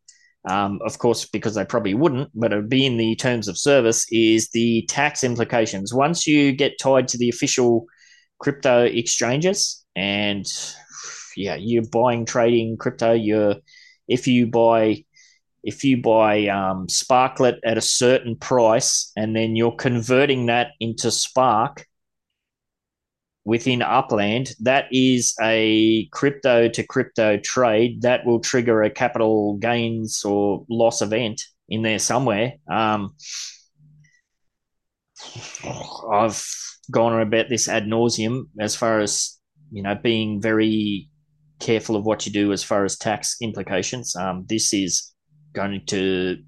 [0.49, 3.57] um, of course, because they probably wouldn't, but it would be in the terms of
[3.57, 5.95] service, is the tax implications.
[5.95, 7.87] Once you get tied to the official
[8.41, 10.45] crypto exchanges, and
[11.37, 13.13] yeah, you're buying, trading crypto.
[13.13, 13.57] You're
[14.09, 15.05] if you buy
[15.67, 21.11] if you buy um, Sparklet at a certain price and then you're converting that into
[21.11, 21.85] Spark
[23.45, 30.25] within Upland, that is a crypto to crypto trade that will trigger a capital gains
[30.25, 32.55] or loss event in there somewhere.
[32.71, 33.17] Um,
[36.13, 36.47] I've
[36.93, 39.37] gone on about this ad nauseum as far as
[39.73, 41.09] you know being very
[41.59, 44.15] careful of what you do as far as tax implications.
[44.15, 45.13] Um, this is
[45.57, 46.39] going to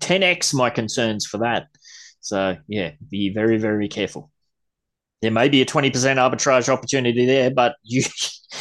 [0.00, 1.66] 10x my concerns for that.
[2.20, 4.30] So yeah, be very very careful.
[5.22, 8.04] There may be a 20% arbitrage opportunity there, but you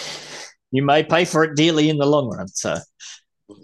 [0.71, 2.47] you may pay for it dearly in the long run.
[2.47, 2.77] So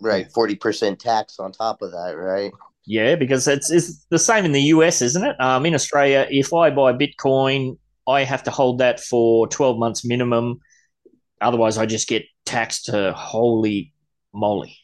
[0.01, 2.51] right, 40% tax on top of that, right?
[2.85, 5.39] Yeah, because it's, it's the same in the US, isn't it?
[5.39, 10.03] Um, in Australia, if I buy Bitcoin, I have to hold that for 12 months
[10.03, 10.59] minimum.
[11.39, 13.93] Otherwise, I just get taxed to holy
[14.33, 14.77] moly.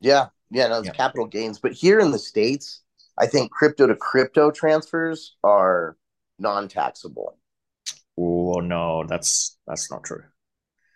[0.00, 0.92] Yeah, yeah, no, it's yeah.
[0.92, 1.58] capital gains.
[1.58, 2.82] But here in the States,
[3.18, 5.96] I think crypto to crypto transfers are
[6.38, 7.38] non taxable.
[8.18, 10.22] Oh no, that's that's not true.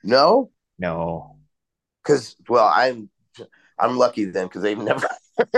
[0.04, 0.50] No?
[0.78, 1.38] No.
[2.04, 3.08] Cause well, I'm
[3.78, 5.08] I'm lucky then because they've never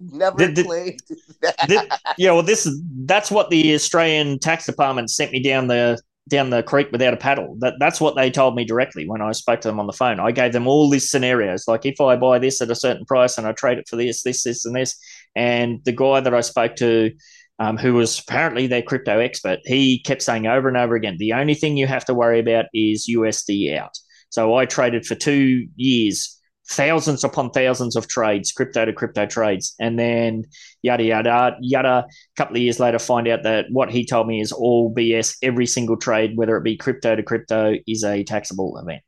[0.00, 1.00] never the, played
[1.40, 6.00] the, yeah, well this is that's what the Australian tax department sent me down the
[6.28, 7.56] down the creek without a paddle.
[7.60, 10.20] That that's what they told me directly when I spoke to them on the phone.
[10.20, 13.38] I gave them all these scenarios, like if I buy this at a certain price
[13.38, 14.98] and I trade it for this, this, this, and this.
[15.34, 17.12] And the guy that I spoke to,
[17.58, 21.32] um, who was apparently their crypto expert, he kept saying over and over again, the
[21.32, 23.96] only thing you have to worry about is USD out.
[24.30, 26.35] So I traded for two years
[26.68, 30.44] thousands upon thousands of trades, crypto to crypto trades, and then
[30.82, 32.06] yada yada yada.
[32.08, 35.36] A couple of years later, find out that what he told me is all BS.
[35.42, 39.02] Every single trade, whether it be crypto to crypto, is a taxable event.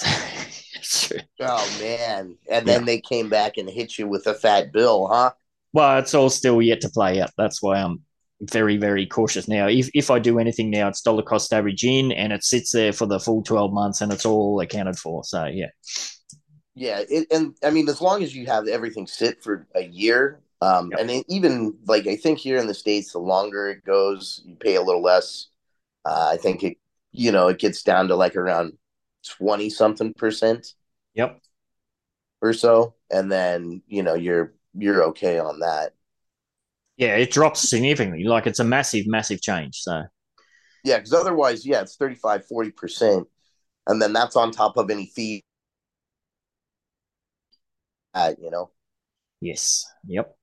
[1.40, 2.36] oh man!
[2.50, 2.86] And then yeah.
[2.86, 5.32] they came back and hit you with a fat bill, huh?
[5.72, 7.30] Well, it's all still yet to play out.
[7.38, 8.02] That's why I'm
[8.42, 9.68] very, very cautious now.
[9.68, 12.92] If if I do anything now, it's dollar cost average in, and it sits there
[12.92, 15.22] for the full twelve months, and it's all accounted for.
[15.24, 15.68] So yeah,
[16.74, 20.40] yeah, it, and I mean, as long as you have everything sit for a year,
[20.62, 21.00] um, yep.
[21.00, 24.56] and it, even like I think here in the states, the longer it goes, you
[24.56, 25.48] pay a little less.
[26.04, 26.78] Uh, I think it,
[27.10, 28.72] you know, it gets down to like around
[29.28, 30.74] twenty something percent.
[31.14, 31.40] Yep.
[32.40, 35.92] Or so, and then you know you're you're okay on that.
[36.96, 38.24] Yeah, it drops significantly.
[38.24, 39.80] Like it's a massive, massive change.
[39.82, 40.04] So.
[40.84, 43.28] Yeah, because otherwise, yeah, it's 35, 40 percent,
[43.86, 45.44] and then that's on top of any fee.
[48.14, 48.70] Uh, you know.
[49.40, 49.86] Yes.
[50.06, 50.36] Yep.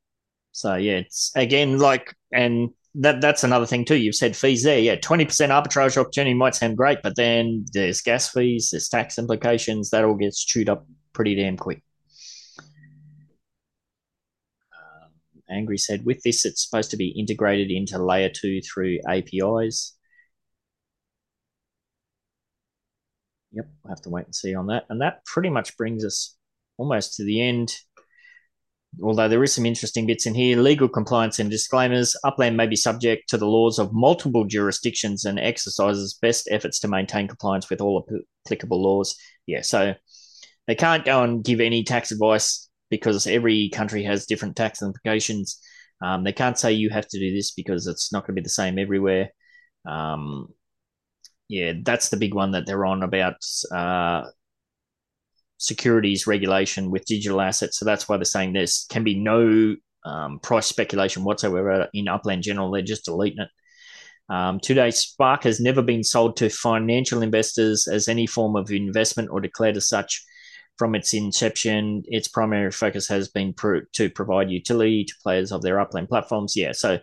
[0.53, 3.97] So yeah, it's again like, and that that's another thing too.
[3.97, 4.79] You've said fees there.
[4.79, 9.17] Yeah, twenty percent arbitrage opportunity might sound great, but then there's gas fees, there's tax
[9.19, 9.91] implications.
[9.91, 11.83] That all gets chewed up pretty damn quick.
[14.73, 15.11] Um,
[15.49, 19.95] Angry said, with this, it's supposed to be integrated into layer two through APIs.
[23.51, 24.85] Yep, we'll have to wait and see on that.
[24.89, 26.35] And that pretty much brings us
[26.80, 27.76] almost to the end.
[29.03, 32.15] Although there is some interesting bits in here legal compliance and disclaimers.
[32.23, 36.88] Upland may be subject to the laws of multiple jurisdictions and exercises best efforts to
[36.88, 38.03] maintain compliance with all
[38.45, 39.15] applicable laws.
[39.45, 39.93] Yeah so
[40.65, 45.60] they can't go and give any tax advice because every country has different tax implications.
[46.01, 48.43] Um, they can't say you have to do this because it's not going to be
[48.43, 49.30] the same everywhere.
[49.88, 50.47] Um,
[51.49, 54.23] yeah that's the big one that they're on about uh,
[55.60, 57.77] securities regulation with digital assets.
[57.77, 59.76] So that's why they're saying there can be no
[60.06, 62.72] um, price speculation whatsoever in Upland General.
[62.72, 63.49] They're just deleting it.
[64.34, 69.30] Um, today, Spark has never been sold to financial investors as any form of investment
[69.31, 70.23] or declared as such.
[70.77, 75.61] From its inception, its primary focus has been pro- to provide utility to players of
[75.61, 76.56] their Upland platforms.
[76.56, 76.99] Yeah, so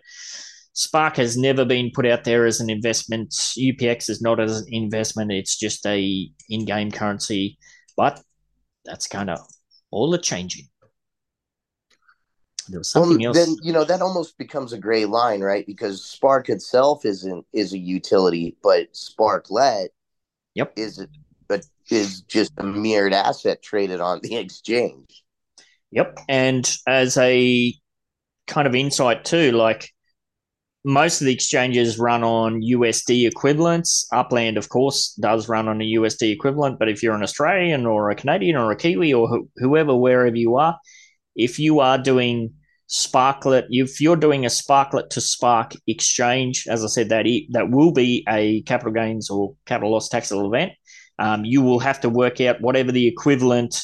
[0.73, 3.29] Spark has never been put out there as an investment.
[3.29, 7.59] UPX is not as an investment; it's just a in-game currency.
[7.95, 8.19] But
[8.87, 9.39] that's kind of
[9.91, 10.67] all the changing.
[12.69, 13.37] There was something well, else.
[13.37, 15.65] Then you know that almost becomes a gray line, right?
[15.65, 19.89] Because Spark itself isn't is a utility, but Sparklet,
[20.53, 21.09] yep, is it?
[21.47, 25.23] but is just a mirrored asset traded on the exchange.
[25.91, 27.73] Yep, and as a
[28.47, 29.93] kind of insight too, like
[30.87, 34.07] most of the exchanges run on USD equivalents.
[34.13, 38.09] Upland, of course, does run on a USD equivalent, but if you're an Australian or
[38.09, 40.79] a Canadian or a Kiwi or wh- whoever, wherever you are,
[41.35, 42.53] if you are doing
[42.87, 47.91] Sparklet, if you're doing a Sparklet to Spark exchange, as I said, that that will
[47.91, 50.71] be a capital gains or capital loss taxable event.
[51.19, 53.83] Um, you will have to work out whatever the equivalent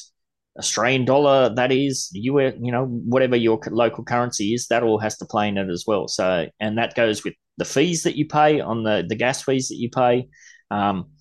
[0.57, 5.17] Australian dollar that is, you you know whatever your local currency is, that all has
[5.17, 6.07] to play in it as well.
[6.07, 9.69] So and that goes with the fees that you pay on the the gas fees
[9.69, 10.27] that you pay.
[10.69, 11.11] Um,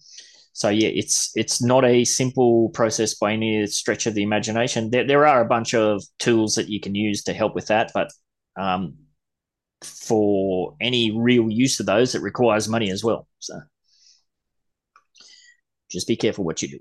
[0.53, 4.91] so yeah, it's it's not a simple process by any stretch of the imagination.
[4.91, 7.91] There there are a bunch of tools that you can use to help with that,
[7.95, 8.11] but
[8.61, 8.97] um,
[9.83, 13.27] for any real use of those, it requires money as well.
[13.39, 13.61] So
[15.91, 16.79] just be careful what you do.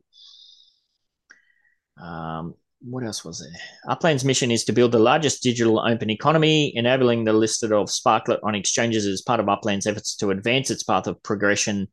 [1.98, 3.96] Um, what else was there?
[3.96, 8.40] Upland's mission is to build the largest digital open economy, enabling the listed of Sparklet
[8.44, 11.88] on exchanges as part of Upland's efforts to advance its path of progression,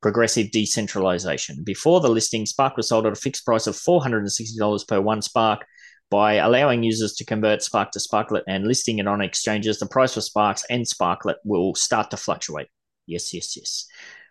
[0.00, 1.64] progressive decentralization.
[1.64, 5.66] Before the listing, Spark was sold at a fixed price of $460 per one Spark.
[6.10, 10.14] By allowing users to convert Spark to Sparklet and listing it on exchanges, the price
[10.14, 12.68] for Sparks and Sparklet will start to fluctuate.
[13.06, 13.86] Yes, yes, yes.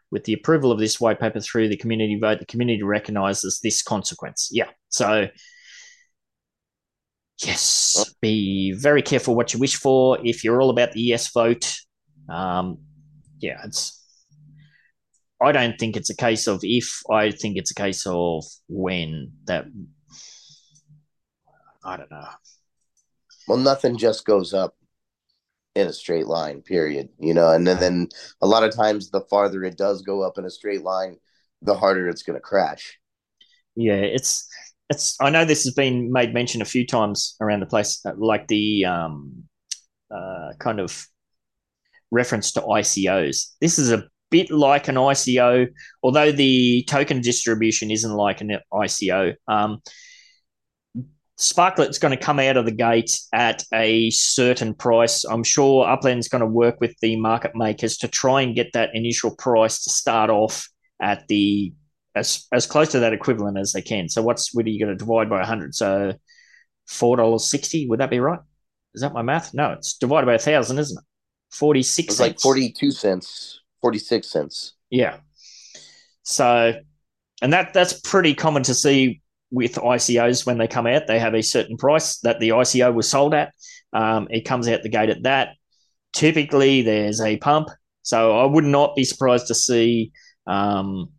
[0.09, 3.81] With the approval of this white paper through the community vote, the community recognizes this
[3.81, 4.49] consequence.
[4.51, 4.69] Yeah.
[4.89, 5.27] So,
[7.43, 10.17] yes, be very careful what you wish for.
[10.23, 11.75] If you're all about the yes vote,
[12.29, 12.79] um,
[13.39, 13.93] yeah, it's.
[15.39, 17.01] I don't think it's a case of if.
[17.11, 19.33] I think it's a case of when.
[19.45, 19.65] That
[21.83, 22.27] I don't know.
[23.47, 24.76] Well, nothing just goes up
[25.77, 27.09] in a straight line, period.
[27.19, 28.09] You know, and then, then
[28.41, 31.17] a lot of times the farther it does go up in a straight line,
[31.61, 32.97] the harder it's going to crash.
[33.75, 34.47] Yeah, it's
[34.89, 35.15] it's.
[35.21, 38.47] I know this has been made mention a few times around the place, uh, like
[38.47, 39.43] the um,
[40.09, 41.05] uh, kind of
[42.11, 43.53] reference to ICOs.
[43.61, 45.67] This is a bit like an ICO,
[46.01, 49.35] although the token distribution isn't like an ICO.
[49.47, 49.81] Um,
[51.37, 55.23] Sparklet's going to come out of the gate at a certain price.
[55.23, 58.89] I'm sure Upland's going to work with the market makers to try and get that
[58.93, 60.67] initial price to start off
[60.99, 61.73] at the
[62.15, 64.09] as as close to that equivalent as they can.
[64.09, 65.75] So what's what are you going to divide by 100?
[65.75, 66.13] So
[66.87, 68.39] four dollars sixty would that be right?
[68.97, 69.53] is that my math?
[69.53, 71.03] No, it's divided by a thousand, isn't it?
[71.51, 72.13] Forty six.
[72.13, 74.73] It's like forty two cents, forty six cents.
[74.89, 75.17] Yeah.
[76.23, 76.73] So,
[77.41, 79.21] and that that's pretty common to see
[79.51, 81.07] with ICOs when they come out.
[81.07, 83.53] They have a certain price that the ICO was sold at.
[83.93, 85.55] Um, it comes out the gate at that.
[86.13, 87.69] Typically, there's a pump.
[88.01, 90.11] So I would not be surprised to see
[90.45, 91.09] um,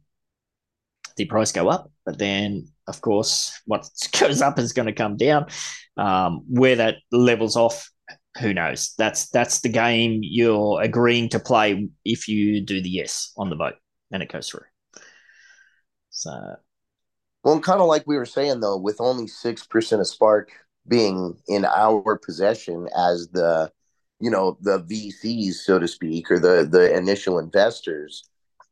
[1.16, 1.90] the price go up.
[2.04, 3.88] But then, of course, what
[4.18, 5.46] goes up is going to come down.
[5.96, 7.90] Um, where that levels off,
[8.40, 8.94] who knows?
[8.96, 13.56] That's that's the game you're agreeing to play if you do the yes on the
[13.56, 13.74] vote
[14.12, 14.66] and it goes through.
[16.10, 16.56] So,
[17.48, 20.50] well, kind of like we were saying though, with only six percent of Spark
[20.86, 23.72] being in our possession as the,
[24.20, 28.28] you know, the VCs, so to speak, or the the initial investors,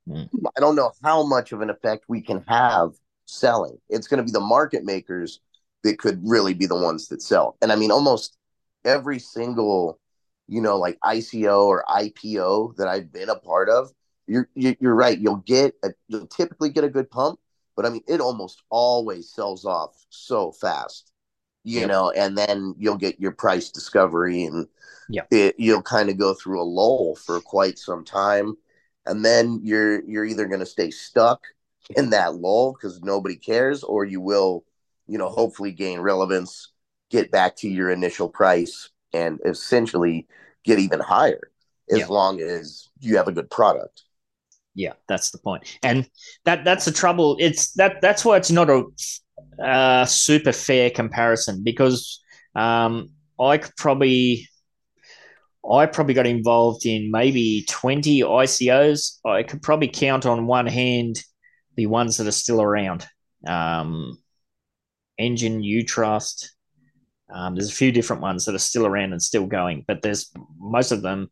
[0.07, 0.28] mm.
[0.55, 2.90] I don't know how much of an effect we can have
[3.24, 3.78] selling.
[3.89, 5.40] It's going to be the market makers
[5.82, 7.57] that could really be the ones that sell.
[7.62, 8.36] And I mean, almost
[8.85, 9.98] every single,
[10.48, 13.90] you know, like ICO or IPO that I've been a part of,
[14.27, 15.19] you're you're right.
[15.19, 17.39] You'll get a, you'll typically get a good pump,
[17.77, 21.12] but I mean, it almost always sells off so fast,
[21.62, 21.89] you yep.
[21.89, 22.11] know.
[22.11, 24.66] And then you'll get your price discovery, and
[25.09, 28.57] yeah, you'll kind of go through a lull for quite some time,
[29.05, 31.43] and then you're you're either going to stay stuck
[31.97, 34.65] in that lull because nobody cares, or you will,
[35.07, 36.73] you know, hopefully gain relevance,
[37.11, 40.27] get back to your initial price, and essentially
[40.65, 41.51] get even higher
[41.90, 42.07] as yeah.
[42.09, 44.03] long as you have a good product.
[44.77, 46.09] Yeah, that's the point, and
[46.44, 47.39] that that's the trouble.
[47.40, 48.69] It's that that's why it's not
[49.59, 52.23] a super fair comparison because
[52.55, 53.09] um,
[53.40, 54.48] I could probably
[55.69, 59.19] I probably got involved in maybe 20 ICOs.
[59.24, 61.23] I could probably count on one hand
[61.77, 63.07] the ones that are still around.
[63.47, 64.19] Um,
[65.19, 66.51] Enjin, Utrust.
[67.32, 70.31] Um, there's a few different ones that are still around and still going, but there's
[70.59, 71.31] most of them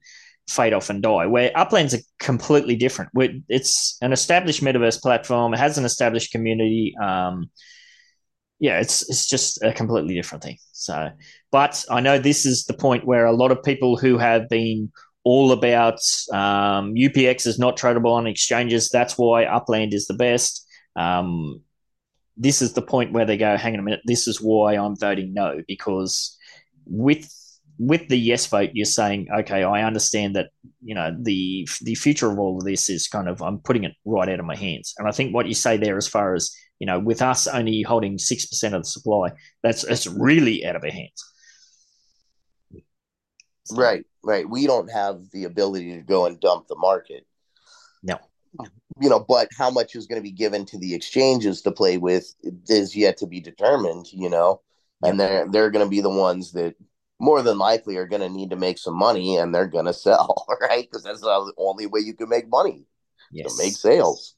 [0.49, 1.27] fade off and die.
[1.27, 3.11] Where Upland's are completely different.
[3.49, 5.55] It's an established metaverse platform.
[5.55, 6.95] It has an established community.
[7.03, 7.51] Um,
[8.61, 10.59] yeah, it's it's just a completely different thing.
[10.73, 11.11] So,
[11.51, 14.93] but I know this is the point where a lot of people who have been
[15.25, 15.99] all about
[16.33, 18.91] um, UPX is not tradable on exchanges.
[18.91, 20.67] That's why Upland is the best.
[20.97, 21.63] Um,
[22.37, 24.97] this is the point where they go, hang on a minute, this is why I'm
[24.97, 26.37] voting no, because
[26.85, 27.31] with
[27.79, 30.51] with the yes vote, you're saying, okay, I understand that
[30.83, 33.95] you know the the future of all of this is kind of I'm putting it
[34.05, 34.95] right out of my hands.
[34.99, 37.83] And I think what you say there, as far as you know, with us only
[37.83, 39.33] holding six percent of the supply,
[39.63, 41.25] that's it's really out of our hands.
[43.71, 44.49] Right, right.
[44.49, 47.27] We don't have the ability to go and dump the market.
[48.03, 48.19] No.
[49.01, 51.97] You know, but how much is going to be given to the exchanges to play
[51.97, 52.33] with
[52.69, 54.61] is yet to be determined, you know.
[55.03, 56.77] And they're they're going to be the ones that
[57.21, 59.93] more than likely are going to need to make some money and they're going to
[59.93, 60.85] sell, right?
[60.85, 62.87] Because that's the only way you can make money.
[63.33, 63.57] Yes.
[63.57, 64.37] To make sales.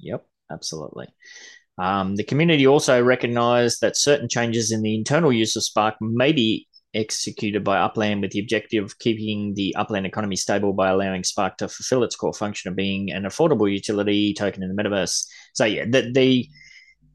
[0.00, 1.08] Yep, absolutely.
[1.78, 6.32] Um, the community also recognized that certain changes in the internal use of Spark may
[6.32, 11.24] be executed by Upland with the objective of keeping the Upland economy stable by allowing
[11.24, 15.26] Spark to fulfill its core function of being an affordable utility token in the metaverse.
[15.54, 16.48] So yeah, the, the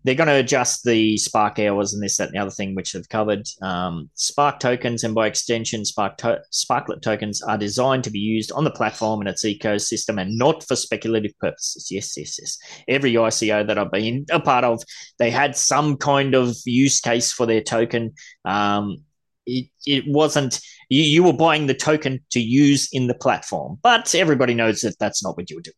[0.07, 2.93] they're going to adjust the Spark hours and this, that, and the other thing, which
[2.93, 3.45] they've covered.
[3.61, 8.51] Um, Spark tokens and by extension, Spark to- Sparklet tokens are designed to be used
[8.51, 11.89] on the platform and its ecosystem and not for speculative purposes.
[11.91, 12.57] Yes, yes, yes.
[12.87, 14.81] Every ICO that I've been a part of,
[15.19, 18.13] they had some kind of use case for their token.
[18.45, 19.03] Um,
[19.45, 20.59] it, it wasn't
[20.89, 24.97] you, you were buying the token to use in the platform, but everybody knows that
[24.99, 25.73] that's not what you were doing.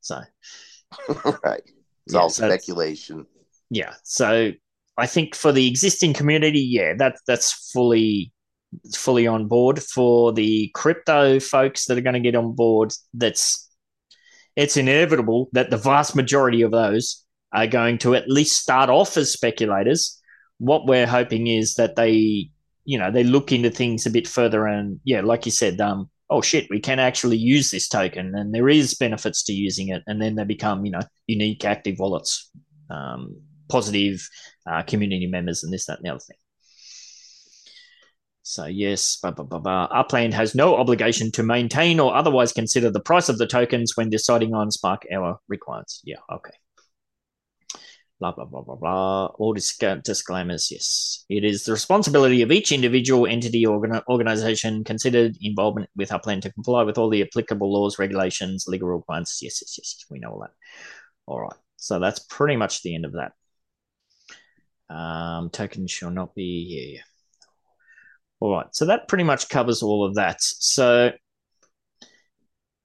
[0.00, 0.20] So,
[1.44, 1.62] right,
[2.06, 3.26] it's yeah, all so speculation.
[3.70, 4.52] Yeah, so
[4.96, 8.32] I think for the existing community, yeah, that that's fully
[8.94, 9.82] fully on board.
[9.82, 13.68] For the crypto folks that are going to get on board, that's
[14.54, 19.16] it's inevitable that the vast majority of those are going to at least start off
[19.16, 20.20] as speculators.
[20.58, 22.50] What we're hoping is that they
[22.84, 26.08] you know they look into things a bit further and yeah like you said um
[26.30, 30.04] oh shit we can actually use this token and there is benefits to using it
[30.06, 32.48] and then they become you know unique active wallets
[32.90, 33.36] um,
[33.68, 34.28] positive
[34.66, 36.36] uh, community members and this that and the other thing
[38.42, 39.84] so yes blah, blah, blah, blah.
[39.90, 44.10] upland has no obligation to maintain or otherwise consider the price of the tokens when
[44.10, 46.52] deciding on spark hour requirements yeah okay
[48.18, 49.26] blah blah blah blah blah.
[49.38, 50.70] All disclaimers.
[50.70, 56.42] Yes, it is the responsibility of each individual entity or organization considered involvement with Upland
[56.42, 59.40] to comply with all the applicable laws, regulations, legal requirements.
[59.42, 60.04] Yes, yes, yes.
[60.10, 60.52] We know all that.
[61.26, 61.56] All right.
[61.76, 63.32] So that's pretty much the end of that.
[64.88, 66.94] Um, tokens shall not be.
[66.94, 67.02] Yeah.
[68.40, 68.66] All right.
[68.72, 70.38] So that pretty much covers all of that.
[70.40, 71.12] So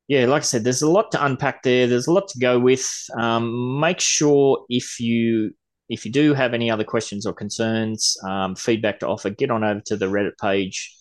[0.08, 1.88] yeah, like I said, there's a lot to unpack there.
[1.88, 2.86] There's a lot to go with.
[3.18, 5.52] Um, make sure if you
[5.88, 9.64] if you do have any other questions or concerns, um, feedback to offer, get on
[9.64, 10.94] over to the Reddit page.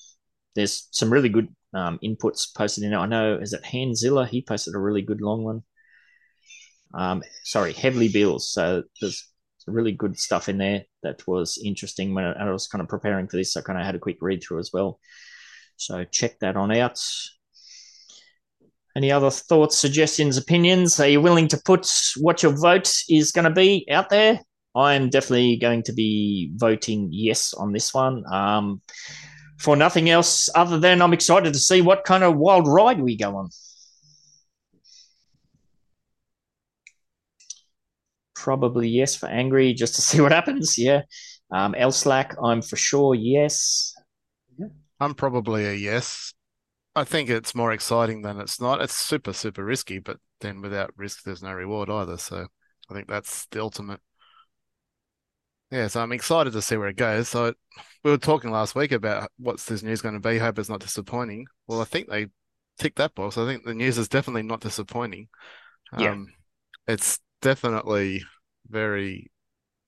[0.56, 2.96] There's some really good um, inputs posted in it.
[2.96, 4.28] I know is it Hanzilla?
[4.28, 5.62] He posted a really good long one.
[6.92, 8.52] Um, sorry, Heavily Bills.
[8.52, 9.29] So there's
[9.70, 13.36] really good stuff in there that was interesting when I was kind of preparing for
[13.36, 13.56] this.
[13.56, 15.00] I kind of had a quick read through as well.
[15.76, 17.00] So check that on out.
[18.96, 20.98] Any other thoughts, suggestions, opinions?
[21.00, 21.88] Are you willing to put
[22.18, 24.40] what your vote is going to be out there?
[24.74, 28.24] I am definitely going to be voting yes on this one.
[28.32, 28.82] Um,
[29.58, 33.16] for nothing else other than I'm excited to see what kind of wild ride we
[33.16, 33.50] go on.
[38.40, 40.78] Probably yes for angry, just to see what happens.
[40.78, 41.02] Yeah.
[41.52, 43.92] Um, Elslack, I'm for sure yes.
[44.58, 44.68] Yeah.
[44.98, 46.32] I'm probably a yes.
[46.96, 48.80] I think it's more exciting than it's not.
[48.80, 52.16] It's super, super risky, but then without risk, there's no reward either.
[52.16, 52.46] So
[52.90, 54.00] I think that's the ultimate.
[55.70, 57.28] Yeah, so I'm excited to see where it goes.
[57.28, 57.52] So
[58.02, 60.38] we were talking last week about what's this news going to be.
[60.38, 61.46] Hope it's not disappointing.
[61.68, 62.26] Well, I think they
[62.78, 63.38] tick that box.
[63.38, 65.28] I think the news is definitely not disappointing.
[65.96, 66.12] Yeah.
[66.12, 66.32] Um,
[66.88, 68.22] it's definitely
[68.68, 69.30] very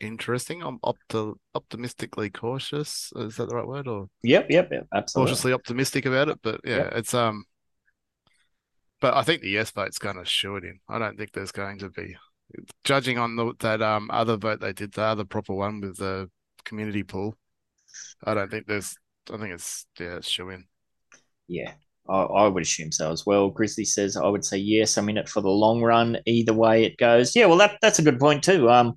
[0.01, 0.63] interesting.
[0.63, 3.13] I'm opti- optimistically cautious.
[3.17, 3.89] Is that the right word?
[3.89, 5.31] Or yep, yep, yep, absolutely.
[5.31, 6.93] Cautiously optimistic about it, but yeah, yep.
[6.97, 7.45] it's um.
[9.01, 10.79] But I think the yes vote's going to show it in.
[10.89, 12.15] I don't think there's going to be,
[12.85, 16.31] judging on the, that um other vote they did, the other proper one with the
[16.65, 17.37] community pool.
[18.25, 18.97] I don't think there's.
[19.33, 20.67] I think it's yeah, it's show in.
[21.49, 21.73] Yeah,
[22.09, 23.49] I, I, would assume so as well.
[23.49, 24.97] Grizzly says I would say yes.
[24.97, 26.19] I'm in it for the long run.
[26.27, 27.35] Either way it goes.
[27.37, 28.69] Yeah, well that that's a good point too.
[28.69, 28.97] Um,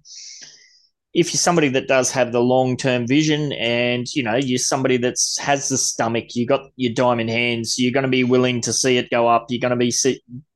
[1.15, 4.97] if you're somebody that does have the long term vision and you know you're somebody
[4.97, 8.73] that has the stomach you got your diamond hands you're going to be willing to
[8.73, 9.93] see it go up you're going to be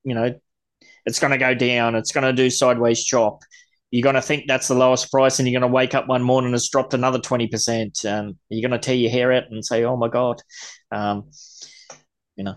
[0.03, 0.37] you know
[1.05, 3.39] it's going to go down it's going to do sideways chop
[3.89, 6.21] you're going to think that's the lowest price and you're going to wake up one
[6.21, 9.65] morning and it's dropped another 20% um, you're going to tear your hair out and
[9.65, 10.41] say oh my god
[10.91, 11.29] um,
[12.39, 12.55] you know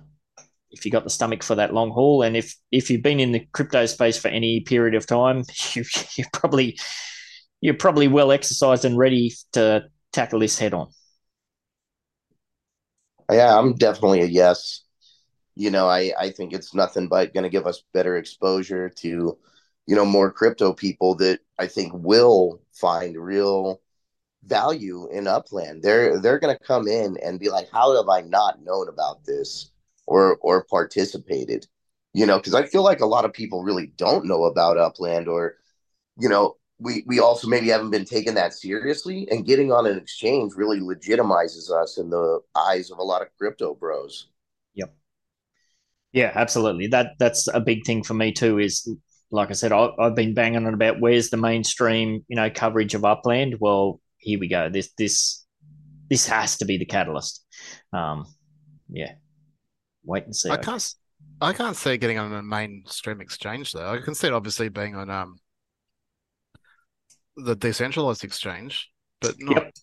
[0.70, 3.32] if you got the stomach for that long haul and if if you've been in
[3.32, 5.44] the crypto space for any period of time
[5.74, 5.84] you,
[6.16, 6.78] you probably
[7.62, 10.88] you're probably well exercised and ready to tackle this head on.
[13.30, 14.82] Yeah, I'm definitely a yes.
[15.54, 19.38] You know, I, I think it's nothing but going to give us better exposure to,
[19.86, 23.80] you know, more crypto people that I think will find real
[24.44, 25.82] value in Upland.
[25.82, 29.24] They're they're going to come in and be like, "How have I not known about
[29.24, 29.72] this
[30.12, 31.66] or or participated?"
[32.14, 35.28] You know, because I feel like a lot of people really don't know about Upland
[35.28, 35.56] or,
[36.18, 39.97] you know, we we also maybe haven't been taking that seriously and getting on an
[39.97, 44.28] exchange really legitimizes us in the eyes of a lot of crypto bros.
[44.74, 44.94] Yep.
[46.12, 46.89] Yeah absolutely.
[46.89, 48.89] That that's a big thing for me too is
[49.30, 52.94] like i said I, have been banging on about where's the mainstream you know coverage
[52.94, 53.56] of upland?
[53.60, 54.68] Well here we go.
[54.68, 55.44] This this
[56.10, 57.44] this has to be the catalyst.
[57.93, 58.26] Um
[58.90, 59.12] yeah
[60.04, 60.94] wait and see i can't
[61.40, 64.94] i can't see getting on a mainstream exchange though i can see it obviously being
[64.94, 65.36] on um
[67.36, 69.64] the decentralized exchange, but not.
[69.64, 69.74] Yep.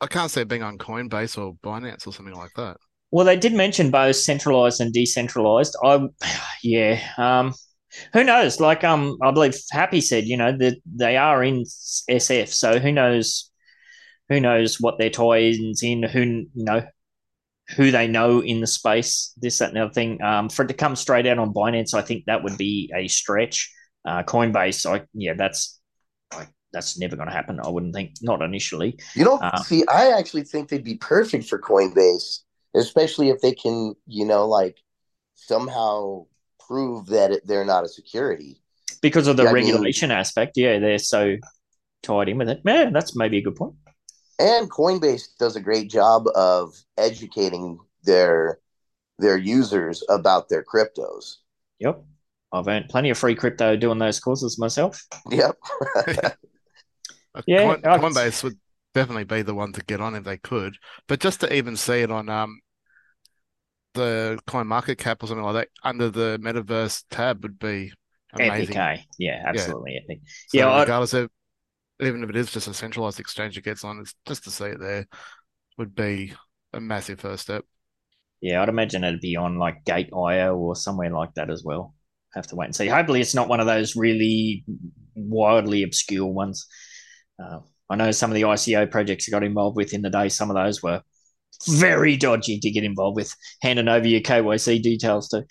[0.00, 2.76] I can't see it being on Coinbase or Binance or something like that.
[3.10, 5.76] Well, they did mention both centralized and decentralized.
[5.82, 6.06] I,
[6.62, 7.00] yeah.
[7.16, 7.54] Um,
[8.12, 8.60] who knows?
[8.60, 12.92] Like, um, I believe Happy said, you know, that they are in SF, so who
[12.92, 13.50] knows?
[14.28, 16.02] Who knows what their tie-ins in?
[16.02, 16.86] Who you know?
[17.76, 19.32] Who they know in the space?
[19.36, 20.22] This, that, and the other thing.
[20.22, 23.08] Um, for it to come straight out on Binance, I think that would be a
[23.08, 23.72] stretch.
[24.06, 25.78] Uh, Coinbase, I yeah, that's
[26.34, 27.60] like that's never going to happen.
[27.62, 28.98] I wouldn't think, not initially.
[29.14, 32.40] You know, uh, see, I actually think they'd be perfect for Coinbase,
[32.74, 34.78] especially if they can, you know, like
[35.34, 36.26] somehow
[36.66, 38.62] prove that it, they're not a security
[39.02, 40.52] because of the yeah, regulation I mean, aspect.
[40.56, 41.36] Yeah, they're so
[42.02, 42.64] tied in with it.
[42.64, 43.74] Man, that's maybe a good point.
[44.38, 48.60] And Coinbase does a great job of educating their
[49.18, 51.36] their users about their cryptos.
[51.80, 52.04] Yep.
[52.52, 55.04] I've earned plenty of free crypto doing those courses myself.
[55.30, 55.56] Yep.
[57.46, 58.58] yeah, Coin, Coinbase would
[58.94, 60.76] definitely be the one to get on if they could.
[61.08, 62.60] But just to even see it on um
[63.94, 67.92] the coin market cap or something like that under the metaverse tab would be
[68.34, 68.76] amazing.
[68.76, 69.02] Epic, eh?
[69.18, 70.00] Yeah, absolutely yeah.
[70.04, 70.20] epic.
[70.48, 71.24] So yeah, regardless I'd...
[71.24, 71.30] of
[72.00, 74.66] even if it is just a centralized exchange it gets on, it's just to see
[74.66, 75.06] it there
[75.76, 76.34] would be
[76.72, 77.64] a massive first step.
[78.40, 81.94] Yeah, I'd imagine it'd be on like Gate.io or somewhere like that as well.
[82.34, 82.86] Have to wait and see.
[82.86, 84.64] Hopefully, it's not one of those really
[85.14, 86.66] wildly obscure ones.
[87.42, 87.60] Uh,
[87.90, 90.28] I know some of the ICO projects I got involved with in the day.
[90.28, 91.02] Some of those were
[91.66, 93.34] very dodgy to get involved with.
[93.62, 95.44] Handing over your KYC details to.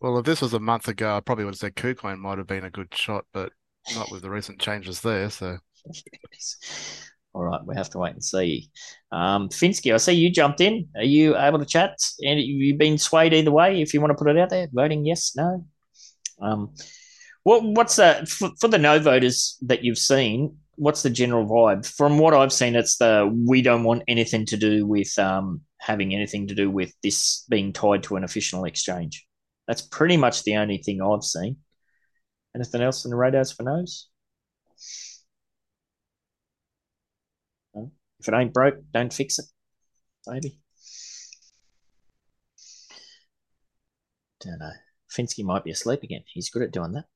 [0.00, 2.46] Well, if this was a month ago, I probably would have said KuCoin might have
[2.46, 3.52] been a good shot, but
[3.94, 5.30] not with the recent changes there.
[5.30, 5.58] So,
[7.34, 8.70] all right, we have to wait and see.
[9.10, 10.88] Um, Finsky, I see you jumped in.
[10.96, 11.98] Are you able to chat?
[12.22, 13.80] And you've been swayed either way.
[13.80, 15.66] If you want to put it out there, voting yes, no.
[16.40, 16.74] Um,
[17.44, 20.56] what what's that for, for the no voters that you've seen?
[20.76, 21.86] What's the general vibe?
[21.86, 26.14] From what I've seen, it's the we don't want anything to do with um, having
[26.14, 29.26] anything to do with this being tied to an official exchange.
[29.66, 31.56] That's pretty much the only thing I've seen.
[32.54, 34.08] Anything else in the radars for no's?
[37.74, 37.90] No?
[38.22, 39.46] If it ain't broke, don't fix it.
[40.28, 40.60] Maybe.
[44.40, 44.70] Don't know.
[45.10, 46.22] Finsky might be asleep again.
[46.32, 47.06] He's good at doing that.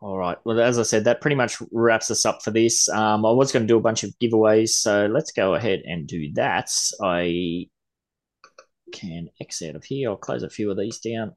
[0.00, 0.36] All right.
[0.44, 2.88] Well, as I said, that pretty much wraps us up for this.
[2.88, 6.08] Um, I was going to do a bunch of giveaways, so let's go ahead and
[6.08, 6.68] do that.
[7.00, 7.68] I
[8.92, 10.10] can X out of here.
[10.10, 11.36] I'll close a few of these down.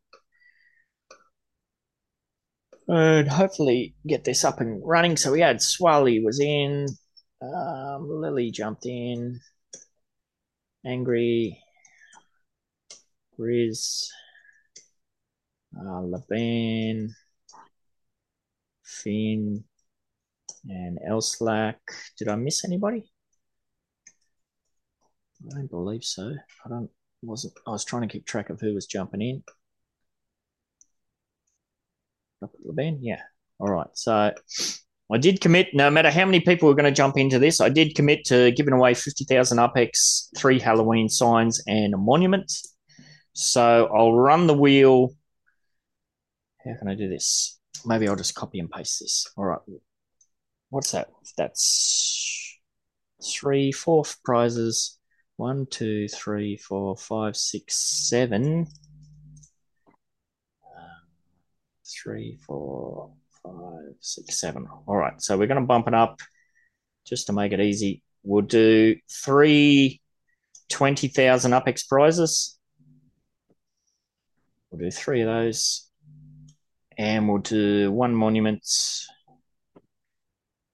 [2.88, 5.18] And hopefully get this up and running.
[5.18, 6.88] So we had Swally was in.
[7.41, 9.39] Um, Lily jumped in.
[10.85, 11.61] Angry.
[13.38, 14.09] Riz.
[15.77, 17.14] Uh, Laban.
[18.84, 19.64] Finn.
[20.69, 21.76] And Elslack.
[22.18, 23.11] Did I miss anybody?
[25.45, 26.34] I don't believe so.
[26.65, 26.89] I don't
[27.22, 29.43] wasn't I was trying to keep track of who was jumping in.
[33.01, 33.22] Yeah.
[33.59, 33.88] All right.
[33.93, 34.34] So
[35.11, 37.69] I did commit, no matter how many people were going to jump into this, I
[37.69, 42.51] did commit to giving away 50,000 UPX, three Halloween signs, and a monument.
[43.34, 45.11] So I'll run the wheel.
[46.65, 47.59] How can I do this?
[47.85, 49.26] Maybe I'll just copy and paste this.
[49.38, 49.59] All right.
[50.69, 51.09] What's that?
[51.38, 52.57] That's
[53.23, 54.97] three, four prizes.
[55.38, 57.76] One, two, three, four, five, six,
[58.09, 58.68] seven.
[60.76, 61.07] Um,
[62.03, 63.11] three, four,
[63.44, 64.68] five, six, seven.
[64.86, 65.22] All right.
[65.22, 66.19] So we're going to bump it up
[67.06, 68.03] just to make it easy.
[68.24, 70.02] We'll do three
[70.69, 72.57] 20,000 UPX prizes.
[74.69, 75.90] We'll do three of those.
[76.98, 78.68] And we'll do one monument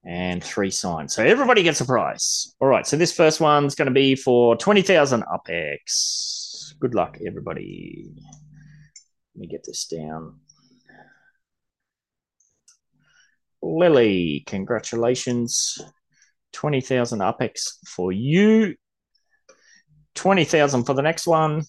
[0.04, 1.14] and three signs.
[1.14, 2.54] So everybody gets a prize.
[2.60, 2.86] All right.
[2.86, 6.78] So this first one's going to be for 20,000 UPX.
[6.80, 8.10] Good luck, everybody.
[9.34, 10.40] Let me get this down.
[13.64, 15.78] Lily, congratulations.
[16.52, 18.76] 20,000 UPX for you.
[20.14, 21.64] 20,000 for the next one.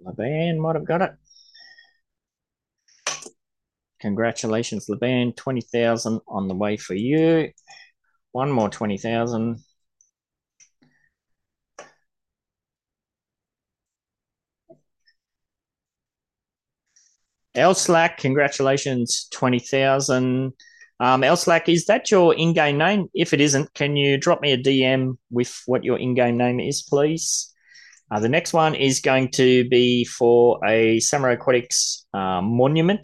[0.00, 1.12] Laban might have got it.
[4.00, 5.32] Congratulations, Laban.
[5.32, 7.50] 20,000 on the way for you.
[8.32, 9.64] One more 20,000.
[17.56, 20.52] Elslack, congratulations, 20,000.
[21.00, 23.08] Um, Elslack, is that your in game name?
[23.14, 26.60] If it isn't, can you drop me a DM with what your in game name
[26.60, 27.52] is, please?
[28.10, 33.02] Uh, the next one is going to be for a Samurai Aquatics uh, monument.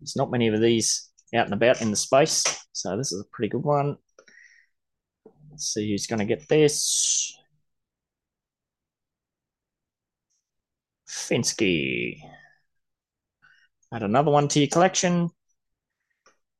[0.00, 3.28] There's not many of these out and about in the space, so this is a
[3.32, 3.96] pretty good one.
[5.50, 7.34] Let's see who's going to get this.
[11.08, 12.16] Finsky.
[13.92, 15.30] Add another one to your collection.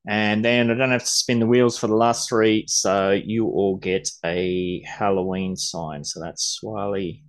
[0.08, 3.46] And then I don't have to spin the wheels for the last three, so you
[3.46, 6.04] all get a Halloween sign.
[6.04, 7.22] So that's Swally,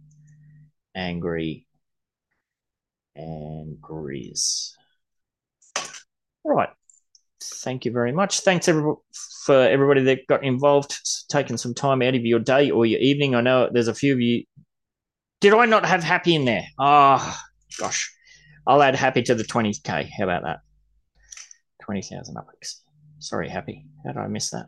[0.96, 1.68] Angry,
[3.14, 4.72] and Grizz.
[6.46, 6.70] Right.
[7.44, 8.40] Thank you very much.
[8.40, 8.70] Thanks
[9.46, 10.98] for everybody that got involved,
[11.30, 13.36] taking some time out of your day or your evening.
[13.36, 14.46] I know there's a few of you.
[15.42, 16.66] Did I not have happy in there?
[16.80, 17.38] Oh,
[17.78, 18.12] gosh.
[18.68, 20.10] I'll add happy to the 20k.
[20.18, 20.60] How about that?
[21.84, 22.76] 20,000 UPX.
[23.20, 23.86] Sorry, happy.
[24.06, 24.68] How did I miss that?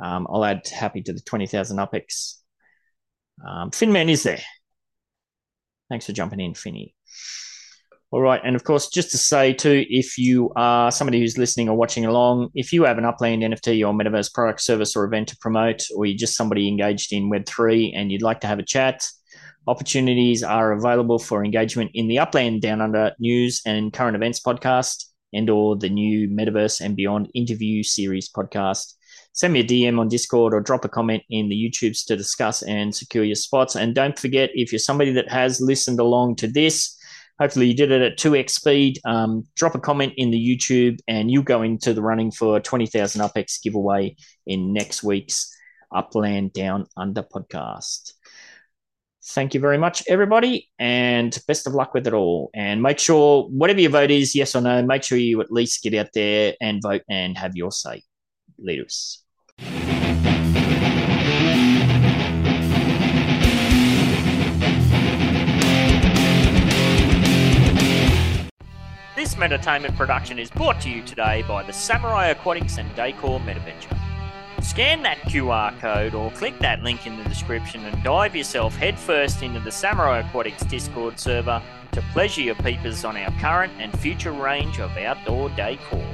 [0.00, 2.36] Um, I'll add happy to the 20,000 UPX.
[3.46, 4.40] Um, Finman is there.
[5.88, 6.94] Thanks for jumping in, Finny.
[8.10, 8.40] All right.
[8.44, 12.04] And of course, just to say too, if you are somebody who's listening or watching
[12.04, 15.82] along, if you have an Upland NFT or Metaverse product, service, or event to promote,
[15.96, 19.04] or you're just somebody engaged in Web3 and you'd like to have a chat,
[19.66, 25.04] opportunities are available for engagement in the Upland Down Under News and Current Events podcast
[25.32, 28.94] and or the new Metaverse and Beyond interview series podcast.
[29.32, 32.62] Send me a DM on Discord or drop a comment in the YouTubes to discuss
[32.62, 33.74] and secure your spots.
[33.74, 36.96] And don't forget, if you're somebody that has listened along to this,
[37.40, 39.00] Hopefully, you did it at 2x speed.
[39.04, 43.20] Um, drop a comment in the YouTube, and you'll go into the running for 20,000
[43.20, 44.14] UpX giveaway
[44.46, 45.52] in next week's
[45.92, 48.12] Upland Down Under podcast.
[49.26, 52.50] Thank you very much, everybody, and best of luck with it all.
[52.54, 55.82] And make sure, whatever your vote is, yes or no, make sure you at least
[55.82, 58.02] get out there and vote and have your say.
[58.58, 59.24] Leaders.
[69.16, 74.03] This Meditainment production is brought to you today by the Samurai Aquatics and Decor MetaVenture.
[74.64, 79.42] Scan that QR code or click that link in the description and dive yourself headfirst
[79.42, 81.62] into the Samurai Aquatics Discord server
[81.92, 86.04] to pleasure your peepers on our current and future range of outdoor decor.